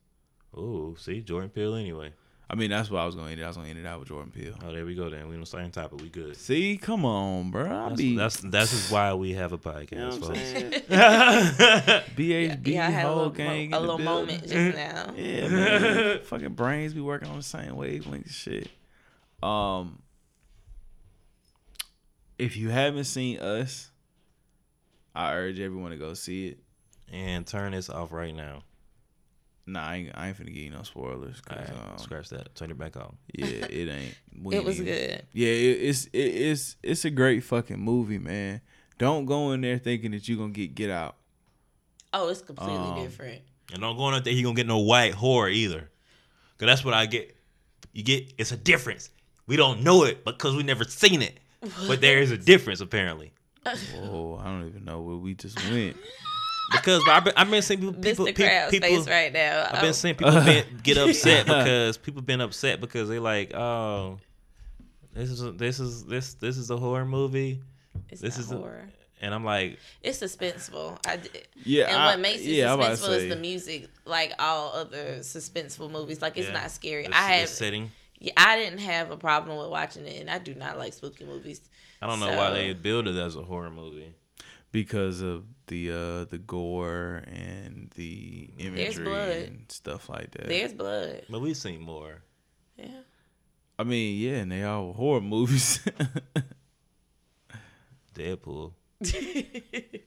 [0.54, 2.12] Oh, see Jordan Peele anyway.
[2.52, 3.44] I mean, that's what I was gonna end it.
[3.44, 4.54] I was gonna end it out with Jordan Peele.
[4.66, 5.08] Oh, there we go.
[5.08, 6.00] Then we on the same topic.
[6.02, 6.36] We good.
[6.36, 7.62] See, come on, bro.
[7.66, 10.20] I That's be that's that's is why we have a You know podcast.
[10.20, 10.34] what I'm
[12.02, 12.06] folks.
[12.16, 15.14] BHB Yeah, I had a whole little, gang mo- a little moment just now.
[15.16, 16.20] Yeah, man.
[16.24, 18.68] Fucking brains be working on the same wavelength shit.
[19.44, 20.02] Um,
[22.36, 23.92] if you haven't seen us,
[25.14, 26.58] I urge everyone to go see it.
[27.12, 28.62] and turn this off right now.
[29.72, 31.40] Nah, I ain't, I ain't finna give you no spoilers.
[31.40, 32.54] Cause, right, um, scratch that.
[32.54, 33.14] Turn it back off.
[33.32, 34.14] yeah, it ain't.
[34.52, 35.26] It was ain't- good.
[35.32, 38.60] Yeah, it, it's it, it's it's a great fucking movie, man.
[38.98, 41.16] Don't go in there thinking that you're gonna get get out.
[42.12, 43.42] Oh, it's completely Um, different.
[43.72, 45.90] And don't go in there he gonna get no white horror either.
[46.58, 47.36] Cause that's what I get.
[47.92, 49.10] You get it's a difference.
[49.46, 51.38] We don't know it because we never seen it.
[51.86, 53.32] But there is a difference apparently.
[53.66, 55.96] Oh, I don't even know where we just went.
[56.70, 58.34] Because I've been, I've been seeing people, people, Mr.
[58.36, 59.64] Crab's people, face right now.
[59.72, 63.52] I've been Oh, seeing people been, get upset because people been upset because they like,
[63.54, 64.18] oh,
[65.12, 67.60] this is a, this is this this is a horror movie,
[68.08, 68.88] it's this not is a- horror.
[69.20, 70.98] and I'm like, It's suspenseful.
[71.06, 71.48] I did.
[71.64, 74.32] Yeah, and I- what makes it yeah, I'm about to suspenseful is the music, like
[74.38, 76.22] all other suspenseful movies.
[76.22, 77.06] Like it's yeah, not scary.
[77.08, 77.90] the- I have, setting.
[78.20, 81.24] yeah, I didn't have a problem with watching it, and I do not like spooky
[81.24, 81.60] movies.
[82.00, 84.14] I don't know why they build it as a horror movie.
[84.72, 90.48] Because of the uh the gore and the imagery and stuff like that.
[90.48, 91.22] There's blood.
[91.28, 92.22] But we've seen more.
[92.76, 93.00] Yeah.
[93.78, 95.80] I mean, yeah, and they all horror movies.
[98.14, 98.72] Deadpool.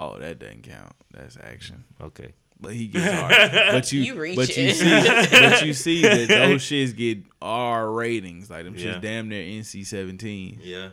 [0.00, 0.92] oh, that doesn't count.
[1.12, 1.84] That's action.
[2.00, 2.32] Okay.
[2.60, 3.28] But he gets R.
[3.72, 8.50] but you, You but you see, but you see that those shits get R ratings.
[8.50, 8.94] Like them Yeah.
[8.94, 10.60] shits damn near NC seventeen.
[10.62, 10.90] Yeah.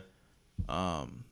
[0.68, 1.24] Um,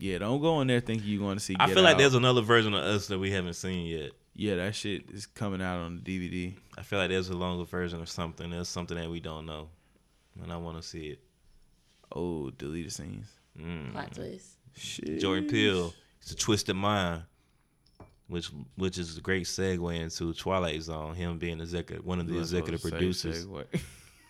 [0.00, 1.56] yeah, don't go in there thinking you're going to see.
[1.58, 1.98] I Get feel like Out.
[1.98, 4.10] there's another version of us that we haven't seen yet.
[4.34, 6.54] yeah, that shit is coming out on the DVD.
[6.78, 8.50] I feel like there's a longer version of something.
[8.50, 9.68] There's something that we don't know,
[10.42, 11.20] and I want to see it.
[12.14, 13.26] Oh, deleted scenes.
[13.58, 13.92] Mm.
[13.92, 14.50] Plot twist.
[14.76, 15.18] Shit.
[15.20, 17.22] Jordan Peele, it's a twisted mind,
[18.28, 21.14] which which is a great segue into Twilight Zone.
[21.14, 23.44] Him being executive, one of the executive what I was producers.
[23.44, 23.64] saying,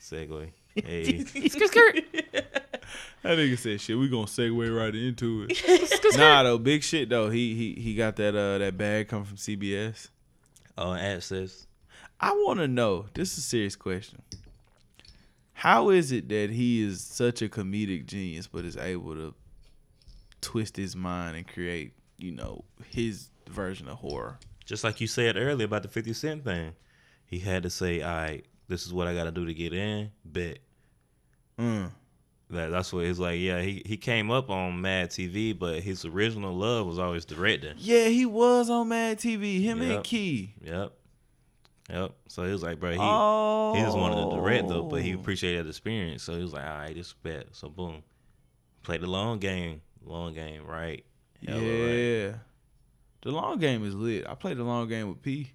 [0.01, 0.28] segue.
[0.28, 0.51] Segue.
[0.84, 1.24] Hey,
[3.22, 3.98] That nigga said shit.
[3.98, 6.16] We gonna segue right into it.
[6.16, 7.30] nah, though, big shit though.
[7.30, 10.08] He he he got that uh that bag come from CBS.
[10.78, 11.66] oh, access.
[12.20, 13.06] I want to know.
[13.14, 14.22] This is a serious question.
[15.52, 19.34] How is it that he is such a comedic genius, but is able to
[20.40, 24.38] twist his mind and create, you know, his version of horror?
[24.64, 26.74] Just like you said earlier about the 50 Cent thing.
[27.24, 29.72] He had to say, all right, this is what I got to do to get
[29.72, 30.10] in.
[30.24, 30.58] Bet.
[31.58, 31.90] Mm.
[32.51, 33.40] That, that's what he's like.
[33.40, 37.74] Yeah, he, he came up on Mad TV, but his original love was always directing.
[37.78, 39.60] Yeah, he was on Mad TV.
[39.60, 40.55] Him and Key.
[40.62, 40.93] Yep.
[41.90, 42.12] Yep.
[42.28, 45.14] So he was like, bro, he oh, he just wanted to direct though, but he
[45.14, 45.18] oh.
[45.18, 46.23] appreciated the experience.
[46.23, 47.47] So he was like, all right, this is bet.
[47.52, 48.02] So boom,
[48.82, 51.05] played the long game, long game, right?
[51.40, 51.55] Yeah.
[51.55, 52.35] Hella right.
[53.23, 54.27] The long game is lit.
[54.28, 55.52] I played the long game with P.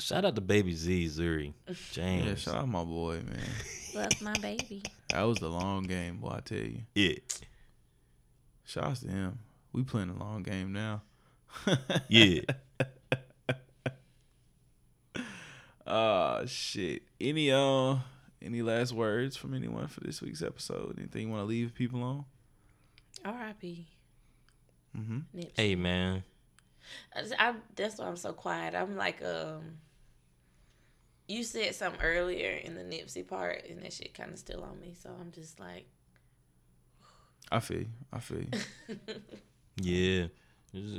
[0.00, 1.52] Shout out to Baby Z Zuri
[1.92, 2.26] James.
[2.26, 3.38] Yeah, shout out my boy, man.
[3.94, 4.82] Love my baby.
[5.10, 6.34] That was the long game, boy.
[6.36, 6.80] I tell you.
[6.94, 7.14] Yeah,
[8.64, 9.38] Shout out to him.
[9.72, 11.02] We playing a long game now.
[12.08, 12.40] yeah.
[15.86, 17.02] Uh shit.
[17.20, 17.96] Any uh
[18.42, 20.96] any last words from anyone for this week's episode?
[20.98, 22.24] Anything you want to leave people on?
[23.24, 23.86] R.I.P.
[24.96, 25.18] Mm-hmm.
[25.38, 25.50] Nipsey.
[25.56, 26.22] hey man,
[27.16, 28.74] I, just- I, that's why I'm so quiet.
[28.74, 29.78] I'm like, um,
[31.26, 34.80] you said something earlier in the Nipsey part, and that shit kind of still on
[34.80, 34.94] me.
[35.00, 35.86] So I'm just like,
[37.50, 37.86] I feel you.
[38.12, 38.48] I feel you.
[39.80, 40.26] yeah.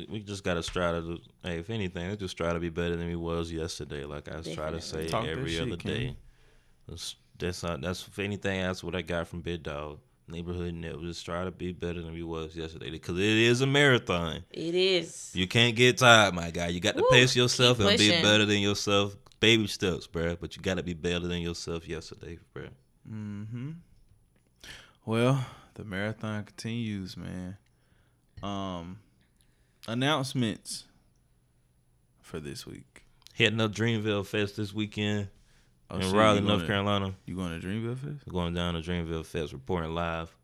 [0.10, 1.18] We just- gotta strive to.
[1.44, 4.06] Hey, if anything, let's just try to be better than we was yesterday.
[4.06, 5.92] Like I try to say Talk every shit, other King.
[5.94, 6.18] day.
[6.88, 8.62] That's that's not, that's if anything.
[8.62, 10.00] That's what I got from Big Dog
[10.30, 10.96] Neighborhood Net.
[11.02, 14.44] Just try to be better than we was yesterday because it is a marathon.
[14.50, 15.32] it is.
[15.34, 16.68] You can't get tired, my guy.
[16.68, 19.18] You got to Woo, pace yourself keep and be better than yourself.
[19.40, 20.38] Baby steps, bruh.
[20.40, 22.70] But you got to be better than yourself yesterday, bruh.
[23.12, 23.72] Mm-hmm.
[25.06, 25.46] Well,
[25.76, 27.58] the marathon continues, man.
[28.42, 29.00] Um,
[29.88, 30.86] announcements
[32.22, 33.04] for this week.
[33.34, 35.28] Heading up Dreamville Fest this weekend
[35.92, 37.14] Oh, in shit, Raleigh, North gonna- Carolina.
[37.26, 38.28] You going to Dreamville Fest?
[38.28, 40.36] Going down to Dreamville Fest, reporting live.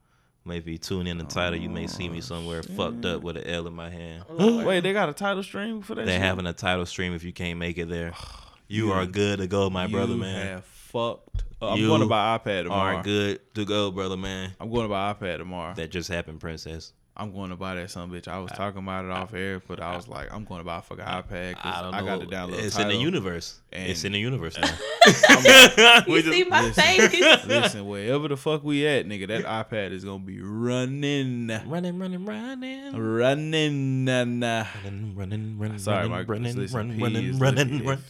[0.45, 1.59] Maybe tune in the Tidal.
[1.59, 4.23] You may see me somewhere fucked up with an L in my hand.
[4.29, 6.05] Wait, they got a Tidal stream for that.
[6.05, 8.13] They're having a Tidal stream if you can't make it there.
[8.71, 10.47] You are good to go, my brother, You man.
[10.47, 11.43] Have fucked.
[11.61, 12.97] Uh, I'm You going to buy iPad tomorrow.
[12.97, 14.51] Are good to go, brother, man.
[14.61, 15.73] I'm going to buy iPad tomorrow.
[15.75, 16.93] That just happened, princess.
[17.17, 18.29] I'm going to buy that son bitch.
[18.29, 20.77] I was talking about it off air, but I was like, I'm going to buy
[20.77, 21.55] a fucking iPad.
[21.55, 22.05] 'cause I don't I, know.
[22.05, 22.63] got to download.
[22.63, 23.01] It's in the Tidal.
[23.01, 23.59] universe.
[23.73, 24.69] And- it's in the universe now.
[26.07, 26.83] you see my listen.
[27.09, 27.45] face?
[27.45, 32.25] Listen, wherever the fuck we at, nigga, that iPad is gonna be running, running, running,
[32.25, 32.93] running.
[32.95, 34.05] running.
[34.05, 34.65] Nah, nah.
[34.85, 38.03] Running, running, running, Sorry, running, running, listen, running, running, running, running.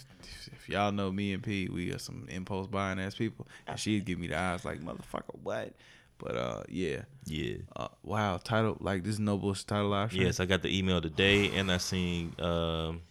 [0.72, 3.80] If, if y'all know me and P, we are some impulse buying ass people, and
[3.80, 5.73] she'd give me the eyes like motherfucker, what?
[6.18, 7.02] But uh, yeah.
[7.26, 7.56] Yeah.
[7.76, 10.26] Uh, wow, Tidal like this is no bullshit Tidal live stream.
[10.27, 13.02] Yes, I got the email today, and I seen um,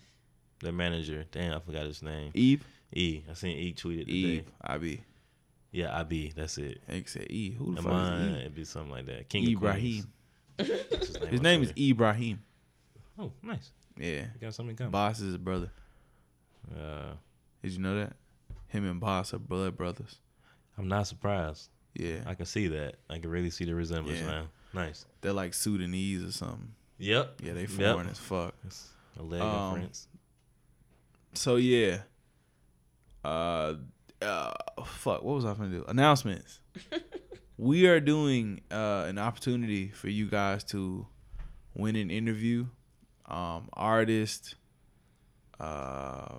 [0.61, 1.24] the manager.
[1.32, 2.31] Damn, I forgot his name.
[2.35, 2.65] Eve,
[2.95, 3.23] E.
[3.28, 4.12] I seen E tweeted today.
[4.12, 5.03] Eve, I be.
[5.73, 6.32] Yeah, I be.
[6.35, 6.81] That's it.
[6.89, 7.51] I think said E.
[7.53, 9.28] Who the And fuck mine, is it'd be something like that.
[9.28, 10.05] King of Ibrahim?
[10.59, 10.70] Queens.
[10.91, 11.91] That's his His name is E.
[11.91, 12.43] Ibrahim.
[13.19, 13.70] Oh, nice.
[13.99, 14.91] Yeah, We got something in common.
[14.93, 15.70] Boss is his brother.
[16.74, 17.12] Uh,
[17.62, 18.15] Did you know that?
[18.69, 20.20] Him and Boss are blood brothers.
[20.78, 21.69] I'm not surprised.
[21.95, 22.97] Yeah, I can see that.
[23.11, 24.27] I can really see the resemblance Yeah.
[24.27, 24.49] now.
[24.73, 25.05] Nice.
[25.20, 26.73] they're like Sudanese or something.
[26.99, 27.41] Yep.
[27.43, 27.70] Yeah, they Yep.
[27.70, 28.55] foreign as fuck.
[28.65, 28.89] It's
[29.19, 30.07] a leg Um, of France.
[31.35, 32.03] So yeah.
[33.24, 33.74] Uh,
[34.23, 34.53] uh,
[34.85, 35.23] fuck.
[35.23, 35.85] What was I gonna do?
[35.89, 36.61] Announcements.
[37.59, 41.07] we are doing uh an opportunity for you guys to
[41.74, 42.66] win an interview.
[43.27, 44.55] Um, artists,
[45.59, 46.39] uh,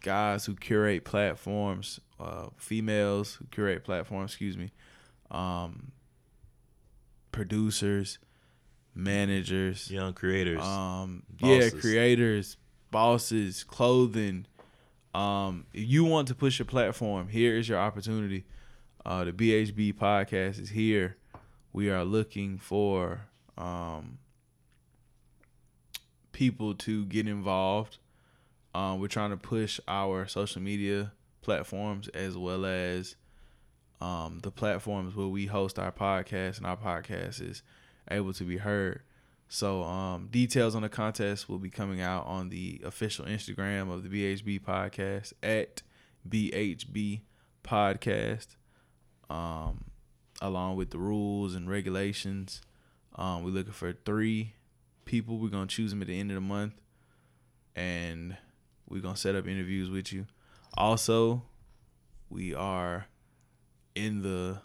[0.00, 4.32] guys who curate platforms, uh, females who curate platforms.
[4.32, 4.72] Excuse me.
[5.30, 5.92] Um,
[7.32, 8.18] producers,
[8.94, 10.60] managers Young creators.
[10.62, 11.72] um Bosses.
[11.74, 12.56] yeah creators
[12.90, 14.46] bosses clothing
[15.14, 18.44] um if you want to push your platform here is your opportunity
[19.06, 21.16] uh the bhb podcast is here
[21.72, 23.20] we are looking for
[23.56, 24.18] um
[26.32, 27.98] people to get involved
[28.74, 33.16] um we're trying to push our social media platforms as well as
[34.00, 37.62] um the platforms where we host our podcast and our podcast is
[38.10, 39.02] able to be heard
[39.52, 44.04] so um, details on the contest will be coming out on the official Instagram of
[44.04, 45.82] the BHB podcast at
[46.28, 47.22] BHB
[47.64, 48.46] podcast,
[49.28, 49.86] um,
[50.40, 52.62] along with the rules and regulations.
[53.16, 54.54] Um, we're looking for three
[55.04, 55.36] people.
[55.36, 56.74] We're gonna choose them at the end of the month,
[57.74, 58.36] and
[58.90, 60.26] we're gonna set up interviews with you.
[60.74, 61.42] Also,
[62.28, 63.06] we are
[63.94, 64.60] in the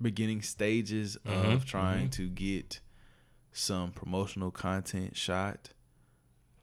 [0.00, 2.80] beginning stages of Mhm, trying to get
[3.52, 5.70] some promotional content shot.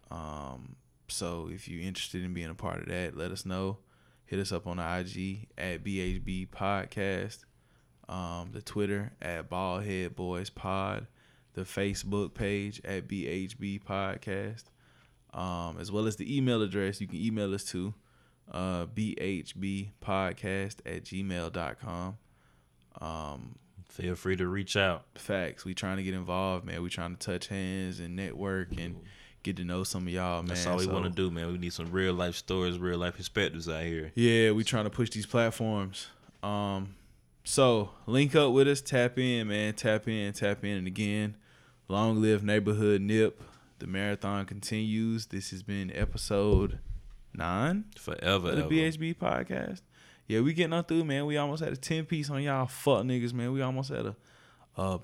[0.09, 0.75] Um,
[1.07, 3.79] so if you're interested in being a part of that, let us know.
[4.25, 7.43] Hit us up on the IG at BHB Podcast,
[8.09, 11.07] um, the Twitter at Baldhead Boys Pod,
[11.53, 14.63] the Facebook page at BHB Podcast,
[15.35, 16.99] um, as well as the email address.
[16.99, 17.93] You can email us to
[18.51, 22.17] uh, bhbpodcast at gmail.com.
[23.01, 23.55] Um,
[23.89, 25.05] Feel free to reach out.
[25.15, 25.63] facts.
[25.63, 26.81] We trying to get involved, man.
[26.81, 28.97] We trying to touch hands and network and
[29.43, 30.47] get to know some of y'all, man.
[30.49, 31.51] That's all we So, want to do, man.
[31.51, 34.11] We need some real life stories, real life perspectives out here.
[34.15, 36.07] Yeah, we trying to push these platforms.
[36.43, 36.95] Um,
[37.43, 41.35] so link up with us, tap in, man, tap in, tap in, and again,
[41.87, 43.41] long live neighborhood nip.
[43.79, 45.27] The marathon continues.
[45.27, 46.79] This has been episode
[47.33, 48.49] nine Forever.
[48.51, 48.69] of the ever.
[48.69, 49.81] BHB podcast.
[50.27, 51.25] Yeah, we getting on through, man.
[51.25, 53.51] We almost had a ten piece on y'all fuck niggas, man.
[53.51, 54.15] We almost had a
[54.77, 54.99] a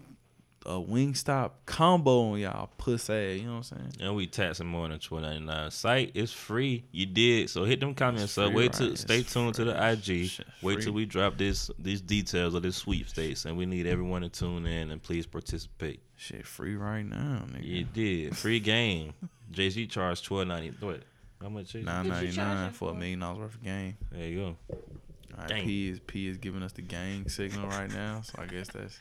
[0.65, 3.39] a wing stop combo on y'all pussy.
[3.41, 3.93] You know what I'm saying?
[3.99, 5.69] And we taxing more than twelve ninety nine.
[5.69, 6.85] Site is free.
[6.91, 7.65] You did so.
[7.65, 8.53] Hit them comments up.
[8.53, 8.73] Wait right?
[8.73, 10.27] till It's stay tuned to the IG.
[10.27, 14.21] Shit, Wait till we drop this these details of this sweepstakes, and we need everyone
[14.21, 16.01] to tune in and please participate.
[16.21, 17.65] Shit, free right now, nigga.
[17.65, 19.13] You did free game.
[19.51, 20.71] Jay Z charged twelve ninety.
[20.79, 21.01] What?
[21.41, 21.71] How much?
[21.71, 21.83] Jay-Z?
[21.83, 23.97] Nine What you ninety nine for a million dollars worth of game.
[24.11, 24.57] There you go.
[24.69, 28.45] All right, P is P is giving us the gang signal right now, so I
[28.45, 28.99] guess that's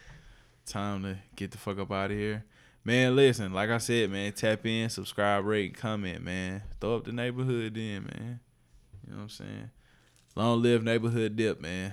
[0.65, 2.43] time to get the fuck up out of here.
[2.85, 6.63] Man, listen, like I said, man, tap in, subscribe, rate, comment, man.
[6.81, 8.41] Throw up the neighborhood then, man.
[9.07, 9.71] You know what I'm saying?
[10.37, 11.93] Long live neighborhood nip, man.